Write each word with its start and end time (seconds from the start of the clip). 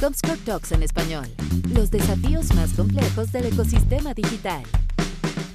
Comscore 0.00 0.38
Talks 0.44 0.72
en 0.72 0.82
español. 0.84 1.26
Los 1.74 1.90
desafíos 1.90 2.54
más 2.54 2.72
complejos 2.74 3.32
del 3.32 3.46
ecosistema 3.46 4.14
digital. 4.14 4.62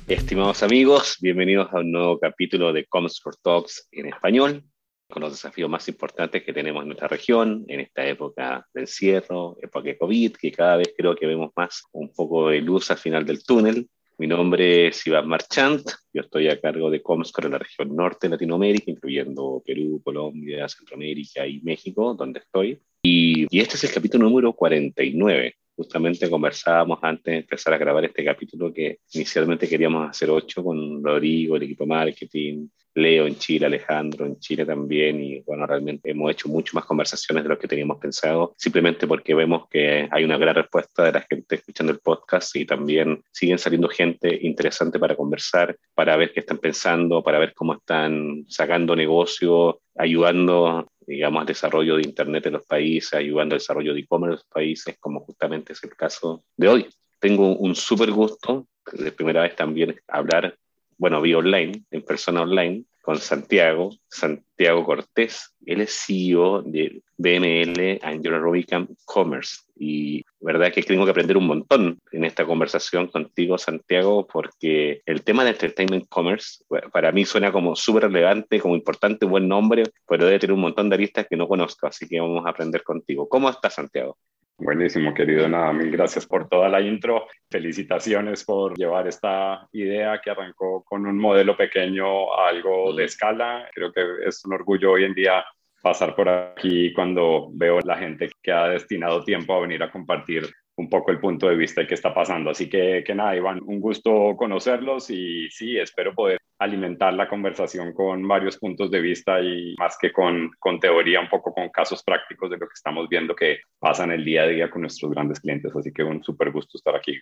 Estimados 0.07 0.63
amigos, 0.63 1.17
bienvenidos 1.21 1.70
a 1.71 1.79
un 1.79 1.91
nuevo 1.94 2.20
capítulo 2.20 2.73
de 2.73 2.86
Comscore 2.86 3.38
Talks 3.41 3.88
en 3.91 4.07
español, 4.07 4.63
con 5.09 5.21
los 5.21 5.31
desafíos 5.31 5.70
más 5.70 5.88
importantes 5.88 6.44
que 6.44 6.51
tenemos 6.51 6.81
en 6.81 6.89
nuestra 6.89 7.07
región 7.07 7.63
en 7.70 7.79
esta 7.79 8.05
época 8.05 8.67
de 8.73 8.81
encierro, 8.81 9.58
época 9.62 9.87
de 9.90 9.97
COVID, 9.97 10.33
que 10.33 10.51
cada 10.51 10.76
vez 10.76 10.94
creo 10.97 11.15
que 11.15 11.26
vemos 11.26 11.51
más 11.55 11.83
un 11.94 12.13
poco 12.13 12.49
de 12.49 12.60
luz 12.60 12.92
al 12.92 12.97
final 12.97 13.26
del 13.26 13.44
túnel. 13.44 13.87
Mi 14.17 14.28
nombre 14.28 14.87
es 14.87 15.08
Iván 15.08 15.28
Marchant, 15.28 15.90
yo 16.13 16.21
estoy 16.21 16.49
a 16.49 16.59
cargo 16.59 16.90
de 16.90 17.02
Comscore 17.02 17.48
en 17.48 17.53
la 17.53 17.59
región 17.59 17.95
norte 17.95 18.27
de 18.27 18.31
Latinoamérica, 18.31 18.91
incluyendo 18.91 19.63
Perú, 19.66 20.02
Colombia, 20.03 20.67
Centroamérica 20.67 21.48
y 21.48 21.62
México, 21.62 22.13
donde 22.13 22.40
estoy. 22.40 22.81
Y, 23.05 23.59
este 23.59 23.76
es 23.76 23.84
el 23.84 23.91
capítulo 23.91 24.30
número 24.30 24.54
49. 24.54 25.55
Justamente 25.76 26.30
conversábamos 26.30 27.00
antes 27.02 27.26
de 27.26 27.38
empezar 27.40 27.73
a 27.73 27.77
grabar 27.77 28.05
este 28.05 28.23
capítulo 28.23 28.73
que 28.73 29.00
inicialmente 29.12 29.68
queríamos 29.68 30.10
hacer 30.10 30.30
ocho 30.30 30.64
con 30.64 31.04
Rodrigo, 31.04 31.58
el 31.58 31.63
equipo 31.63 31.86
marketing, 31.86 32.70
Leo 32.96 33.27
en 33.27 33.36
Chile, 33.38 33.66
Alejandro 33.66 34.26
en 34.26 34.40
Chile 34.40 34.66
también, 34.66 35.22
y 35.22 35.41
bueno, 35.41 35.66
realmente 35.66 36.12
hemos 36.12 36.32
hecho 36.32 36.48
mucho 36.48 36.76
más 36.76 36.86
conversaciones 36.86 37.44
de 37.44 37.50
lo 37.50 37.58
que 37.58 37.68
teníamos 37.68 37.98
pensado, 37.98 38.54
simplemente 38.58 39.08
porque 39.08 39.34
vemos 39.34 39.68
que 39.68 40.08
hay 40.10 40.24
una 40.24 40.38
gran 40.38 40.55
respuesta 40.55 41.04
de 41.04 41.12
la 41.12 41.26
gente 41.27 41.55
escuchando 41.55 41.91
el 41.91 41.99
podcast 41.99 42.55
y 42.55 42.66
también 42.66 43.22
siguen 43.32 43.58
saliendo 43.58 43.90
gente 43.90 44.40
interesante 44.44 44.99
para 44.99 45.16
conversar, 45.16 45.76
para 45.96 46.16
ver 46.16 46.32
qué 46.32 46.41
están 46.41 46.60
pensando, 46.60 47.24
para 47.24 47.40
ver 47.40 47.54
cómo 47.54 47.74
están 47.74 48.46
sacando 48.48 48.96
negocio, 48.96 49.82
ayudando 49.96 50.88
digamos, 51.05 51.41
al 51.41 51.48
desarrollo 51.48 51.95
de 51.95 52.03
Internet 52.03 52.45
en 52.45 52.53
los 52.53 52.66
países, 52.66 53.13
ayudando 53.13 53.55
al 53.55 53.59
desarrollo 53.59 53.93
de 53.93 54.02
e-commerce 54.02 54.34
en 54.34 54.38
los 54.38 54.45
países, 54.45 54.98
como 54.99 55.21
justamente 55.21 55.73
es 55.73 55.84
el 55.84 55.95
caso 55.95 56.43
de 56.57 56.67
hoy. 56.67 56.87
Tengo 57.20 57.55
un 57.55 57.76
súper 57.76 58.12
gusto, 58.12 58.68
de 58.91 59.12
primera 59.12 59.41
vez 59.43 59.55
también, 59.55 59.95
hablar 60.07 60.57
bueno, 60.98 61.21
vi 61.21 61.34
online, 61.34 61.84
en 61.91 62.01
persona 62.04 62.41
online, 62.43 62.85
con 63.04 63.18
Santiago, 63.18 63.90
Santiago 64.07 64.85
Cortés. 64.85 65.53
Él 65.65 65.81
es 65.81 66.05
CEO 66.05 66.61
de 66.61 67.01
BML 67.17 67.99
Angelo 68.01 68.39
Rubicam 68.39 68.87
Commerce. 69.03 69.57
Y 69.77 70.23
verdad 70.39 70.71
que 70.71 70.83
tengo 70.83 71.03
que 71.03 71.11
aprender 71.11 71.35
un 71.35 71.47
montón 71.47 71.99
en 72.13 72.23
esta 72.23 72.45
conversación 72.45 73.07
contigo, 73.07 73.57
Santiago, 73.57 74.25
porque 74.25 75.01
el 75.05 75.21
tema 75.21 75.43
de 75.43 75.49
Entertainment 75.49 76.07
Commerce 76.07 76.63
para 76.93 77.11
mí 77.11 77.25
suena 77.25 77.51
como 77.51 77.75
súper 77.75 78.03
relevante, 78.03 78.61
como 78.61 78.75
importante, 78.75 79.25
buen 79.25 79.49
nombre, 79.49 79.83
pero 80.07 80.25
debe 80.25 80.39
tener 80.39 80.53
un 80.53 80.61
montón 80.61 80.88
de 80.88 80.95
aristas 80.95 81.27
que 81.29 81.35
no 81.35 81.49
conozco, 81.49 81.88
así 81.88 82.07
que 82.07 82.21
vamos 82.21 82.45
a 82.45 82.51
aprender 82.51 82.83
contigo. 82.83 83.27
¿Cómo 83.27 83.49
estás, 83.49 83.73
Santiago? 83.73 84.17
Buenísimo, 84.57 85.13
querido. 85.13 85.49
Nada, 85.49 85.73
mil 85.73 85.91
gracias 85.91 86.25
por 86.25 86.47
toda 86.47 86.69
la 86.69 86.79
intro. 86.79 87.27
Felicitaciones 87.49 88.43
por 88.43 88.77
llevar 88.77 89.07
esta 89.07 89.67
idea 89.71 90.21
que 90.23 90.29
arrancó 90.29 90.83
con 90.83 91.05
un 91.05 91.17
modelo 91.17 91.57
pequeño 91.57 92.33
a 92.33 92.49
algo 92.49 92.93
de 92.93 93.05
escala. 93.05 93.67
Creo 93.73 93.91
que 93.91 94.01
es 94.25 94.45
un 94.45 94.53
orgullo 94.53 94.91
hoy 94.91 95.05
en 95.05 95.13
día 95.13 95.43
pasar 95.81 96.15
por 96.15 96.29
aquí 96.29 96.93
cuando 96.93 97.49
veo 97.51 97.79
la 97.83 97.97
gente 97.97 98.29
que 98.41 98.51
ha 98.51 98.69
destinado 98.69 99.23
tiempo 99.23 99.53
a 99.53 99.61
venir 99.61 99.83
a 99.83 99.91
compartir 99.91 100.49
un 100.75 100.89
poco 100.89 101.11
el 101.11 101.19
punto 101.19 101.47
de 101.47 101.55
vista 101.55 101.81
de 101.81 101.88
qué 101.88 101.93
está 101.93 102.13
pasando. 102.13 102.49
Así 102.49 102.69
que, 102.69 103.03
que 103.05 103.16
nada, 103.16 103.35
Iván, 103.35 103.61
un 103.66 103.79
gusto 103.79 104.35
conocerlos 104.35 105.09
y 105.09 105.49
sí, 105.49 105.77
espero 105.77 106.13
poder 106.13 106.39
alimentar 106.59 107.13
la 107.13 107.27
conversación 107.27 107.93
con 107.93 108.27
varios 108.27 108.57
puntos 108.57 108.89
de 108.89 109.01
vista 109.01 109.41
y 109.41 109.75
más 109.77 109.97
que 109.99 110.11
con, 110.11 110.51
con 110.59 110.79
teoría, 110.79 111.19
un 111.19 111.29
poco 111.29 111.53
con 111.53 111.69
casos 111.69 112.03
prácticos 112.03 112.49
de 112.49 112.57
lo 112.57 112.67
que 112.67 112.73
estamos 112.73 113.07
viendo 113.09 113.35
que 113.35 113.59
pasa 113.79 114.03
en 114.05 114.11
el 114.11 114.23
día 114.23 114.44
a 114.44 114.47
día 114.47 114.69
con 114.69 114.81
nuestros 114.81 115.11
grandes 115.11 115.39
clientes. 115.39 115.75
Así 115.75 115.91
que 115.91 116.03
un 116.03 116.23
súper 116.23 116.51
gusto 116.51 116.77
estar 116.77 116.95
aquí. 116.95 117.17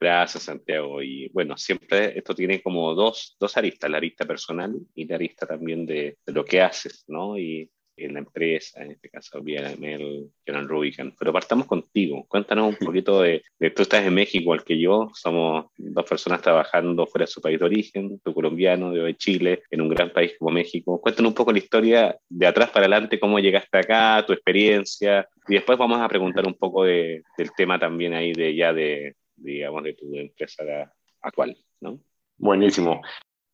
Gracias, 0.00 0.44
Santiago. 0.44 1.02
Y 1.02 1.28
bueno, 1.32 1.56
siempre 1.56 2.16
esto 2.18 2.34
tiene 2.34 2.62
como 2.62 2.94
dos, 2.94 3.36
dos 3.38 3.56
aristas, 3.56 3.90
la 3.90 3.96
arista 3.98 4.24
personal 4.24 4.74
y 4.94 5.06
la 5.06 5.14
arista 5.16 5.46
también 5.46 5.86
de, 5.86 6.18
de 6.26 6.32
lo 6.32 6.44
que 6.44 6.60
haces, 6.60 7.04
¿no? 7.08 7.38
Y 7.38 7.70
en 7.96 8.14
la 8.14 8.20
empresa, 8.20 8.82
en 8.82 8.92
este 8.92 9.08
caso 9.08 9.42
BNML, 9.42 10.30
John 10.46 10.68
Rubicon. 10.68 11.14
Pero 11.18 11.32
partamos 11.32 11.66
contigo. 11.66 12.24
Cuéntanos 12.28 12.68
un 12.68 12.86
poquito 12.86 13.22
de, 13.22 13.42
de, 13.58 13.70
tú 13.70 13.82
estás 13.82 14.04
en 14.04 14.14
México 14.14 14.42
igual 14.42 14.64
que 14.64 14.78
yo, 14.78 15.10
somos 15.14 15.66
dos 15.76 16.04
personas 16.08 16.42
trabajando 16.42 17.06
fuera 17.06 17.24
de 17.24 17.32
su 17.32 17.40
país 17.40 17.58
de 17.58 17.64
origen, 17.64 18.20
tú 18.20 18.34
colombiano, 18.34 18.94
yo 18.94 19.04
de 19.04 19.16
Chile, 19.16 19.62
en 19.70 19.80
un 19.80 19.88
gran 19.88 20.10
país 20.10 20.34
como 20.38 20.50
México. 20.50 21.00
Cuéntanos 21.00 21.30
un 21.30 21.34
poco 21.34 21.52
la 21.52 21.58
historia 21.58 22.16
de 22.28 22.46
atrás 22.46 22.70
para 22.70 22.86
adelante, 22.86 23.20
cómo 23.20 23.38
llegaste 23.38 23.78
acá, 23.78 24.24
tu 24.26 24.32
experiencia, 24.32 25.28
y 25.48 25.54
después 25.54 25.78
vamos 25.78 26.00
a 26.00 26.08
preguntar 26.08 26.46
un 26.46 26.54
poco 26.54 26.84
de, 26.84 27.22
del 27.36 27.50
tema 27.56 27.78
también 27.78 28.14
ahí 28.14 28.32
de 28.32 28.54
ya 28.54 28.72
de, 28.72 29.14
digamos, 29.36 29.82
de 29.84 29.94
tu 29.94 30.14
empresa 30.14 30.92
actual, 31.20 31.56
¿no? 31.80 32.00
Buenísimo. 32.36 33.00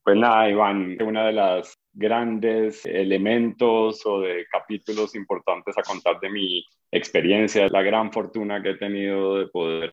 Pues 0.02 0.16
nada, 0.16 0.48
Iván, 0.48 0.96
una 1.02 1.26
de 1.26 1.32
las 1.32 1.78
grandes 1.92 2.86
elementos 2.86 4.04
o 4.06 4.20
de 4.20 4.46
capítulos 4.50 5.14
importantes 5.14 5.76
a 5.76 5.82
contar 5.82 6.18
de 6.20 6.30
mi 6.30 6.64
experiencia, 6.90 7.68
la 7.68 7.82
gran 7.82 8.10
fortuna 8.12 8.62
que 8.62 8.70
he 8.70 8.76
tenido 8.78 9.38
de 9.38 9.46
poder 9.48 9.92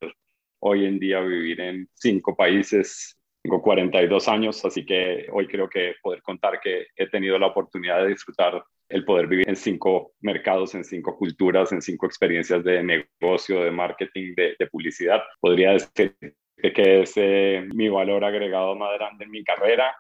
hoy 0.60 0.86
en 0.86 1.00
día 1.00 1.20
vivir 1.20 1.60
en 1.62 1.90
cinco 1.94 2.36
países. 2.36 3.20
Tengo 3.42 3.62
42 3.62 4.28
años, 4.28 4.64
así 4.66 4.86
que 4.86 5.28
hoy 5.32 5.48
creo 5.48 5.70
que 5.70 5.96
poder 6.02 6.22
contar 6.22 6.60
que 6.62 6.88
he 6.96 7.08
tenido 7.10 7.38
la 7.38 7.48
oportunidad 7.48 8.02
de 8.04 8.10
disfrutar 8.10 8.64
el 8.90 9.04
poder 9.04 9.28
vivir 9.28 9.50
en 9.50 9.56
cinco 9.56 10.14
mercados, 10.22 10.74
en 10.76 10.84
cinco 10.84 11.18
culturas, 11.18 11.72
en 11.74 11.82
cinco 11.82 12.06
experiencias 12.06 12.64
de 12.64 12.82
negocio, 12.82 13.64
de 13.64 13.72
marketing, 13.72 14.34
de, 14.36 14.56
de 14.58 14.68
publicidad. 14.68 15.22
Podría 15.42 15.74
decir 15.74 16.16
que 16.58 17.02
es 17.02 17.14
eh, 17.16 17.68
mi 17.74 17.90
valor 17.90 18.26
agregado 18.26 18.76
más 18.76 18.94
grande 18.98 19.26
en 19.26 19.32
mi 19.32 19.44
carrera. 19.44 19.96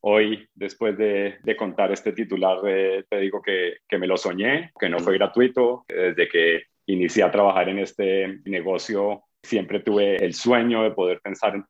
Hoy, 0.00 0.48
después 0.54 0.98
de, 0.98 1.38
contar 1.56 1.92
este 1.92 2.12
titular, 2.12 2.58
eh, 2.66 3.04
te 3.08 3.20
digo 3.20 3.40
que, 3.40 3.76
que, 3.88 3.98
me 3.98 4.08
lo 4.08 4.16
soñé, 4.16 4.72
que 4.78 4.88
no 4.88 4.98
fue 4.98 5.14
gratuito. 5.14 5.84
Desde 5.86 6.28
que 6.28 6.62
inicié 6.86 7.22
a 7.22 7.30
trabajar 7.30 7.68
en 7.68 7.78
este 7.78 8.40
negocio, 8.44 9.24
siempre 9.42 9.80
tuve 9.80 10.16
el 10.16 10.34
sueño 10.34 10.82
de 10.82 10.90
poder 10.90 11.20
pensar 11.20 11.54
en 11.54 11.64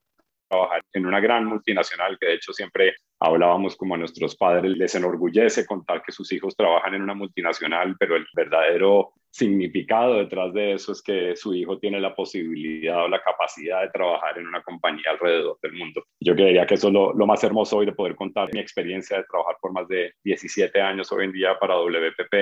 trabajar 0.53 0.81
en 0.93 1.05
una 1.05 1.19
gran 1.19 1.45
multinacional, 1.45 2.17
que 2.19 2.27
de 2.27 2.33
hecho 2.35 2.53
siempre 2.53 2.95
hablábamos 3.19 3.75
como 3.75 3.95
a 3.95 3.97
nuestros 3.97 4.35
padres, 4.35 4.77
les 4.77 4.93
enorgullece 4.95 5.65
contar 5.65 6.03
que 6.03 6.11
sus 6.11 6.31
hijos 6.31 6.55
trabajan 6.55 6.93
en 6.93 7.01
una 7.01 7.13
multinacional, 7.13 7.95
pero 7.97 8.15
el 8.15 8.25
verdadero 8.35 9.13
significado 9.31 10.15
detrás 10.15 10.53
de 10.53 10.73
eso 10.73 10.91
es 10.91 11.01
que 11.01 11.35
su 11.35 11.55
hijo 11.55 11.79
tiene 11.79 11.99
la 11.99 12.15
posibilidad 12.15 13.05
o 13.05 13.07
la 13.07 13.21
capacidad 13.21 13.81
de 13.81 13.89
trabajar 13.89 14.37
en 14.37 14.47
una 14.47 14.61
compañía 14.61 15.09
alrededor 15.09 15.57
del 15.61 15.73
mundo. 15.73 16.03
Yo 16.19 16.35
creería 16.35 16.67
que 16.67 16.75
eso 16.75 16.89
es 16.89 16.93
lo, 16.93 17.13
lo 17.13 17.25
más 17.25 17.43
hermoso 17.43 17.77
hoy 17.77 17.87
de 17.87 17.93
poder 17.93 18.15
contar 18.15 18.49
mi 18.53 18.59
experiencia 18.59 19.17
de 19.17 19.23
trabajar 19.23 19.55
por 19.59 19.71
más 19.71 19.87
de 19.87 20.13
17 20.23 20.79
años 20.81 21.11
hoy 21.11 21.25
en 21.25 21.31
día 21.31 21.57
para 21.59 21.77
WPP, 21.77 22.33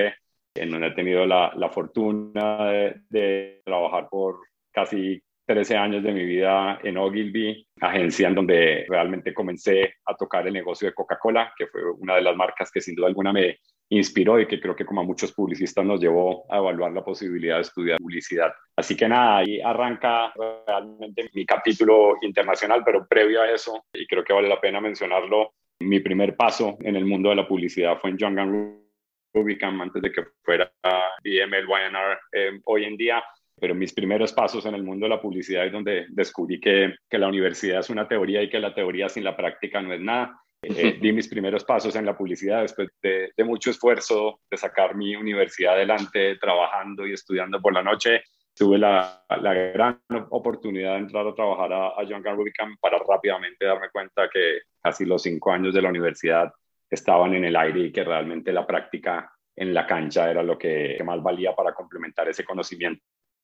en 0.56 0.70
donde 0.70 0.88
he 0.88 0.94
tenido 0.94 1.24
la, 1.24 1.52
la 1.56 1.70
fortuna 1.70 2.66
de, 2.70 3.00
de 3.08 3.62
trabajar 3.64 4.08
por 4.10 4.40
casi 4.70 5.22
13 5.46 5.76
años 5.76 6.02
de 6.02 6.12
mi 6.12 6.24
vida 6.24 6.78
en 6.82 6.96
Ogilvy, 6.96 7.66
agencia 7.80 8.28
en 8.28 8.34
donde 8.34 8.86
realmente 8.88 9.34
comencé 9.34 9.94
a 10.06 10.14
tocar 10.14 10.46
el 10.46 10.52
negocio 10.52 10.88
de 10.88 10.94
Coca-Cola, 10.94 11.52
que 11.56 11.66
fue 11.66 11.82
una 11.90 12.14
de 12.14 12.22
las 12.22 12.36
marcas 12.36 12.70
que 12.70 12.80
sin 12.80 12.94
duda 12.94 13.08
alguna 13.08 13.32
me 13.32 13.58
inspiró 13.90 14.40
y 14.40 14.46
que 14.46 14.60
creo 14.60 14.74
que 14.74 14.86
como 14.86 15.02
a 15.02 15.04
muchos 15.04 15.32
publicistas 15.32 15.84
nos 15.84 16.00
llevó 16.00 16.46
a 16.50 16.58
evaluar 16.58 16.92
la 16.92 17.04
posibilidad 17.04 17.56
de 17.56 17.62
estudiar 17.62 17.98
publicidad. 17.98 18.52
Así 18.76 18.96
que 18.96 19.08
nada, 19.08 19.38
ahí 19.38 19.60
arranca 19.60 20.32
realmente 20.66 21.28
mi 21.34 21.44
capítulo 21.44 22.16
internacional, 22.22 22.82
pero 22.84 23.06
previo 23.06 23.42
a 23.42 23.50
eso, 23.50 23.84
y 23.92 24.06
creo 24.06 24.24
que 24.24 24.32
vale 24.32 24.48
la 24.48 24.60
pena 24.60 24.80
mencionarlo, 24.80 25.52
mi 25.80 26.00
primer 26.00 26.36
paso 26.36 26.78
en 26.80 26.96
el 26.96 27.04
mundo 27.04 27.30
de 27.30 27.36
la 27.36 27.46
publicidad 27.46 27.98
fue 28.00 28.10
en 28.10 28.18
Young 28.18 28.82
Rubicam 29.34 29.80
antes 29.80 30.00
de 30.00 30.12
que 30.12 30.24
fuera 30.42 30.70
BML 31.22 31.66
YNR 31.66 32.18
eh, 32.32 32.60
hoy 32.64 32.84
en 32.84 32.96
día 32.96 33.22
pero 33.60 33.74
mis 33.74 33.92
primeros 33.92 34.32
pasos 34.32 34.66
en 34.66 34.74
el 34.74 34.82
mundo 34.82 35.06
de 35.06 35.10
la 35.10 35.20
publicidad 35.20 35.66
es 35.66 35.72
donde 35.72 36.06
descubrí 36.10 36.60
que, 36.60 36.94
que 37.08 37.18
la 37.18 37.28
universidad 37.28 37.80
es 37.80 37.90
una 37.90 38.08
teoría 38.08 38.42
y 38.42 38.50
que 38.50 38.58
la 38.58 38.74
teoría 38.74 39.08
sin 39.08 39.24
la 39.24 39.36
práctica 39.36 39.80
no 39.80 39.92
es 39.92 40.00
nada. 40.00 40.38
Eh, 40.62 40.98
di 41.00 41.12
mis 41.12 41.28
primeros 41.28 41.64
pasos 41.64 41.94
en 41.96 42.06
la 42.06 42.16
publicidad 42.16 42.62
después 42.62 42.88
de, 43.02 43.32
de, 43.36 43.44
mucho 43.44 43.70
esfuerzo 43.70 44.40
de 44.50 44.56
sacar 44.56 44.94
mi 44.94 45.16
universidad 45.16 45.74
adelante, 45.74 46.36
trabajando 46.36 47.06
y 47.06 47.12
estudiando 47.12 47.60
por 47.60 47.72
la 47.72 47.82
noche. 47.82 48.22
Tuve 48.54 48.78
la, 48.78 49.24
la 49.40 49.54
gran 49.54 50.00
oportunidad 50.30 50.92
de 50.92 50.98
entrar 50.98 51.26
a 51.26 51.34
trabajar 51.34 51.72
a, 51.72 51.86
a 51.88 52.04
John 52.08 52.22
Rubicam 52.22 52.76
para 52.78 52.98
rápidamente 52.98 53.64
darme 53.64 53.88
cuenta 53.90 54.28
que 54.28 54.60
casi 54.80 55.04
los 55.04 55.22
cinco 55.22 55.52
años 55.52 55.72
de 55.72 55.82
la 55.82 55.88
universidad 55.88 56.52
estaban 56.90 57.34
en 57.34 57.44
el 57.44 57.56
aire 57.56 57.80
y 57.80 57.92
que 57.92 58.04
realmente 58.04 58.52
la 58.52 58.66
práctica 58.66 59.32
en 59.56 59.72
la 59.72 59.86
cancha 59.86 60.30
era 60.30 60.42
lo 60.42 60.58
que, 60.58 60.94
que 60.96 61.04
más 61.04 61.22
valía 61.22 61.54
para 61.54 61.74
complementar 61.74 62.28
ese 62.28 62.44
conocimiento. 62.44 63.02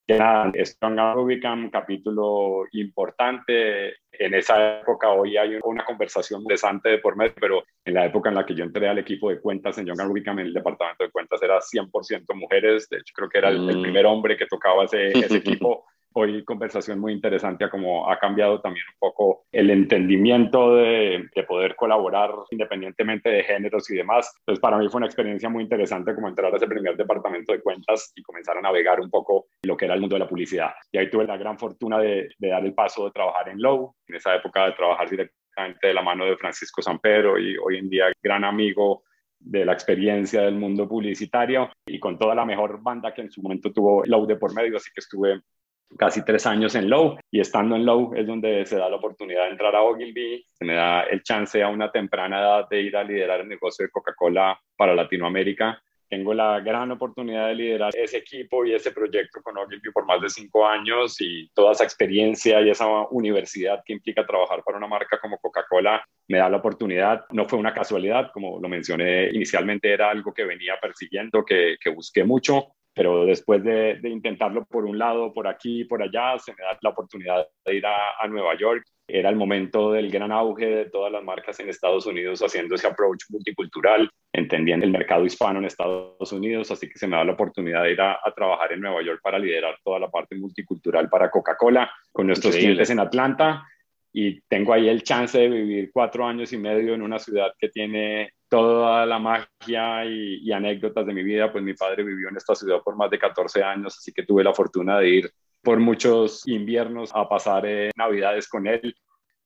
Strong 0.09 1.15
Rubicam, 1.15 1.71
capítulo 1.71 2.65
importante. 2.73 3.97
En 4.11 4.33
esa 4.35 4.81
época, 4.81 5.11
hoy 5.11 5.37
hay 5.37 5.59
una 5.63 5.85
conversación 5.85 6.41
interesante 6.41 6.89
de 6.89 6.99
por 6.99 7.17
medio, 7.17 7.35
pero 7.39 7.63
en 7.85 7.95
la 7.95 8.07
época 8.07 8.31
en 8.31 8.37
la 8.37 8.47
que 8.47 8.55
yo 8.55 8.65
entré 8.65 8.89
al 8.89 8.99
equipo 8.99 9.29
de 9.29 9.41
cuentas 9.41 9.77
en 9.77 9.87
Young 9.87 10.01
Rubicam, 10.01 10.39
en 10.39 10.47
el 10.47 10.55
departamento 10.55 11.05
de 11.05 11.11
cuentas, 11.11 11.43
era 11.43 11.59
100% 11.61 12.35
mujeres. 12.35 12.89
De 12.89 12.99
hecho, 12.99 13.13
creo 13.15 13.29
que 13.29 13.39
era 13.39 13.51
el, 13.51 13.69
el 13.69 13.79
mm. 13.79 13.83
primer 13.83 14.07
hombre 14.07 14.37
que 14.37 14.47
tocaba 14.47 14.85
ese, 14.85 15.09
ese 15.09 15.37
equipo 15.37 15.85
hoy 16.19 16.44
conversación 16.44 16.99
muy 16.99 17.12
interesante 17.12 17.65
a 17.65 17.70
cómo 17.70 18.11
ha 18.11 18.19
cambiado 18.19 18.61
también 18.61 18.85
un 18.93 18.99
poco 18.99 19.44
el 19.53 19.70
entendimiento 19.70 20.75
de, 20.75 21.29
de, 21.35 21.43
poder 21.44 21.76
colaborar 21.76 22.31
independientemente 22.50 23.31
de 23.31 23.44
géneros 23.44 23.91
y 23.91 23.97
demás. 23.97 24.32
Entonces, 24.41 24.61
para 24.61 24.79
mí 24.79 24.88
fue 24.88 24.99
una 24.99 25.06
experiencia 25.06 25.49
muy 25.49 25.62
interesante 25.62 26.15
como 26.15 26.29
entrar 26.29 26.53
a 26.53 26.56
ese 26.56 26.67
primer 26.67 26.97
departamento 26.97 27.53
de 27.53 27.61
cuentas 27.61 28.12
y 28.15 28.23
comenzar 28.23 28.59
a 28.59 28.61
navegar 28.61 29.00
un 29.00 29.11
poco 29.11 29.47
lo 29.62 29.76
que 29.76 29.85
era 29.85 29.94
el 29.94 30.00
mundo 30.00 30.17
de 30.17 30.20
la 30.20 30.29
publicidad. 30.29 30.70
Y 30.93 30.99
ahí 30.99 31.11
tuve 31.11 31.25
la 31.25 31.37
gran 31.37 31.59
fortuna 31.59 31.99
de, 31.99 32.29
de 32.38 32.49
dar 32.49 32.64
el 32.64 32.75
paso 32.75 33.05
de 33.05 33.12
trabajar 33.12 33.49
en 33.49 33.61
Low, 33.61 33.94
en 34.06 34.17
esa 34.17 34.35
época 34.35 34.67
de 34.67 34.73
trabajar 34.73 35.09
directamente 35.09 35.38
de 35.82 35.94
la 35.94 36.03
mano 36.03 36.25
de 36.25 36.37
Francisco 36.37 36.81
Pedro 37.03 37.38
y 37.38 37.56
hoy 37.56 37.79
en 37.79 37.88
día 37.88 38.06
gran 38.23 38.44
amigo 38.44 39.03
de 39.41 39.64
la 39.64 39.73
experiencia 39.73 40.43
del 40.43 40.55
mundo 40.55 40.88
publicitario 40.88 41.71
y 41.87 41.99
con 41.99 42.19
toda 42.19 42.35
la 42.35 42.44
mejor 42.44 42.82
banda 42.82 43.14
que 43.14 43.23
en 43.23 43.31
su 43.31 43.43
momento 43.43 43.73
tuvo 43.73 44.05
Low 44.05 44.26
de 44.26 44.37
por 44.37 44.55
medio, 44.55 44.76
así 44.76 44.91
que 44.93 45.00
estuve 45.00 45.41
casi 45.96 46.25
tres 46.25 46.46
años 46.46 46.75
en 46.75 46.88
Low 46.88 47.19
y 47.31 47.40
estando 47.40 47.76
en 47.76 47.87
Low 47.87 48.12
es 48.14 48.26
donde 48.26 48.64
se 48.67 48.76
da 48.76 48.88
la 48.88 48.96
oportunidad 48.96 49.44
de 49.44 49.50
entrar 49.50 49.75
a 49.75 49.82
Ogilvy, 49.82 50.44
se 50.52 50.64
me 50.64 50.75
da 50.75 51.02
el 51.02 51.23
chance 51.23 51.62
a 51.62 51.69
una 51.69 51.90
temprana 51.90 52.40
edad 52.40 52.69
de 52.69 52.81
ir 52.82 52.96
a 52.96 53.05
liderar 53.05 53.40
el 53.40 53.49
negocio 53.49 53.85
de 53.87 53.90
Coca-Cola 53.90 54.58
para 54.76 54.94
Latinoamérica. 54.94 55.82
Tengo 56.11 56.32
la 56.32 56.61
gran 56.61 56.90
oportunidad 56.90 57.49
de 57.49 57.55
liderar 57.55 57.93
ese 57.94 58.19
equipo 58.19 58.64
y 58.64 58.75
ese 58.75 58.93
proyecto 58.93 59.43
con 59.43 59.58
Ogilvy 59.58 59.93
por 59.93 60.06
más 60.06 60.23
de 60.23 60.31
cinco 60.31 60.67
años 60.67 61.20
y 61.20 61.50
toda 61.52 61.73
esa 61.73 61.85
experiencia 61.85 62.62
y 62.62 62.70
esa 62.70 62.87
universidad 63.11 63.82
que 63.85 63.93
implica 63.93 64.25
trabajar 64.25 64.62
para 64.64 64.79
una 64.79 64.87
marca 64.87 65.19
como 65.20 65.38
Coca-Cola 65.38 66.02
me 66.29 66.38
da 66.38 66.49
la 66.49 66.56
oportunidad. 66.58 67.26
No 67.31 67.46
fue 67.46 67.58
una 67.58 67.75
casualidad, 67.75 68.31
como 68.32 68.58
lo 68.58 68.69
mencioné 68.70 69.29
inicialmente, 69.32 69.93
era 69.93 70.11
algo 70.11 70.32
que 70.32 70.44
venía 70.44 70.79
persiguiendo, 70.81 71.44
que, 71.44 71.76
que 71.79 71.90
busqué 71.90 72.25
mucho 72.25 72.73
pero 72.99 73.25
después 73.25 73.62
de, 73.62 74.00
intentarlo 74.03 74.65
por 74.65 74.85
un 74.85 74.99
lado, 74.99 75.33
por 75.33 75.47
aquí, 75.47 75.85
por 75.85 76.03
allá, 76.03 76.37
se 76.37 76.50
me 76.50 76.65
da 76.65 76.77
la 76.81 76.91
oportunidad 76.91 77.47
de 77.65 77.77
ir 77.77 77.87
a, 77.87 78.27
Nueva 78.27 78.59
York. 78.59 78.83
Era 79.06 79.31
el 79.31 79.37
momento 79.37 79.93
del 79.93 80.11
gran 80.11 80.33
auge 80.33 80.67
de 80.67 80.85
todas 80.87 81.12
las 81.12 81.23
marcas 81.23 81.61
en 81.61 81.69
Estados 81.69 82.06
Unidos 82.06 82.43
haciendo 82.43 82.75
ese 82.75 82.89
approach 82.89 83.23
multicultural, 83.29 84.11
entendiendo 84.33 84.85
el 84.85 84.91
mercado 84.91 85.25
hispano 85.25 85.61
en 85.61 85.67
Estados 85.67 86.33
Unidos, 86.33 86.73
así 86.73 86.89
que 86.89 86.99
se 86.99 87.06
me 87.06 87.17
da 87.17 87.23
la 87.23 87.35
oportunidad 87.35 87.85
de 87.85 87.93
ir 87.93 88.00
a, 88.00 88.19
trabajar 88.35 88.73
en 88.73 88.81
Nueva 88.81 89.00
York 89.03 89.21
para 89.23 89.39
liderar 89.39 89.77
toda 89.85 90.00
la 90.00 90.11
parte 90.11 90.35
multicultural 90.35 91.09
para 91.09 91.31
Coca-Cola 91.31 91.89
con 92.11 92.27
nuestros 92.27 92.56
clientes 92.56 92.91
en 92.91 92.99
Atlanta 92.99 93.62
y 94.12 94.41
tengo 94.49 94.73
ahí 94.73 94.89
el 94.89 95.05
chance 95.05 95.39
de 95.39 95.49
vivir 95.49 95.91
cuatro 95.93 96.27
años 96.27 96.53
y 96.53 96.59
medio 96.59 96.95
en 96.95 97.03
una 97.03 97.21
ciudad 97.21 97.53
que 97.61 97.69
tiene 97.69 98.33
toda 98.49 99.06
la 99.06 99.19
magia 99.19 100.05
y, 100.05 100.50
anécdotas 100.53 101.06
de 101.06 101.15
mi 101.15 101.23
vida, 101.23 101.53
pues 101.53 101.62
mi 101.62 101.75
padre 101.75 102.03
vivió 102.03 102.29
en 102.29 102.37
esta 102.37 102.55
ciudad 102.55 102.81
por 102.83 102.97
más 102.97 103.11
de 103.11 103.19
14 103.19 103.62
años, 103.62 103.97
así 103.99 104.12
que 104.12 104.25
tuve 104.25 104.45
la 104.45 104.55
fortuna 104.55 104.99
de 104.99 105.09
ir 105.09 105.33
por 105.62 105.79
muchos 105.81 106.47
inviernos 106.47 107.11
a 107.15 107.29
pasar 107.29 107.67
eh, 107.67 107.91
navidades 107.97 108.49
con 108.49 108.67
él. 108.67 108.95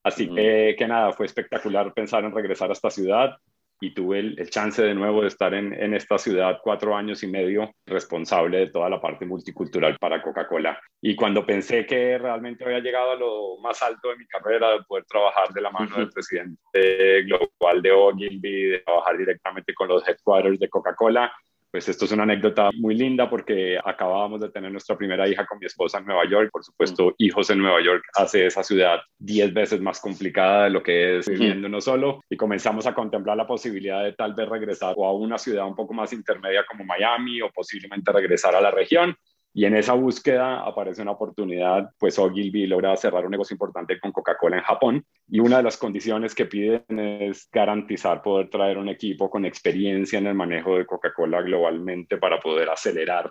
Así 0.05 0.29
que, 0.29 0.75
que 0.77 0.87
nada, 0.87 1.13
fue 1.13 1.27
espectacular 1.27 1.93
pensar 1.95 2.25
en 2.25 2.35
regresar 2.35 2.71
a 2.71 2.73
esta 2.73 2.91
ciudad 2.91 3.37
y 3.83 3.93
tuve 3.93 4.21
el, 4.21 4.49
chance 4.49 4.81
de 4.81 4.95
nuevo 4.95 5.23
de 5.23 5.29
estar 5.29 5.53
en, 5.55 5.75
en, 5.75 5.93
esta 5.93 6.17
ciudad 6.17 6.61
cuatro 6.63 6.95
años 6.95 7.25
y 7.25 7.27
medio 7.27 7.75
responsable 7.85 8.59
de 8.59 8.67
toda 8.69 8.89
la 8.89 9.01
parte 9.01 9.27
multicultural 9.27 9.97
para 9.99 10.23
Coca-Cola. 10.23 10.81
Y 11.01 11.17
cuando 11.17 11.45
pensé 11.45 11.85
que 11.85 12.17
realmente 12.17 12.65
había 12.65 12.79
llegado 12.79 13.11
a 13.11 13.17
lo 13.17 13.59
más 13.61 13.83
alto 13.83 14.11
de 14.11 14.19
mi 14.19 14.27
carrera, 14.27 14.71
de 14.71 14.85
poder 14.85 15.05
trabajar 15.07 15.49
de 15.49 15.61
la 15.61 15.71
mano 15.71 15.97
del 15.97 16.11
presidente 16.11 17.25
global 17.25 17.83
de 17.83 17.91
Ogilvy, 17.91 18.63
de 18.67 18.79
trabajar 18.79 19.19
directamente 19.19 19.75
con 19.75 19.89
los 19.89 20.07
headquarters 20.07 20.61
de 20.61 20.69
Coca-Cola, 20.69 21.33
pues 21.73 21.89
esto 21.89 22.05
es 22.05 22.13
una 22.13 22.25
anécdota 22.25 22.69
muy 22.75 22.95
linda 22.95 23.31
porque 23.31 23.79
acabábamos 23.83 24.43
de 24.43 24.51
tener 24.51 24.71
nuestra 24.71 24.95
primera 24.95 25.27
hija 25.27 25.47
con 25.47 25.59
mi 25.59 25.65
esposa 25.65 25.99
en 25.99 26.05
Nueva 26.05 26.29
York. 26.29 26.51
Por 26.53 26.63
supuesto, 26.63 27.09
mm. 27.09 27.15
hijos 27.17 27.49
en 27.49 27.59
Nueva 27.61 27.83
York 27.83 28.05
hace 28.15 28.45
esa 28.45 28.63
ciudad 28.63 29.01
diez 29.19 29.55
veces 29.55 29.81
más 29.81 29.99
complicada 29.99 30.65
de 30.65 30.71
lo 30.71 30.83
que 30.83 31.19
es 31.19 31.29
viviendo 31.31 31.69
uno 31.69 31.81
solo. 31.81 32.21
Y 32.29 32.37
comenzamos 32.37 32.87
a 32.87 32.93
contemplar 32.93 33.39
la 33.39 33.47
posibilidad 33.47 34.05
de 34.05 34.13
tal 34.13 34.35
vez 34.35 34.51
regresar 34.51 34.93
o 34.99 35.07
a 35.07 35.15
una 35.15 35.39
ciudad 35.39 35.67
un 35.67 35.75
poco 35.75 35.95
más 35.95 36.13
intermedia 36.13 36.67
como 36.69 36.85
Miami 36.85 37.41
o 37.41 37.51
posiblemente 37.51 38.13
regresar 38.13 38.55
a 38.55 38.61
la 38.61 38.71
región. 38.71 39.17
Y 39.55 39.67
en 39.67 39.77
esa 39.77 39.93
búsqueda 39.93 40.67
aparece 40.67 41.03
una 41.03 41.11
oportunidad, 41.11 41.91
pues 41.99 42.19
Ogilvy 42.19 42.67
logra 42.67 42.97
cerrar 42.97 43.27
un 43.27 43.33
negocio 43.33 43.55
importante 43.55 44.01
con 44.01 44.13
Coca-Cola 44.13 44.57
en 44.57 44.63
Japón. 44.63 45.05
Y 45.29 45.41
una 45.41 45.59
de 45.59 45.63
las 45.63 45.77
condiciones 45.77 46.35
que 46.35 46.47
piden 46.47 46.99
es 46.99 47.49
garantizar 47.51 48.23
poder 48.23 48.49
traer 48.49 48.79
un 48.79 48.89
equipo 48.89 49.29
con 49.29 49.45
experiencia 49.45 50.19
en 50.19 50.27
el 50.27 50.35
manejo 50.35 50.79
de 50.79 50.87
Coca-Cola 50.87 51.43
globalmente 51.43 52.17
para 52.17 52.41
poder 52.41 52.71
acelerar 52.71 53.31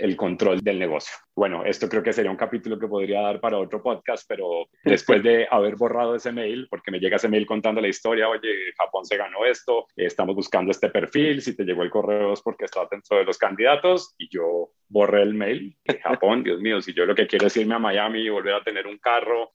el 0.00 0.16
control 0.16 0.60
del 0.60 0.78
negocio. 0.78 1.14
Bueno, 1.34 1.64
esto 1.64 1.88
creo 1.88 2.02
que 2.02 2.12
sería 2.12 2.30
un 2.30 2.36
capítulo 2.36 2.78
que 2.78 2.88
podría 2.88 3.20
dar 3.20 3.40
para 3.40 3.58
otro 3.58 3.82
podcast, 3.82 4.24
pero 4.28 4.68
después 4.84 5.22
de 5.22 5.46
haber 5.50 5.76
borrado 5.76 6.14
ese 6.14 6.32
mail, 6.32 6.66
porque 6.68 6.90
me 6.90 6.98
llega 6.98 7.16
ese 7.16 7.28
mail 7.28 7.46
contando 7.46 7.80
la 7.80 7.88
historia, 7.88 8.28
oye, 8.28 8.48
Japón 8.76 9.04
se 9.04 9.16
ganó 9.16 9.44
esto, 9.44 9.86
estamos 9.96 10.34
buscando 10.34 10.70
este 10.70 10.90
perfil, 10.90 11.42
si 11.42 11.56
te 11.56 11.64
llegó 11.64 11.82
el 11.82 11.90
correo 11.90 12.32
es 12.32 12.42
porque 12.42 12.64
está 12.64 12.86
dentro 12.90 13.18
de 13.18 13.24
los 13.24 13.38
candidatos, 13.38 14.14
y 14.18 14.28
yo 14.28 14.70
borré 14.88 15.22
el 15.22 15.34
mail. 15.34 15.76
Japón, 16.02 16.42
Dios 16.42 16.60
mío, 16.60 16.80
si 16.80 16.92
yo 16.92 17.06
lo 17.06 17.14
que 17.14 17.26
quiero 17.26 17.46
es 17.46 17.56
irme 17.56 17.74
a 17.74 17.78
Miami 17.78 18.20
y 18.20 18.28
volver 18.28 18.54
a 18.54 18.62
tener 18.62 18.86
un 18.86 18.98
carro, 18.98 19.52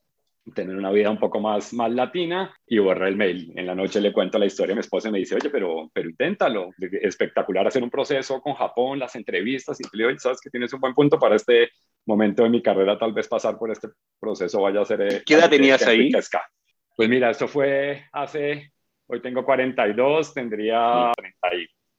tener 0.53 0.75
una 0.75 0.91
vida 0.91 1.09
un 1.09 1.19
poco 1.19 1.39
más, 1.39 1.73
más 1.73 1.91
latina 1.91 2.55
y 2.67 2.77
borré 2.77 3.09
el 3.09 3.15
mail. 3.15 3.51
En 3.55 3.65
la 3.65 3.75
noche 3.75 3.99
le 3.99 4.13
cuento 4.13 4.37
la 4.37 4.45
historia 4.45 4.73
a 4.73 4.75
mi 4.75 4.81
esposa 4.81 5.09
y 5.09 5.11
me 5.11 5.19
dice, 5.19 5.35
oye, 5.35 5.49
pero, 5.49 5.89
pero 5.93 6.09
inténtalo. 6.09 6.69
Espectacular 6.79 7.67
hacer 7.67 7.83
un 7.83 7.89
proceso 7.89 8.41
con 8.41 8.53
Japón, 8.53 8.99
las 8.99 9.15
entrevistas. 9.15 9.79
Y 9.79 9.97
le 9.97 10.07
digo, 10.07 10.19
sabes 10.19 10.39
que 10.41 10.49
tienes 10.49 10.71
un 10.73 10.79
buen 10.79 10.93
punto 10.93 11.17
para 11.17 11.35
este 11.35 11.69
momento 12.05 12.43
de 12.43 12.49
mi 12.49 12.61
carrera, 12.61 12.99
tal 12.99 13.13
vez 13.13 13.27
pasar 13.27 13.57
por 13.57 13.71
este 13.71 13.87
proceso 14.19 14.61
vaya 14.61 14.81
a 14.81 14.85
ser... 14.85 15.01
Eh, 15.01 15.23
¿Qué 15.25 15.33
edad 15.33 15.49
tenías 15.49 15.85
ahí? 15.87 16.11
Pues 16.95 17.09
mira, 17.09 17.31
esto 17.31 17.47
fue 17.47 18.05
hace, 18.13 18.71
hoy 19.07 19.21
tengo 19.21 19.43
42, 19.43 20.33
tendría 20.33 21.11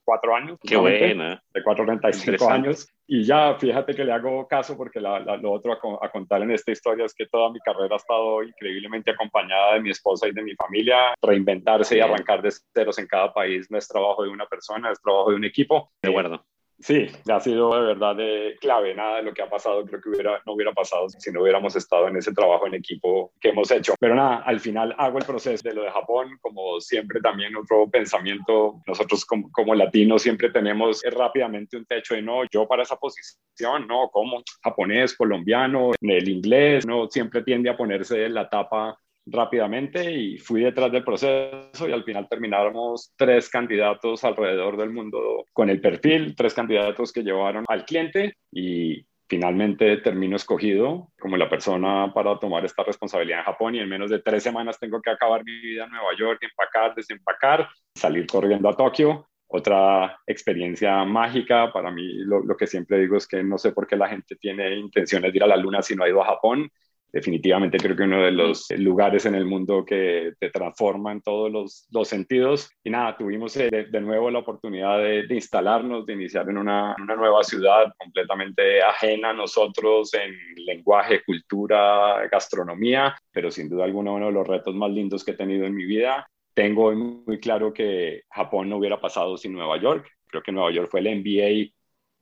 34 0.06 0.36
años. 0.36 0.58
Qué 0.62 0.76
buena. 0.76 1.42
De 1.52 1.62
4 1.62 1.84
a 1.84 1.86
35 1.86 2.50
años. 2.50 2.88
Y 3.08 3.24
ya, 3.24 3.54
fíjate 3.54 3.94
que 3.94 4.04
le 4.04 4.12
hago 4.12 4.46
caso 4.48 4.76
porque 4.76 5.00
lo 5.00 5.52
otro 5.52 5.72
a, 5.72 6.10
contar 6.10 6.42
en 6.42 6.50
esta 6.50 6.72
historia 6.72 7.04
es 7.04 7.14
que 7.14 7.26
toda 7.26 7.50
mi 7.52 7.60
carrera 7.60 7.94
ha 7.94 7.98
estado 7.98 8.42
increíblemente 8.42 9.12
acompañada 9.12 9.74
de 9.74 9.80
mi 9.80 9.90
esposa 9.90 10.26
y 10.28 10.32
de 10.32 10.42
mi 10.42 10.54
familia. 10.54 11.14
Reinventarse 11.22 11.96
y 11.96 12.00
arrancar 12.00 12.42
de 12.42 12.50
ceros 12.74 12.98
en 12.98 13.06
cada 13.06 13.32
país 13.32 13.70
no 13.70 13.78
es 13.78 13.86
trabajo 13.86 14.22
de 14.22 14.30
una 14.30 14.46
persona, 14.46 14.90
es 14.90 15.00
trabajo 15.00 15.30
de 15.30 15.36
un 15.36 15.44
equipo. 15.44 15.90
De 16.02 16.10
acuerdo. 16.10 16.44
Sí, 16.78 17.06
ha 17.30 17.40
sido 17.40 17.74
de 17.74 17.86
verdad 17.86 18.16
de 18.16 18.56
clave. 18.60 18.94
Nada 18.94 19.16
de 19.16 19.22
lo 19.22 19.32
que 19.32 19.42
ha 19.42 19.48
pasado 19.48 19.84
creo 19.86 20.00
que 20.00 20.10
hubiera, 20.10 20.42
no 20.44 20.52
hubiera 20.52 20.72
pasado 20.72 21.08
si 21.08 21.32
no 21.32 21.42
hubiéramos 21.42 21.74
estado 21.74 22.08
en 22.08 22.16
ese 22.16 22.32
trabajo 22.32 22.66
en 22.66 22.74
equipo 22.74 23.32
que 23.40 23.48
hemos 23.48 23.70
hecho. 23.70 23.94
Pero 23.98 24.14
nada, 24.14 24.42
al 24.44 24.60
final 24.60 24.94
hago 24.98 25.18
el 25.18 25.24
proceso 25.24 25.66
de 25.66 25.74
lo 25.74 25.82
de 25.82 25.90
Japón, 25.90 26.38
como 26.40 26.80
siempre 26.80 27.20
también 27.20 27.56
otro 27.56 27.88
pensamiento. 27.90 28.82
Nosotros 28.86 29.24
como, 29.24 29.50
como 29.52 29.74
latinos 29.74 30.22
siempre 30.22 30.50
tenemos 30.50 31.02
rápidamente 31.10 31.76
un 31.76 31.86
techo 31.86 32.14
de 32.14 32.22
no, 32.22 32.42
yo 32.50 32.68
para 32.68 32.82
esa 32.82 32.96
posición, 32.96 33.86
no, 33.86 34.10
como 34.10 34.42
japonés, 34.62 35.16
colombiano, 35.16 35.92
el 36.00 36.28
inglés, 36.28 36.86
no, 36.86 37.08
siempre 37.08 37.42
tiende 37.42 37.70
a 37.70 37.76
ponerse 37.76 38.28
la 38.28 38.48
tapa 38.48 38.98
rápidamente 39.26 40.10
y 40.12 40.38
fui 40.38 40.62
detrás 40.62 40.92
del 40.92 41.04
proceso 41.04 41.88
y 41.88 41.92
al 41.92 42.04
final 42.04 42.28
terminamos 42.28 43.12
tres 43.16 43.50
candidatos 43.50 44.22
alrededor 44.24 44.76
del 44.76 44.90
mundo 44.90 45.44
con 45.52 45.68
el 45.68 45.80
perfil, 45.80 46.34
tres 46.36 46.54
candidatos 46.54 47.12
que 47.12 47.22
llevaron 47.22 47.64
al 47.68 47.84
cliente 47.84 48.36
y 48.52 49.04
finalmente 49.28 49.96
termino 49.98 50.36
escogido 50.36 51.10
como 51.18 51.36
la 51.36 51.48
persona 51.48 52.12
para 52.14 52.38
tomar 52.38 52.64
esta 52.64 52.84
responsabilidad 52.84 53.40
en 53.40 53.44
Japón 53.46 53.74
y 53.74 53.80
en 53.80 53.88
menos 53.88 54.10
de 54.10 54.20
tres 54.20 54.44
semanas 54.44 54.78
tengo 54.78 55.02
que 55.02 55.10
acabar 55.10 55.44
mi 55.44 55.58
vida 55.60 55.84
en 55.84 55.90
Nueva 55.90 56.16
York, 56.16 56.40
empacar, 56.42 56.94
desempacar, 56.94 57.68
salir 57.94 58.26
corriendo 58.26 58.68
a 58.68 58.76
Tokio. 58.76 59.26
Otra 59.48 60.18
experiencia 60.26 61.04
mágica 61.04 61.72
para 61.72 61.90
mí, 61.90 62.14
lo, 62.18 62.40
lo 62.40 62.56
que 62.56 62.66
siempre 62.66 62.98
digo 62.98 63.16
es 63.16 63.26
que 63.28 63.42
no 63.42 63.58
sé 63.58 63.72
por 63.72 63.86
qué 63.86 63.96
la 63.96 64.08
gente 64.08 64.36
tiene 64.36 64.74
intenciones 64.76 65.32
de 65.32 65.36
ir 65.36 65.44
a 65.44 65.48
la 65.48 65.56
luna 65.56 65.82
si 65.82 65.94
no 65.94 66.04
ha 66.04 66.08
ido 66.08 66.22
a 66.22 66.26
Japón 66.26 66.70
definitivamente 67.16 67.78
creo 67.78 67.96
que 67.96 68.02
uno 68.02 68.22
de 68.22 68.30
los 68.30 68.70
lugares 68.72 69.24
en 69.24 69.34
el 69.34 69.46
mundo 69.46 69.86
que 69.86 70.34
te 70.38 70.50
transforma 70.50 71.12
en 71.12 71.22
todos 71.22 71.50
los, 71.50 71.86
los 71.90 72.06
sentidos. 72.06 72.70
Y 72.84 72.90
nada, 72.90 73.16
tuvimos 73.16 73.56
eh, 73.56 73.70
de, 73.70 74.00
nuevo 74.02 74.30
la 74.30 74.40
oportunidad 74.40 74.98
de, 74.98 75.26
instalarnos, 75.30 76.04
de 76.04 76.12
iniciar 76.12 76.46
en 76.50 76.58
una, 76.58 76.94
una, 77.02 77.16
nueva 77.16 77.42
ciudad 77.42 77.90
completamente 77.96 78.82
ajena 78.82 79.30
a 79.30 79.32
nosotros 79.32 80.12
en 80.12 80.34
lenguaje, 80.66 81.22
cultura, 81.24 82.28
gastronomía, 82.30 83.16
pero 83.32 83.50
sin 83.50 83.70
duda 83.70 83.84
alguna 83.84 84.12
uno 84.12 84.26
de 84.26 84.32
los 84.32 84.46
retos 84.46 84.74
más 84.74 84.90
lindos 84.90 85.24
que 85.24 85.30
he 85.30 85.36
tenido 85.36 85.64
en 85.64 85.74
mi 85.74 85.86
vida. 85.86 86.28
Tengo 86.52 86.92
muy 86.92 87.40
claro 87.40 87.72
que 87.72 88.24
Japón 88.30 88.68
no 88.68 88.76
hubiera 88.76 89.00
pasado 89.00 89.38
sin 89.38 89.54
Nueva 89.54 89.80
York. 89.80 90.06
Creo 90.26 90.42
que 90.42 90.52
Nueva 90.52 90.70
York 90.70 90.90
fue 90.90 91.00
el 91.00 91.16
MBA 91.20 91.72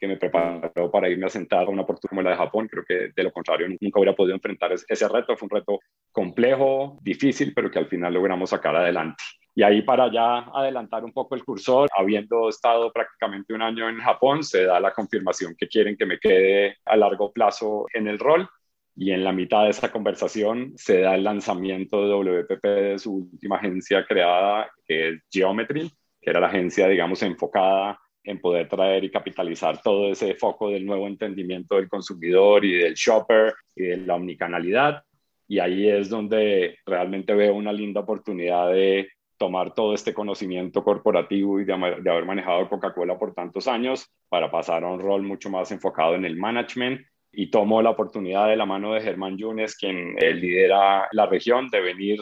que 0.04 0.08
me 0.08 0.16
preparó 0.16 0.90
para 0.90 1.08
irme 1.08 1.26
a 1.26 1.30
sentar 1.30 1.66
a 1.66 1.70
una 1.70 1.82
oportunidad 1.82 2.11
como 2.11 2.23
la 2.23 2.30
de 2.30 2.37
Japón. 2.37 2.68
Creo 2.68 2.84
que 2.84 3.11
de 3.14 3.23
lo 3.23 3.32
contrario 3.32 3.66
nunca 3.68 3.99
hubiera 3.99 4.14
podido 4.14 4.34
enfrentar 4.34 4.73
ese 4.73 5.08
reto. 5.08 5.37
Fue 5.37 5.46
un 5.46 5.50
reto 5.50 5.80
complejo, 6.12 6.99
difícil, 7.00 7.52
pero 7.54 7.70
que 7.70 7.78
al 7.78 7.87
final 7.87 8.12
logramos 8.12 8.50
sacar 8.50 8.76
adelante. 8.76 9.23
Y 9.54 9.62
ahí 9.62 9.82
para 9.82 10.11
ya 10.12 10.38
adelantar 10.52 11.04
un 11.04 11.12
poco 11.12 11.37
el 11.37 11.44
cursor, 11.44 11.88
habiendo 11.96 12.49
estado 12.49 12.92
prácticamente 12.92 13.54
un 13.54 13.62
año 13.62 13.88
en 13.88 13.99
Japón, 13.99 14.42
se 14.42 14.64
da 14.64 14.80
la 14.80 14.92
confirmación 14.92 15.54
que 15.56 15.68
quieren 15.68 15.96
que 15.96 16.06
me 16.06 16.18
quede 16.18 16.76
a 16.84 16.96
largo 16.96 17.32
plazo 17.32 17.87
en 17.94 18.08
el 18.08 18.18
rol. 18.18 18.49
Y 18.96 19.11
en 19.11 19.25
la 19.25 19.32
mitad 19.32 19.64
de 19.64 19.70
esa 19.70 19.90
conversación 19.90 20.73
se 20.76 21.00
da 21.00 21.14
el 21.14 21.25
lanzamiento 21.25 22.02
de 22.02 22.14
WPP 22.14 22.64
de 22.64 22.99
su 22.99 23.28
última 23.32 23.56
agencia 23.56 24.04
creada, 24.06 24.70
que 24.87 25.08
es 25.08 25.23
Geometry, 25.32 25.90
que 26.20 26.30
era 26.30 26.40
la 26.40 26.46
agencia, 26.49 26.87
digamos, 26.88 27.23
enfocada 27.23 27.99
en 28.24 28.40
poder 28.40 28.68
traer 28.68 29.04
y 29.04 29.10
capitalizar 29.10 29.80
todo 29.82 30.10
ese 30.10 30.34
foco 30.34 30.70
del 30.70 30.84
nuevo 30.84 31.06
entendimiento 31.06 31.76
del 31.76 31.88
consumidor 31.88 32.64
y 32.64 32.72
del 32.78 32.94
shopper 32.94 33.54
y 33.76 33.84
de 33.84 33.96
la 33.98 34.14
omnicanalidad. 34.14 35.04
Y 35.46 35.58
ahí 35.58 35.88
es 35.88 36.08
donde 36.08 36.78
realmente 36.86 37.34
veo 37.34 37.54
una 37.54 37.72
linda 37.72 38.00
oportunidad 38.00 38.72
de 38.72 39.08
tomar 39.36 39.74
todo 39.74 39.94
este 39.94 40.14
conocimiento 40.14 40.82
corporativo 40.82 41.60
y 41.60 41.64
de, 41.64 41.74
haber 41.74 42.24
manejado 42.24 42.68
Coca-Cola 42.68 43.18
por 43.18 43.34
tantos 43.34 43.68
años 43.68 44.10
para 44.28 44.50
pasar 44.50 44.84
a 44.84 44.88
un 44.88 45.00
rol 45.00 45.22
mucho 45.22 45.50
más 45.50 45.70
enfocado 45.70 46.14
en 46.14 46.24
el 46.24 46.36
management 46.36 47.02
y 47.30 47.50
tomo 47.50 47.82
la 47.82 47.90
oportunidad 47.90 48.48
de 48.48 48.56
la 48.56 48.64
mano 48.64 48.94
de 48.94 49.00
Germán 49.00 49.36
Yunes, 49.36 49.76
quien 49.76 50.16
eh, 50.18 50.32
lidera 50.32 51.08
la 51.12 51.26
región, 51.26 51.68
de 51.68 51.80
venir 51.80 52.20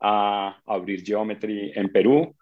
a 0.00 0.56
abrir 0.66 1.04
Geometry 1.04 1.72
en 1.74 1.90
Perú. 1.90 2.34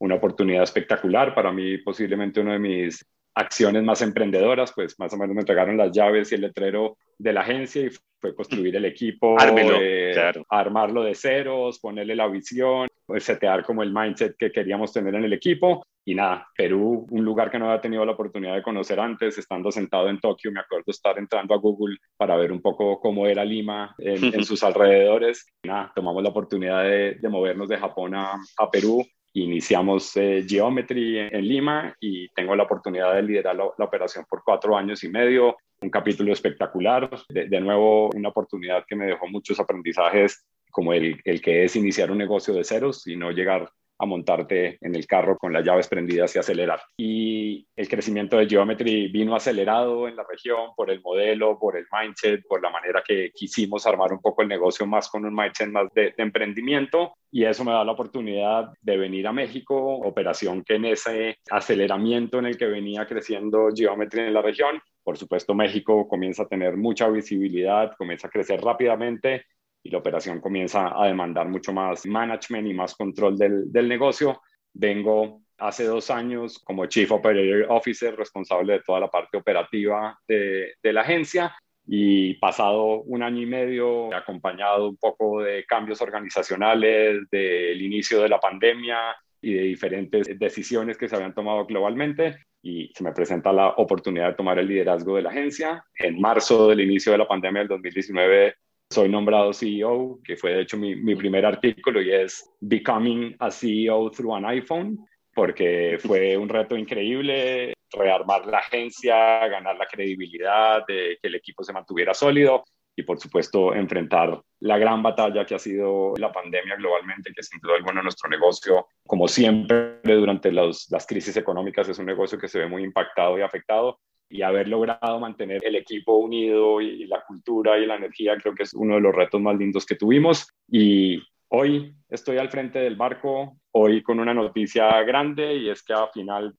Una 0.00 0.16
oportunidad 0.16 0.62
espectacular, 0.62 1.34
para 1.34 1.52
mí 1.52 1.78
posiblemente 1.78 2.40
una 2.40 2.54
de 2.54 2.58
mis 2.58 3.04
acciones 3.34 3.82
más 3.84 4.02
emprendedoras, 4.02 4.72
pues 4.72 4.98
más 4.98 5.12
o 5.12 5.16
menos 5.16 5.34
me 5.34 5.42
entregaron 5.42 5.76
las 5.76 5.92
llaves 5.92 6.32
y 6.32 6.34
el 6.34 6.42
letrero 6.42 6.96
de 7.16 7.32
la 7.32 7.42
agencia 7.42 7.82
y 7.82 7.90
fue 8.20 8.34
construir 8.34 8.74
el 8.74 8.84
equipo, 8.84 9.36
eh, 9.40 10.14
armarlo 10.48 11.04
de 11.04 11.14
ceros, 11.14 11.78
ponerle 11.78 12.16
la 12.16 12.26
visión, 12.26 12.88
pues, 13.06 13.22
setear 13.22 13.64
como 13.64 13.84
el 13.84 13.92
mindset 13.92 14.36
que 14.36 14.50
queríamos 14.50 14.92
tener 14.92 15.14
en 15.14 15.24
el 15.24 15.32
equipo. 15.32 15.84
Y 16.04 16.14
nada, 16.14 16.48
Perú, 16.56 17.06
un 17.10 17.24
lugar 17.24 17.50
que 17.50 17.58
no 17.58 17.66
había 17.66 17.82
tenido 17.82 18.04
la 18.04 18.12
oportunidad 18.12 18.54
de 18.54 18.62
conocer 18.62 18.98
antes, 18.98 19.36
estando 19.36 19.70
sentado 19.70 20.08
en 20.08 20.18
Tokio, 20.18 20.50
me 20.50 20.60
acuerdo 20.60 20.90
estar 20.90 21.18
entrando 21.18 21.54
a 21.54 21.58
Google 21.58 21.98
para 22.16 22.34
ver 22.36 22.50
un 22.50 22.62
poco 22.62 22.98
cómo 22.98 23.26
era 23.26 23.44
Lima 23.44 23.94
en, 23.98 24.18
sus 24.44 24.62
alrededores. 24.64 25.46
nada, 25.62 25.92
tomamos 25.94 26.22
la 26.22 26.30
oportunidad 26.30 26.82
de, 26.82 27.18
movernos 27.28 27.68
de 27.68 27.76
Japón 27.76 28.14
a, 28.14 28.32
a 28.56 28.70
Perú 28.70 29.04
iniciamos 29.42 30.16
eh, 30.16 30.44
Geometry 30.46 31.18
en, 31.18 31.46
Lima 31.46 31.94
y 32.00 32.28
tengo 32.30 32.54
la 32.56 32.64
oportunidad 32.64 33.14
de 33.14 33.22
liderar 33.22 33.56
la, 33.56 33.84
operación 33.84 34.24
por 34.28 34.42
cuatro 34.44 34.76
años 34.76 35.02
y 35.04 35.08
medio. 35.08 35.56
Un 35.80 35.90
capítulo 35.90 36.32
espectacular, 36.32 37.08
de, 37.28 37.60
nuevo 37.60 38.10
una 38.14 38.30
oportunidad 38.30 38.84
que 38.86 38.96
me 38.96 39.06
dejó 39.06 39.28
muchos 39.28 39.60
aprendizajes 39.60 40.44
como 40.70 40.92
el, 40.92 41.20
el 41.24 41.40
que 41.40 41.64
es 41.64 41.76
iniciar 41.76 42.10
un 42.10 42.18
negocio 42.18 42.52
de 42.52 42.64
ceros 42.64 43.06
y 43.06 43.16
no 43.16 43.30
llegar 43.30 43.70
a 43.98 44.06
montarte 44.06 44.78
en 44.80 44.94
el 44.94 45.06
carro 45.06 45.36
con 45.36 45.52
las 45.52 45.64
llaves 45.64 45.88
prendidas 45.88 46.34
y 46.34 46.38
acelerar. 46.38 46.80
Y 46.96 47.66
el 47.74 47.88
crecimiento 47.88 48.36
de 48.36 48.46
Geometry 48.46 49.08
vino 49.08 49.34
acelerado 49.34 50.08
en 50.08 50.16
la 50.16 50.24
región 50.28 50.70
por 50.76 50.90
el 50.90 51.00
modelo, 51.00 51.58
por 51.58 51.76
el 51.76 51.86
mindset, 51.90 52.42
por 52.46 52.62
la 52.62 52.70
manera 52.70 53.02
que 53.06 53.30
quisimos 53.34 53.86
armar 53.86 54.12
un 54.12 54.20
poco 54.20 54.42
el 54.42 54.48
negocio 54.48 54.86
más 54.86 55.08
con 55.08 55.24
un 55.24 55.34
mindset 55.34 55.68
más 55.68 55.92
de, 55.94 56.14
emprendimiento. 56.16 57.14
Y 57.30 57.44
eso 57.44 57.64
me 57.64 57.72
da 57.72 57.84
la 57.84 57.92
oportunidad 57.92 58.70
de 58.80 58.96
venir 58.96 59.26
a 59.26 59.32
México, 59.32 59.76
operación 59.76 60.62
que 60.64 60.76
en 60.76 60.86
ese 60.86 61.38
aceleramiento 61.50 62.38
en 62.38 62.46
el 62.46 62.56
que 62.56 62.66
venía 62.66 63.06
creciendo 63.06 63.68
Geometry 63.74 64.20
en 64.20 64.34
la 64.34 64.42
región, 64.42 64.80
por 65.02 65.18
supuesto 65.18 65.54
México 65.54 66.08
comienza 66.08 66.44
a 66.44 66.48
tener 66.48 66.76
mucha 66.76 67.08
visibilidad, 67.08 67.94
comienza 67.96 68.28
a 68.28 68.30
crecer 68.30 68.60
rápidamente 68.60 69.44
y 69.88 69.90
la 69.90 69.98
operación 69.98 70.40
comienza 70.40 70.92
a 70.94 71.06
demandar 71.06 71.48
mucho 71.48 71.72
más 71.72 72.04
management 72.04 72.68
y 72.68 72.74
más 72.74 72.94
control 72.94 73.38
del, 73.38 73.72
del 73.72 73.88
negocio. 73.88 74.42
Vengo 74.74 75.40
hace 75.56 75.84
dos 75.84 76.10
años 76.10 76.58
como 76.58 76.84
Chief 76.84 77.10
Operator 77.10 77.66
Officer, 77.70 78.14
responsable 78.14 78.74
de 78.74 78.80
toda 78.80 79.00
la 79.00 79.08
parte 79.08 79.38
operativa 79.38 80.18
de, 80.28 80.74
de 80.82 80.92
la 80.92 81.00
agencia 81.00 81.56
y 81.86 82.34
pasado 82.34 83.00
un 83.00 83.22
año 83.22 83.40
y 83.40 83.46
medio 83.46 84.14
acompañado 84.14 84.90
un 84.90 84.98
poco 84.98 85.42
de 85.42 85.64
cambios 85.64 86.02
organizacionales, 86.02 87.22
del 87.30 87.80
inicio 87.80 88.20
de 88.20 88.28
la 88.28 88.38
pandemia 88.38 89.16
y 89.40 89.54
de 89.54 89.62
diferentes 89.62 90.38
decisiones 90.38 90.98
que 90.98 91.08
se 91.08 91.16
habían 91.16 91.34
tomado 91.34 91.64
globalmente 91.64 92.36
y 92.60 92.92
se 92.94 93.04
me 93.04 93.12
presenta 93.12 93.54
la 93.54 93.68
oportunidad 93.68 94.28
de 94.28 94.34
tomar 94.34 94.58
el 94.58 94.68
liderazgo 94.68 95.16
de 95.16 95.22
la 95.22 95.30
agencia. 95.30 95.82
En 95.94 96.20
marzo 96.20 96.68
del 96.68 96.80
inicio 96.82 97.12
de 97.12 97.18
la 97.18 97.26
pandemia 97.26 97.60
del 97.60 97.68
2019 97.68 98.54
soy 98.90 99.08
nombrado 99.08 99.52
CEO, 99.52 100.18
que 100.24 100.36
fue 100.36 100.52
de 100.52 100.62
hecho 100.62 100.76
mi, 100.76 100.96
mi, 100.96 101.14
primer 101.14 101.44
artículo 101.44 102.00
y 102.00 102.12
es 102.12 102.50
Becoming 102.60 103.36
a 103.38 103.50
CEO 103.50 104.10
through 104.10 104.34
an 104.34 104.46
iPhone, 104.46 104.98
porque 105.34 105.98
fue 106.00 106.36
un 106.36 106.48
reto 106.48 106.76
increíble 106.76 107.74
rearmar 107.92 108.46
la 108.46 108.58
agencia, 108.58 109.46
ganar 109.48 109.76
la 109.76 109.86
credibilidad 109.86 110.84
de 110.86 111.18
que 111.20 111.28
el 111.28 111.34
equipo 111.34 111.62
se 111.62 111.72
mantuviera 111.72 112.14
sólido 112.14 112.64
y 112.96 113.02
por 113.02 113.20
supuesto 113.20 113.74
enfrentar 113.74 114.40
la 114.60 114.78
gran 114.78 115.02
batalla 115.02 115.46
que 115.46 115.54
ha 115.54 115.58
sido 115.58 116.14
la 116.16 116.32
pandemia 116.32 116.74
globalmente, 116.76 117.32
que 117.32 117.42
sin 117.42 117.60
duda 117.60 117.76
alguna 117.76 118.02
nuestro 118.02 118.28
negocio, 118.28 118.88
como 119.06 119.28
siempre 119.28 120.00
durante 120.02 120.50
los, 120.50 120.90
las 120.90 121.06
crisis 121.06 121.36
económicas, 121.36 121.88
es 121.88 121.98
un 121.98 122.06
negocio 122.06 122.38
que 122.38 122.48
se 122.48 122.58
ve 122.58 122.66
muy 122.66 122.82
impactado 122.82 123.38
y 123.38 123.42
afectado, 123.42 124.00
y 124.28 124.42
haber 124.42 124.68
logrado 124.68 125.18
mantener 125.20 125.64
el 125.64 125.76
equipo 125.76 126.16
unido 126.16 126.80
y, 126.80 127.06
la 127.06 127.22
cultura 127.24 127.78
y 127.78 127.86
la 127.86 127.96
energía 127.96 128.36
creo 128.36 128.54
que 128.54 128.64
es 128.64 128.74
uno 128.74 128.96
de 128.96 129.00
los 129.00 129.14
retos 129.14 129.40
más 129.40 129.56
lindos 129.56 129.86
que 129.86 129.94
tuvimos. 129.94 130.48
Y 130.68 131.22
hoy 131.48 131.94
estoy 132.08 132.38
al 132.38 132.50
frente 132.50 132.78
del 132.78 132.96
barco, 132.96 133.58
hoy 133.72 134.02
con 134.02 134.20
una 134.20 134.34
noticia 134.34 135.02
grande 135.02 135.54
y 135.54 135.70
es 135.70 135.82
que 135.82 135.94
a 135.94 136.08
final 136.08 136.54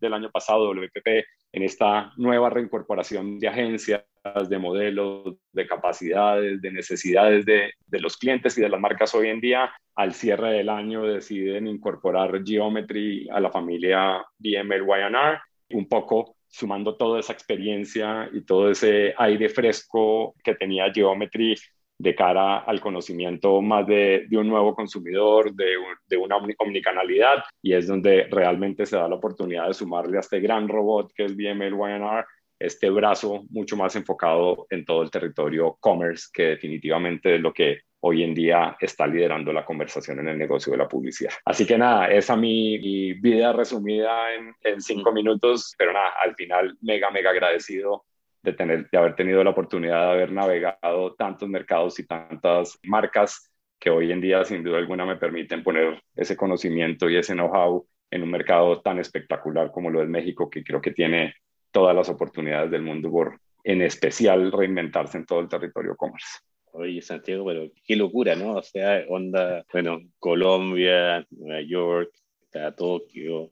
del 0.00 0.14
año 0.14 0.30
pasado 0.30 0.72
WPP 0.72 1.24
en 1.52 1.62
esta 1.62 2.12
nueva 2.16 2.50
reincorporación 2.50 3.38
de 3.38 3.46
agencias, 3.46 4.04
de 4.48 4.58
modelos, 4.58 5.36
de 5.52 5.66
capacidades, 5.66 6.60
de 6.62 6.72
necesidades 6.72 7.44
de, 7.44 7.72
de, 7.86 8.00
los 8.00 8.16
clientes 8.16 8.56
y 8.56 8.62
de 8.62 8.68
las 8.68 8.80
marcas 8.80 9.14
hoy 9.14 9.28
en 9.28 9.40
día, 9.40 9.70
al 9.94 10.14
cierre 10.14 10.52
del 10.52 10.70
año 10.70 11.04
deciden 11.04 11.66
incorporar 11.66 12.42
Geometry 12.44 13.28
a 13.30 13.40
la 13.40 13.50
familia 13.50 14.24
BML 14.38 14.86
YNR, 14.86 15.40
un 15.70 15.88
poco 15.88 16.36
sumando 16.52 16.96
toda 16.96 17.18
esa 17.18 17.32
experiencia 17.32 18.28
y 18.32 18.42
todo 18.42 18.70
ese 18.70 19.14
aire 19.16 19.48
fresco 19.48 20.34
que 20.44 20.54
tenía 20.54 20.92
Geometry 20.92 21.56
de 21.98 22.14
cara 22.14 22.58
al 22.58 22.80
conocimiento 22.80 23.62
más 23.62 23.86
de, 23.86 24.26
de 24.28 24.36
un 24.36 24.48
nuevo 24.48 24.74
consumidor, 24.74 25.54
de, 25.54 25.76
de, 26.06 26.16
una 26.16 26.36
omnicanalidad, 26.58 27.42
y 27.62 27.72
es 27.72 27.86
donde 27.86 28.26
realmente 28.30 28.84
se 28.86 28.96
da 28.96 29.08
la 29.08 29.14
oportunidad 29.14 29.68
de 29.68 29.74
sumarle 29.74 30.18
a 30.18 30.20
este 30.20 30.40
gran 30.40 30.68
robot 30.68 31.12
que 31.14 31.24
es 31.24 31.36
BML 31.36 31.74
YNR, 31.74 32.26
este 32.62 32.90
brazo 32.90 33.44
mucho 33.50 33.76
más 33.76 33.96
enfocado 33.96 34.66
en 34.70 34.84
todo 34.84 35.02
el 35.02 35.10
territorio 35.10 35.76
commerce, 35.80 36.28
que 36.32 36.44
definitivamente 36.44 37.34
es 37.34 37.40
lo 37.40 37.52
que 37.52 37.80
hoy 38.00 38.22
en 38.22 38.34
día 38.34 38.76
está 38.80 39.06
liderando 39.06 39.52
la 39.52 39.64
conversación 39.64 40.20
en 40.20 40.28
el 40.28 40.38
negocio 40.38 40.72
de 40.72 40.78
la 40.78 40.88
publicidad. 40.88 41.32
Así 41.44 41.66
que 41.66 41.78
nada, 41.78 42.08
esa 42.10 42.36
mi, 42.36 42.78
mi 42.78 43.12
vida 43.14 43.52
resumida 43.52 44.34
en, 44.34 44.54
en, 44.62 44.80
cinco 44.80 45.12
minutos, 45.12 45.74
pero 45.78 45.92
nada, 45.92 46.12
al 46.22 46.34
final 46.34 46.76
mega, 46.80 47.10
mega 47.10 47.30
agradecido 47.30 48.04
de, 48.42 48.52
tener, 48.52 48.88
de 48.90 48.98
haber 48.98 49.14
tenido 49.14 49.42
la 49.44 49.50
oportunidad 49.50 50.06
de 50.06 50.12
haber 50.12 50.32
navegado 50.32 51.14
tantos 51.14 51.48
mercados 51.48 51.98
y 52.00 52.06
tantas 52.06 52.78
marcas 52.82 53.52
que 53.78 53.90
hoy 53.90 54.12
en 54.12 54.20
día 54.20 54.44
sin 54.44 54.62
duda 54.62 54.78
alguna 54.78 55.04
me 55.04 55.16
permiten 55.16 55.62
poner 55.62 56.00
ese 56.14 56.36
conocimiento 56.36 57.08
y 57.08 57.16
ese 57.16 57.34
know-how 57.34 57.86
en 58.10 58.22
un 58.22 58.30
mercado 58.30 58.80
tan 58.80 58.98
espectacular 58.98 59.70
como 59.72 59.90
lo 59.90 60.02
es 60.02 60.08
México, 60.08 60.50
que 60.50 60.62
creo 60.62 60.80
que 60.80 60.92
tiene 60.92 61.34
todas 61.72 61.96
las 61.96 62.08
oportunidades 62.08 62.70
del 62.70 62.82
mundo 62.82 63.10
por 63.10 63.40
en 63.64 63.82
especial 63.82 64.52
reinventarse 64.52 65.18
en 65.18 65.26
todo 65.26 65.40
el 65.40 65.48
territorio 65.48 65.96
commerce. 65.96 66.38
Oye, 66.72 67.02
Santiago, 67.02 67.44
pero 67.44 67.70
qué 67.84 67.96
locura, 67.96 68.34
¿no? 68.34 68.54
O 68.54 68.62
sea, 68.62 69.04
onda, 69.08 69.64
bueno, 69.72 70.00
Colombia, 70.18 71.26
Nueva 71.30 71.60
York, 71.62 72.10
está 72.44 72.74
Tokio, 72.74 73.50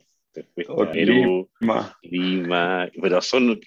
Perú, 0.54 1.48
Lima. 1.60 1.96
Lima, 2.02 2.90
pero 3.00 3.20
son, 3.20 3.60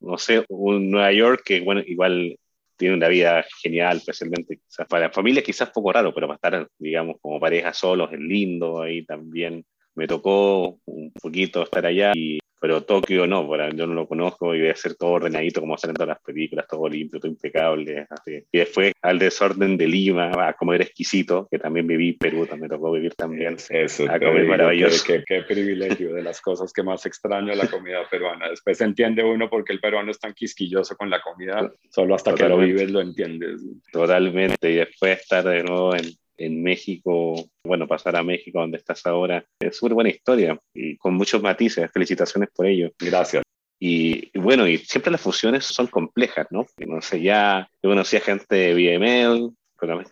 no 0.00 0.18
sé, 0.18 0.44
un 0.48 0.90
Nueva 0.90 1.12
York 1.12 1.42
que, 1.44 1.60
bueno, 1.60 1.82
igual 1.86 2.36
tiene 2.76 2.94
una 2.94 3.08
vida 3.08 3.44
genial, 3.62 3.96
especialmente 3.96 4.60
para 4.88 5.10
familias 5.10 5.44
quizás 5.44 5.70
poco 5.70 5.92
raro, 5.92 6.14
pero 6.14 6.28
para 6.28 6.36
estar, 6.36 6.68
digamos, 6.78 7.16
como 7.20 7.40
pareja 7.40 7.72
solos 7.72 8.12
es 8.12 8.20
lindo 8.20 8.82
ahí 8.82 9.04
también. 9.04 9.64
Me 9.94 10.06
tocó 10.06 10.78
un 10.84 11.12
poquito 11.12 11.62
estar 11.62 11.84
allá 11.86 12.12
y 12.14 12.38
pero 12.60 12.82
Tokio 12.82 13.26
no, 13.26 13.46
yo 13.70 13.86
no 13.86 13.94
lo 13.94 14.06
conozco 14.06 14.54
y 14.54 14.60
debe 14.60 14.74
ser 14.74 14.94
todo 14.94 15.12
ordenadito 15.12 15.60
como 15.60 15.76
salen 15.76 15.94
todas 15.94 16.08
las 16.08 16.22
películas, 16.22 16.66
todo 16.68 16.88
limpio, 16.88 17.20
todo 17.20 17.30
impecable. 17.30 18.06
Así. 18.10 18.42
Y 18.50 18.58
después 18.58 18.92
al 19.02 19.18
desorden 19.18 19.76
de 19.76 19.86
Lima, 19.86 20.48
a 20.48 20.52
comer 20.54 20.82
exquisito, 20.82 21.48
que 21.50 21.58
también 21.58 21.86
viví 21.86 22.12
Perú, 22.14 22.46
también 22.46 22.70
tocó 22.70 22.92
vivir 22.92 23.14
también. 23.14 23.56
Eso, 23.68 24.04
a 24.10 24.18
comer 24.18 24.46
maravilloso. 24.46 25.04
Qué, 25.06 25.24
qué, 25.26 25.42
privilegio 25.42 26.12
de 26.12 26.22
las 26.22 26.40
cosas 26.40 26.72
que 26.72 26.82
más 26.82 27.06
extraño 27.06 27.54
la 27.54 27.66
comida 27.66 28.08
peruana. 28.10 28.48
Después 28.50 28.80
entiende 28.80 29.22
uno 29.22 29.48
porque 29.48 29.72
el 29.72 29.80
peruano 29.80 30.10
es 30.10 30.18
tan 30.18 30.34
quisquilloso 30.34 30.96
con 30.96 31.10
la 31.10 31.20
comida, 31.20 31.72
solo 31.90 32.14
hasta 32.14 32.34
que 32.34 32.48
lo 32.48 32.58
vives 32.58 32.90
lo 32.90 33.00
entiendes. 33.00 33.62
Totalmente, 33.92 34.70
y 34.70 34.76
después 34.76 35.20
estar 35.20 35.44
de 35.44 35.62
nuevo 35.62 35.94
en, 35.94 36.06
en 36.38 36.62
México, 36.62 37.50
bueno, 37.64 37.86
pasar 37.86 38.16
a 38.16 38.22
México 38.22 38.60
donde 38.60 38.78
estás 38.78 39.04
ahora, 39.06 39.44
es 39.60 39.76
súper 39.76 39.94
buena 39.94 40.10
historia 40.10 40.58
y 40.72 40.96
con 40.96 41.14
muchos 41.14 41.42
matices, 41.42 41.90
felicitaciones 41.92 42.48
por 42.54 42.66
ello. 42.66 42.90
Gracias. 42.98 43.42
Y, 43.80 44.36
bueno, 44.38 44.66
y 44.66 44.78
siempre 44.78 45.12
las 45.12 45.20
fusiones 45.20 45.64
son 45.64 45.86
complejas, 45.86 46.46
¿no? 46.50 46.66
No 46.78 47.00
sé, 47.00 47.20
ya 47.20 47.68
yo 47.82 47.90
conocía 47.90 48.20
gente 48.20 48.56
de 48.56 48.74
VML, 48.74 49.52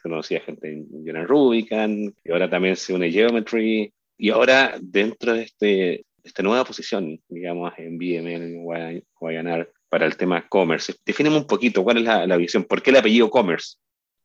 conocía 0.02 0.40
gente 0.40 0.72
en 0.72 1.04
General 1.04 1.26
Rubicon, 1.26 2.14
y 2.24 2.30
ahora 2.30 2.48
también 2.48 2.76
se 2.76 2.92
une 2.92 3.10
Geometry, 3.10 3.92
y 4.18 4.30
ahora 4.30 4.76
dentro 4.80 5.32
de 5.34 5.42
este, 5.42 6.04
esta 6.22 6.42
nueva 6.42 6.64
posición, 6.64 7.20
digamos, 7.28 7.72
en 7.76 7.98
VML, 7.98 8.62
Guayanar, 9.18 9.68
para 9.88 10.06
el 10.06 10.16
tema 10.16 10.46
commerce. 10.48 10.94
Definimos 11.04 11.40
un 11.40 11.46
poquito 11.46 11.82
cuál 11.82 11.98
es 11.98 12.04
la, 12.04 12.26
la 12.26 12.36
visión, 12.36 12.64
por 12.64 12.82
qué 12.82 12.90
el 12.90 12.96
apellido 12.96 13.30
commerce. 13.30 13.76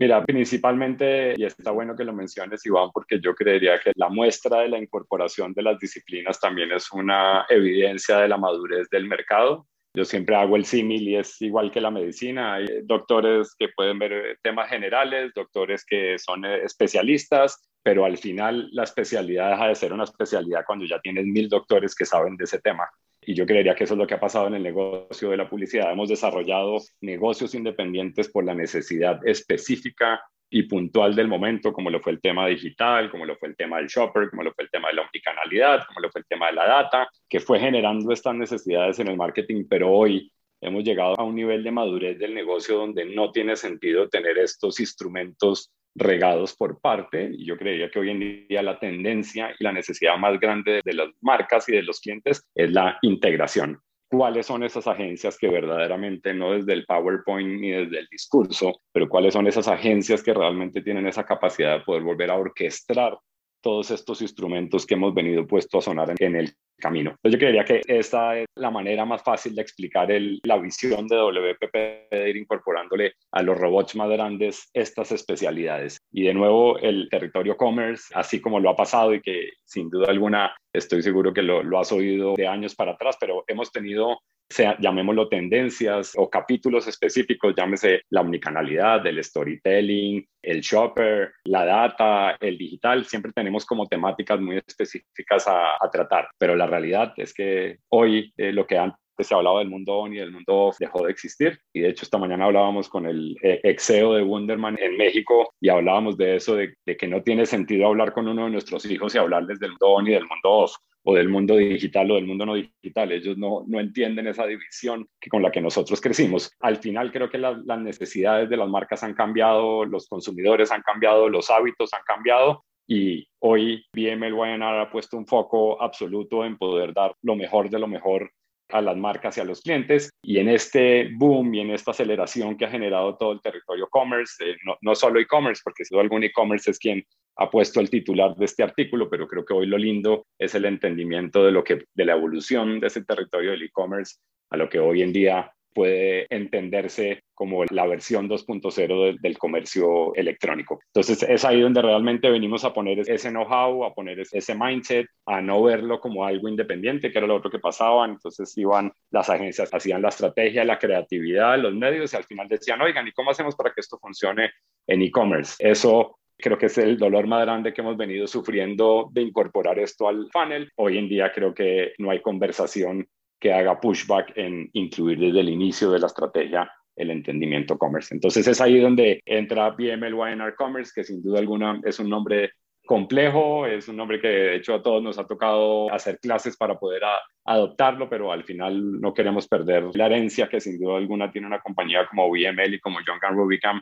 Mira, 0.02 0.26
principalmente, 0.26 1.36
y 1.38 1.46
está 1.46 1.70
bueno 1.70 1.96
que 1.96 2.04
lo 2.04 2.12
menciones, 2.12 2.66
Iván, 2.66 2.90
porque 2.92 3.20
yo 3.22 3.36
creería 3.36 3.80
que 3.80 3.92
la 3.94 4.10
muestra 4.10 4.62
de 4.62 4.70
la 4.70 4.80
incorporación 4.80 5.54
de 5.54 5.62
las 5.62 5.78
disciplinas 5.78 6.40
también 6.40 6.72
es 6.72 6.92
una 6.92 7.46
evidencia 7.48 8.18
de 8.18 8.28
la 8.28 8.40
madurez 8.40 8.90
del 8.90 9.08
mercado. 9.08 9.68
Yo 9.94 10.04
siempre 10.04 10.36
hago 10.36 10.56
el 10.56 10.66
símil 10.66 11.08
y 11.08 11.18
es 11.18 11.40
igual 11.44 11.70
que 11.70 11.82
la 11.82 11.92
medicina. 11.92 12.56
Hay 12.56 12.66
doctores 12.82 13.54
que 13.56 13.68
pueden 13.76 14.00
ver 14.00 14.40
temas 14.42 14.72
generales, 14.72 15.34
doctores 15.36 15.86
que 15.86 16.18
son 16.18 16.46
especialistas, 16.46 17.70
pero 17.84 18.04
al 18.04 18.18
final 18.18 18.70
la 18.72 18.86
especialidad 18.86 19.52
deja 19.52 19.68
de 19.68 19.76
ser 19.76 19.94
una 19.94 20.06
especialidad 20.06 20.64
cuando 20.66 20.86
ya 20.86 21.00
tienes 21.00 21.26
mil 21.26 21.48
doctores 21.48 21.94
que 21.94 22.08
saben 22.08 22.38
de 22.38 22.46
ese 22.46 22.60
tema. 22.60 22.90
Y 23.24 23.36
yo 23.36 23.46
creería 23.46 23.76
que 23.76 23.84
eso 23.84 23.94
es 23.94 24.00
lo 24.00 24.08
que 24.08 24.16
ha 24.16 24.20
pasado 24.20 24.48
en 24.48 24.56
el 24.56 24.64
negocio 24.64 25.30
de 25.30 25.38
la 25.38 25.50
publicidad. 25.50 25.92
Hemos 25.92 26.10
desarrollado 26.10 26.78
negocios 27.02 27.54
independientes 27.54 28.30
por 28.30 28.44
la 28.44 28.56
necesidad 28.56 29.20
específica 29.28 30.22
y 30.50 30.64
puntual 30.64 31.16
del 31.16 31.28
momento, 31.28 31.72
como 31.72 31.90
lo 31.90 32.02
fue 32.02 32.12
el 32.12 32.20
tema 32.20 32.48
digital, 32.48 33.10
como 33.10 33.26
lo 33.26 33.38
fue 33.38 33.50
el 33.50 33.56
tema 33.56 33.78
del 33.78 33.88
shopper, 33.88 34.30
como 34.30 34.44
lo 34.44 34.54
fue 34.54 34.66
el 34.66 34.70
tema 34.70 34.90
de 34.90 34.96
la 34.96 35.04
omnicanalidad, 35.04 35.86
como 35.88 36.02
lo 36.02 36.12
fue 36.12 36.22
el 36.22 36.28
tema 36.28 36.48
de 36.48 36.54
la 36.54 36.68
data, 36.68 37.10
que 37.30 37.40
fue 37.40 37.60
generando 37.60 38.12
estas 38.12 38.36
necesidades 38.36 39.00
en 39.00 39.08
el 39.08 39.18
marketing, 39.18 39.66
pero 39.70 39.92
hoy 39.92 40.30
hemos 40.60 40.84
llegado 40.84 41.18
a 41.18 41.24
un 41.24 41.36
nivel 41.36 41.64
de 41.64 41.72
madurez 41.72 42.20
del 42.20 42.36
negocio 42.36 42.78
donde 42.78 43.06
no 43.06 43.32
tiene 43.32 43.56
sentido 43.56 44.10
tener 44.10 44.38
estos 44.38 44.80
instrumentos 44.80 45.72
regados 45.96 46.56
por 46.56 46.80
parte. 46.80 47.30
Y 47.34 47.46
yo 47.46 47.58
creería 47.58 47.90
que 47.90 48.00
hoy 48.00 48.10
en 48.10 48.48
día 48.48 48.62
la 48.62 48.80
tendencia 48.80 49.54
y 49.58 49.64
la 49.64 49.72
necesidad 49.72 50.18
más 50.18 50.40
grande 50.40 50.82
de 50.84 50.94
las 50.94 51.10
marcas 51.22 51.68
y 51.70 51.74
de 51.74 51.84
los 51.84 52.00
clientes 52.00 52.44
es 52.56 52.72
la 52.72 52.98
integración. 53.02 53.80
¿Cuáles 54.10 54.46
son 54.46 54.64
esas 54.64 54.88
agencias 54.88 55.38
que 55.38 55.48
verdaderamente, 55.48 56.34
no 56.34 56.52
desde 56.52 56.74
el 56.74 56.86
PowerPoint 56.86 57.62
ni 57.62 57.72
desde 57.72 58.00
el 58.00 58.08
discurso, 58.12 58.82
pero 58.92 59.08
cuáles 59.08 59.34
son 59.34 59.48
esas 59.48 59.70
agencias 59.70 60.22
que 60.22 60.34
realmente 60.34 60.82
tienen 60.82 61.08
esa 61.08 61.26
capacidad 61.26 61.78
de 61.78 61.86
poder 61.86 62.04
volver 62.04 62.30
a 62.30 62.36
orquestar 62.36 63.18
todos 63.62 63.90
estos 63.92 64.22
instrumentos 64.22 64.86
que 64.86 64.96
hemos 64.96 65.14
venido 65.14 65.48
puesto 65.48 65.78
a 65.78 65.82
sonar 65.82 66.14
en 66.20 66.36
el 66.36 66.54
camino. 66.82 67.16
Yo 67.24 67.38
creería 67.38 67.64
que 67.64 67.82
esta 67.88 68.38
es 68.38 68.46
la 68.56 68.70
manera 68.70 69.06
más 69.06 69.24
fácil 69.24 69.56
de 69.56 69.62
explicar 69.62 70.12
el, 70.12 70.42
la 70.44 70.58
visión 70.58 71.08
de 71.08 71.16
WPP 71.16 72.12
de 72.12 72.30
ir 72.30 72.36
incorporándole 72.36 73.14
a 73.32 73.42
los 73.42 73.58
robots 73.58 73.96
más 73.96 74.10
grandes 74.10 74.70
estas 74.74 75.14
especialidades. 75.14 76.00
Y 76.12 76.24
de 76.24 76.34
nuevo 76.34 76.78
el 76.80 77.08
territorio 77.10 77.56
commerce, 77.56 78.14
así 78.14 78.42
como 78.42 78.60
lo 78.60 78.70
ha 78.70 78.76
pasado 78.76 79.14
y 79.14 79.22
que 79.22 79.52
sin 79.64 79.90
duda 79.90 80.10
alguna 80.10 80.54
estoy 80.74 81.02
seguro 81.02 81.34
que 81.34 81.42
lo 81.44 81.80
has 81.80 81.92
oído 81.92 82.34
de 82.36 82.48
años 82.48 82.76
para 82.76 82.94
atrás, 82.94 83.16
pero 83.20 83.44
hemos 83.48 83.72
tenido 83.72 84.20
sea, 84.52 84.78
llamémoslo 84.80 85.28
tendencias 85.28 86.14
o 86.16 86.30
capítulos 86.30 86.88
específicos, 86.88 87.54
llámese 87.56 88.02
la 88.10 88.22
omnicanalidad, 88.22 89.06
el 89.06 89.24
storytelling, 89.24 90.26
el 90.42 90.62
shopper, 90.62 91.34
la 91.46 91.66
data, 91.66 92.38
el 92.40 92.58
digital, 92.58 93.06
siempre 93.06 93.32
tenemos 93.32 93.66
como 93.66 93.88
temáticas 93.88 94.40
muy 94.40 94.58
específicas 94.58 95.48
a, 95.48 95.78
tratar, 95.92 96.30
pero 96.38 96.56
la 96.56 96.68
realidad 96.68 97.14
es 97.18 97.34
que 97.34 97.80
hoy 97.90 98.34
eh, 98.38 98.54
lo 98.54 98.66
que 98.66 98.78
antes 98.78 99.02
se 99.20 99.36
hablaba 99.36 99.60
del 99.60 99.70
mundo 99.70 99.94
on 99.94 100.14
y 100.14 100.18
del 100.18 100.32
mundo 100.32 100.56
off 100.56 100.78
dejó 100.80 101.06
de 101.06 101.12
existir. 101.12 101.60
Y 101.74 101.82
de 101.82 101.90
hecho, 101.90 102.06
esta 102.06 102.18
mañana 102.18 102.46
hablábamos 102.46 102.90
con 102.90 103.06
el 103.06 103.38
eh, 103.44 103.60
exeo 103.64 104.14
de 104.14 104.24
Wonderman 104.24 104.78
en 104.80 104.98
México 104.98 105.54
y 105.60 105.70
hablábamos 105.70 106.18
de 106.18 106.38
eso, 106.38 106.56
de, 106.56 106.76
de, 106.86 106.98
que 106.98 107.08
no 107.08 107.22
tiene 107.22 107.46
sentido 107.46 107.88
hablar 107.88 108.14
con 108.14 108.28
uno 108.28 108.46
de 108.46 108.52
nuestros 108.52 108.86
hijos 108.86 109.14
y 109.14 109.18
hablarles 109.18 109.60
del 109.60 109.72
mundo 109.72 109.88
on 109.90 110.08
y 110.08 110.12
del 110.12 110.28
mundo 110.28 110.50
off 110.50 110.76
o 111.04 111.16
del 111.16 111.30
mundo 111.30 111.56
digital 111.56 112.12
o 112.12 112.16
del 112.16 112.28
mundo 112.28 112.46
no 112.46 112.56
digital. 112.56 113.12
Ellos 113.12 113.38
no, 113.38 113.64
no 113.68 113.80
entienden 113.80 114.28
esa 114.28 114.46
división 114.46 115.08
que 115.20 115.30
con 115.30 115.42
la 115.42 115.52
que 115.52 115.62
nosotros 115.62 116.00
crecimos. 116.02 116.52
Al 116.60 116.78
final 116.78 117.12
creo 117.12 117.30
que 117.30 117.38
las 117.38 117.80
necesidades 117.80 118.50
de 118.50 118.58
las 118.58 118.70
marcas 118.70 119.04
han 119.04 119.14
cambiado, 119.14 119.86
los 119.86 120.08
consumidores 120.08 120.72
han 120.72 120.82
cambiado, 120.82 121.30
los 121.30 121.50
hábitos 121.50 121.94
han 121.94 122.04
cambiado 122.06 122.64
y 122.88 123.26
hoy 123.40 123.86
BML 123.94 124.34
YNR 124.34 124.82
ha 124.82 124.92
puesto 124.92 125.18
un 125.18 125.26
foco 125.26 125.82
absoluto 125.82 126.44
en 126.44 126.58
poder 126.58 126.94
dar 126.94 127.16
lo 127.22 127.36
mejor 127.36 127.70
de 127.70 127.80
lo 127.80 127.88
mejor 127.88 128.32
a 128.72 128.82
las 128.82 128.98
marcas 128.98 129.38
y 129.38 129.42
a 129.42 129.46
los 129.46 129.62
clientes. 129.62 130.10
Y 130.24 130.40
en 130.40 130.50
este 130.50 131.10
boom 131.16 131.54
y 131.54 131.62
en 131.62 131.72
esta 131.72 131.92
aceleración 131.92 132.58
que 132.58 132.66
ha 132.66 132.70
generado 132.70 133.18
todo 133.18 133.34
el 133.34 133.42
territorio 133.42 133.88
commerce, 133.90 134.44
eh, 134.44 134.56
no, 134.66 134.78
no, 134.82 134.96
solo 134.96 135.20
e-commerce, 135.20 135.62
porque 135.64 135.86
si 135.86 135.98
algún 135.98 136.24
e-commerce 136.24 136.72
es 136.72 136.80
quien 136.80 137.04
ha 137.38 137.50
puesto 137.50 137.80
el 137.80 137.90
titular 137.90 138.36
de 138.36 138.46
este 138.46 138.64
artículo, 138.64 139.10
pero 139.10 139.28
creo 139.28 139.46
que 139.46 139.54
hoy 139.54 139.66
lo 139.66 139.78
lindo 139.78 140.26
es 140.38 140.54
el 140.56 140.66
entendimiento 140.66 141.44
de 141.44 141.52
lo 141.52 141.64
que 141.64 141.86
de 141.94 142.06
la 142.06 142.14
evolución 142.14 142.80
de 142.80 142.88
ese 142.88 143.04
territorio 143.04 143.52
del 143.52 143.64
e-commerce 143.64 144.16
a 144.50 144.58
lo 144.58 144.70
que 144.70 144.80
hoy 144.80 145.02
en 145.02 145.14
día 145.14 145.52
puede 145.74 146.28
entenderse 146.30 147.24
como 147.34 147.64
la 147.70 147.88
versión 147.88 148.30
2.0 148.30 149.20
del, 149.20 149.38
comercio 149.38 150.14
electrónico. 150.16 150.80
Entonces 150.88 151.24
es 151.24 151.44
ahí 151.44 151.62
donde 151.62 151.82
realmente 151.82 152.30
venimos 152.30 152.64
a 152.64 152.74
poner 152.74 153.00
ese 153.00 153.30
know-how, 153.30 153.84
a 153.84 153.94
poner 153.94 154.20
ese 154.20 154.56
mindset, 154.56 155.08
a 155.26 155.42
no 155.42 155.64
verlo 155.64 156.00
como 156.00 156.26
algo 156.26 156.48
independiente, 156.48 157.12
que 157.12 157.18
era 157.18 157.28
lo 157.28 157.36
otro 157.36 157.50
que 157.50 157.60
pasaba. 157.60 158.06
Entonces 158.06 158.56
iban 158.58 158.92
las 159.10 159.30
agencias, 159.30 159.74
hacían 159.74 160.02
la 160.02 160.10
estrategia, 160.10 160.64
la 160.64 160.78
creatividad, 160.78 161.58
los 161.58 161.74
medios 161.74 162.14
y 162.14 162.18
al 162.18 162.26
final 162.26 162.48
decían, 162.48 162.82
oigan, 162.82 163.08
¿y 163.08 163.12
cómo 163.12 163.32
hacemos 163.32 163.56
para 163.56 163.72
que 163.72 163.82
esto 163.82 163.98
funcione 163.98 164.52
en 164.88 165.02
e-commerce? 165.02 165.56
Eso 165.60 166.20
creo 166.42 166.58
que 166.58 166.66
es 166.66 166.78
el 166.78 166.98
dolor 166.98 167.28
más 167.28 167.42
grande 167.42 167.74
que 167.74 167.82
hemos 167.82 167.96
venido 167.96 168.28
sufriendo 168.28 169.10
de 169.12 169.22
incorporar 169.22 169.80
esto 169.80 170.08
al 170.08 170.28
funnel. 170.32 170.70
Hoy 170.76 170.98
en 170.98 171.08
día 171.08 171.32
creo 171.32 171.54
que 171.54 171.94
no 172.00 172.12
hay 172.12 172.22
conversación 172.22 173.08
que 173.42 173.52
haga 173.52 173.82
pushback 173.82 174.34
en 174.38 174.70
incluir 174.74 175.20
desde 175.20 175.42
el 175.42 175.50
inicio 175.50 175.92
de 175.92 176.00
la 176.00 176.08
estrategia 176.08 176.72
el 176.96 177.10
entendimiento 177.10 177.78
commerce. 177.78 178.14
Entonces 178.14 178.48
es 178.48 178.62
ahí 178.62 178.80
donde 178.80 179.22
entra 179.26 179.72
BMLYNR 179.72 180.56
Commerce, 180.56 180.92
que 180.94 181.04
sin 181.04 181.24
duda 181.24 181.40
alguna 181.40 181.82
es 181.84 182.00
un 182.00 182.10
nombre 182.10 182.52
complejo, 182.86 183.66
es 183.66 183.88
un 183.88 183.98
nombre 183.98 184.20
que 184.20 184.28
de 184.28 184.56
hecho 184.58 184.76
a 184.76 184.82
todos 184.84 185.02
nos 185.02 185.18
ha 185.18 185.26
tocado 185.26 185.92
hacer 185.92 186.20
clases 186.20 186.58
para 186.58 186.78
poder 186.78 187.02
adoptarlo, 187.46 188.10
pero 188.10 188.32
al 188.32 188.44
final 188.44 189.00
no 189.00 189.14
queremos 189.14 189.48
perder 189.48 189.86
la 189.96 190.08
herencia 190.08 190.50
que 190.50 190.60
sin 190.60 190.80
duda 190.80 190.98
alguna 190.98 191.32
tiene 191.32 191.48
una 191.48 191.62
compañía 191.62 192.06
como 192.08 192.30
BML 192.30 192.74
y 192.74 192.80
como 192.80 193.00
John 193.06 193.20
Rubicam 193.36 193.82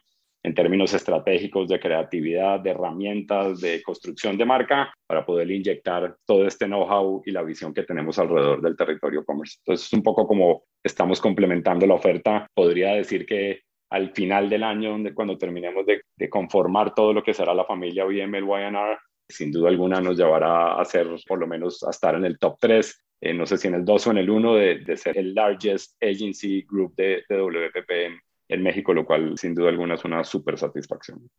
en 0.49 0.55
términos 0.55 0.95
estratégicos 0.95 1.67
de 1.67 1.79
creatividad, 1.79 2.59
de 2.59 2.71
herramientas, 2.71 3.61
de 3.61 3.83
construcción 3.83 4.35
de 4.35 4.45
marca, 4.45 4.91
para 5.05 5.23
poder 5.23 5.51
inyectar 5.51 6.15
todo 6.25 6.47
este 6.47 6.65
know-how 6.65 7.21
y 7.23 7.31
la 7.31 7.43
visión 7.43 7.71
que 7.71 7.83
tenemos 7.83 8.17
alrededor 8.17 8.59
del 8.59 8.75
territorio 8.75 9.23
commerce. 9.23 9.57
Entonces, 9.59 9.85
es 9.85 9.93
un 9.93 10.01
poco 10.01 10.27
como 10.27 10.63
estamos 10.83 11.21
complementando 11.21 11.85
la 11.85 11.93
oferta. 11.93 12.47
Podría 12.51 12.93
decir 12.93 13.27
que 13.27 13.61
al 13.91 14.09
final 14.11 14.49
del 14.49 14.63
año, 14.63 14.89
donde 14.91 15.13
cuando 15.13 15.37
terminemos 15.37 15.85
de, 15.85 16.29
conformar 16.29 16.95
todo 16.95 17.13
lo 17.13 17.21
que 17.21 17.35
será 17.35 17.53
la 17.53 17.65
familia 17.65 18.05
BML 18.05 18.43
YNR, 18.43 18.97
sin 19.27 19.51
duda 19.51 19.69
alguna 19.69 20.01
nos 20.01 20.17
llevará 20.17 20.79
a 20.79 20.85
ser 20.85 21.07
por 21.27 21.39
lo 21.39 21.45
menos 21.45 21.83
a 21.83 21.91
estar 21.91 22.15
en 22.15 22.25
el 22.25 22.39
top 22.39 22.57
3, 22.59 23.05
eh, 23.21 23.33
no 23.35 23.45
sé 23.45 23.57
si 23.57 23.67
en 23.67 23.75
el 23.75 23.85
2 23.85 24.07
o 24.07 24.11
en 24.11 24.17
el 24.17 24.29
1 24.31 24.55
de, 24.55 24.97
ser 24.97 25.15
el 25.15 25.35
largest 25.35 26.01
agency 26.01 26.65
group 26.67 26.95
de, 26.95 27.23
de 27.29 27.37
WPP 27.37 27.91
en 27.91 28.19
México, 28.57 28.93
lo 28.93 29.05
cual 29.05 29.37
sin 29.37 29.53
duda 29.53 29.69
alguna 29.69 29.95
es 29.95 30.03
una 30.03 30.23
súper 30.23 30.57
satisfacción. 30.57 31.29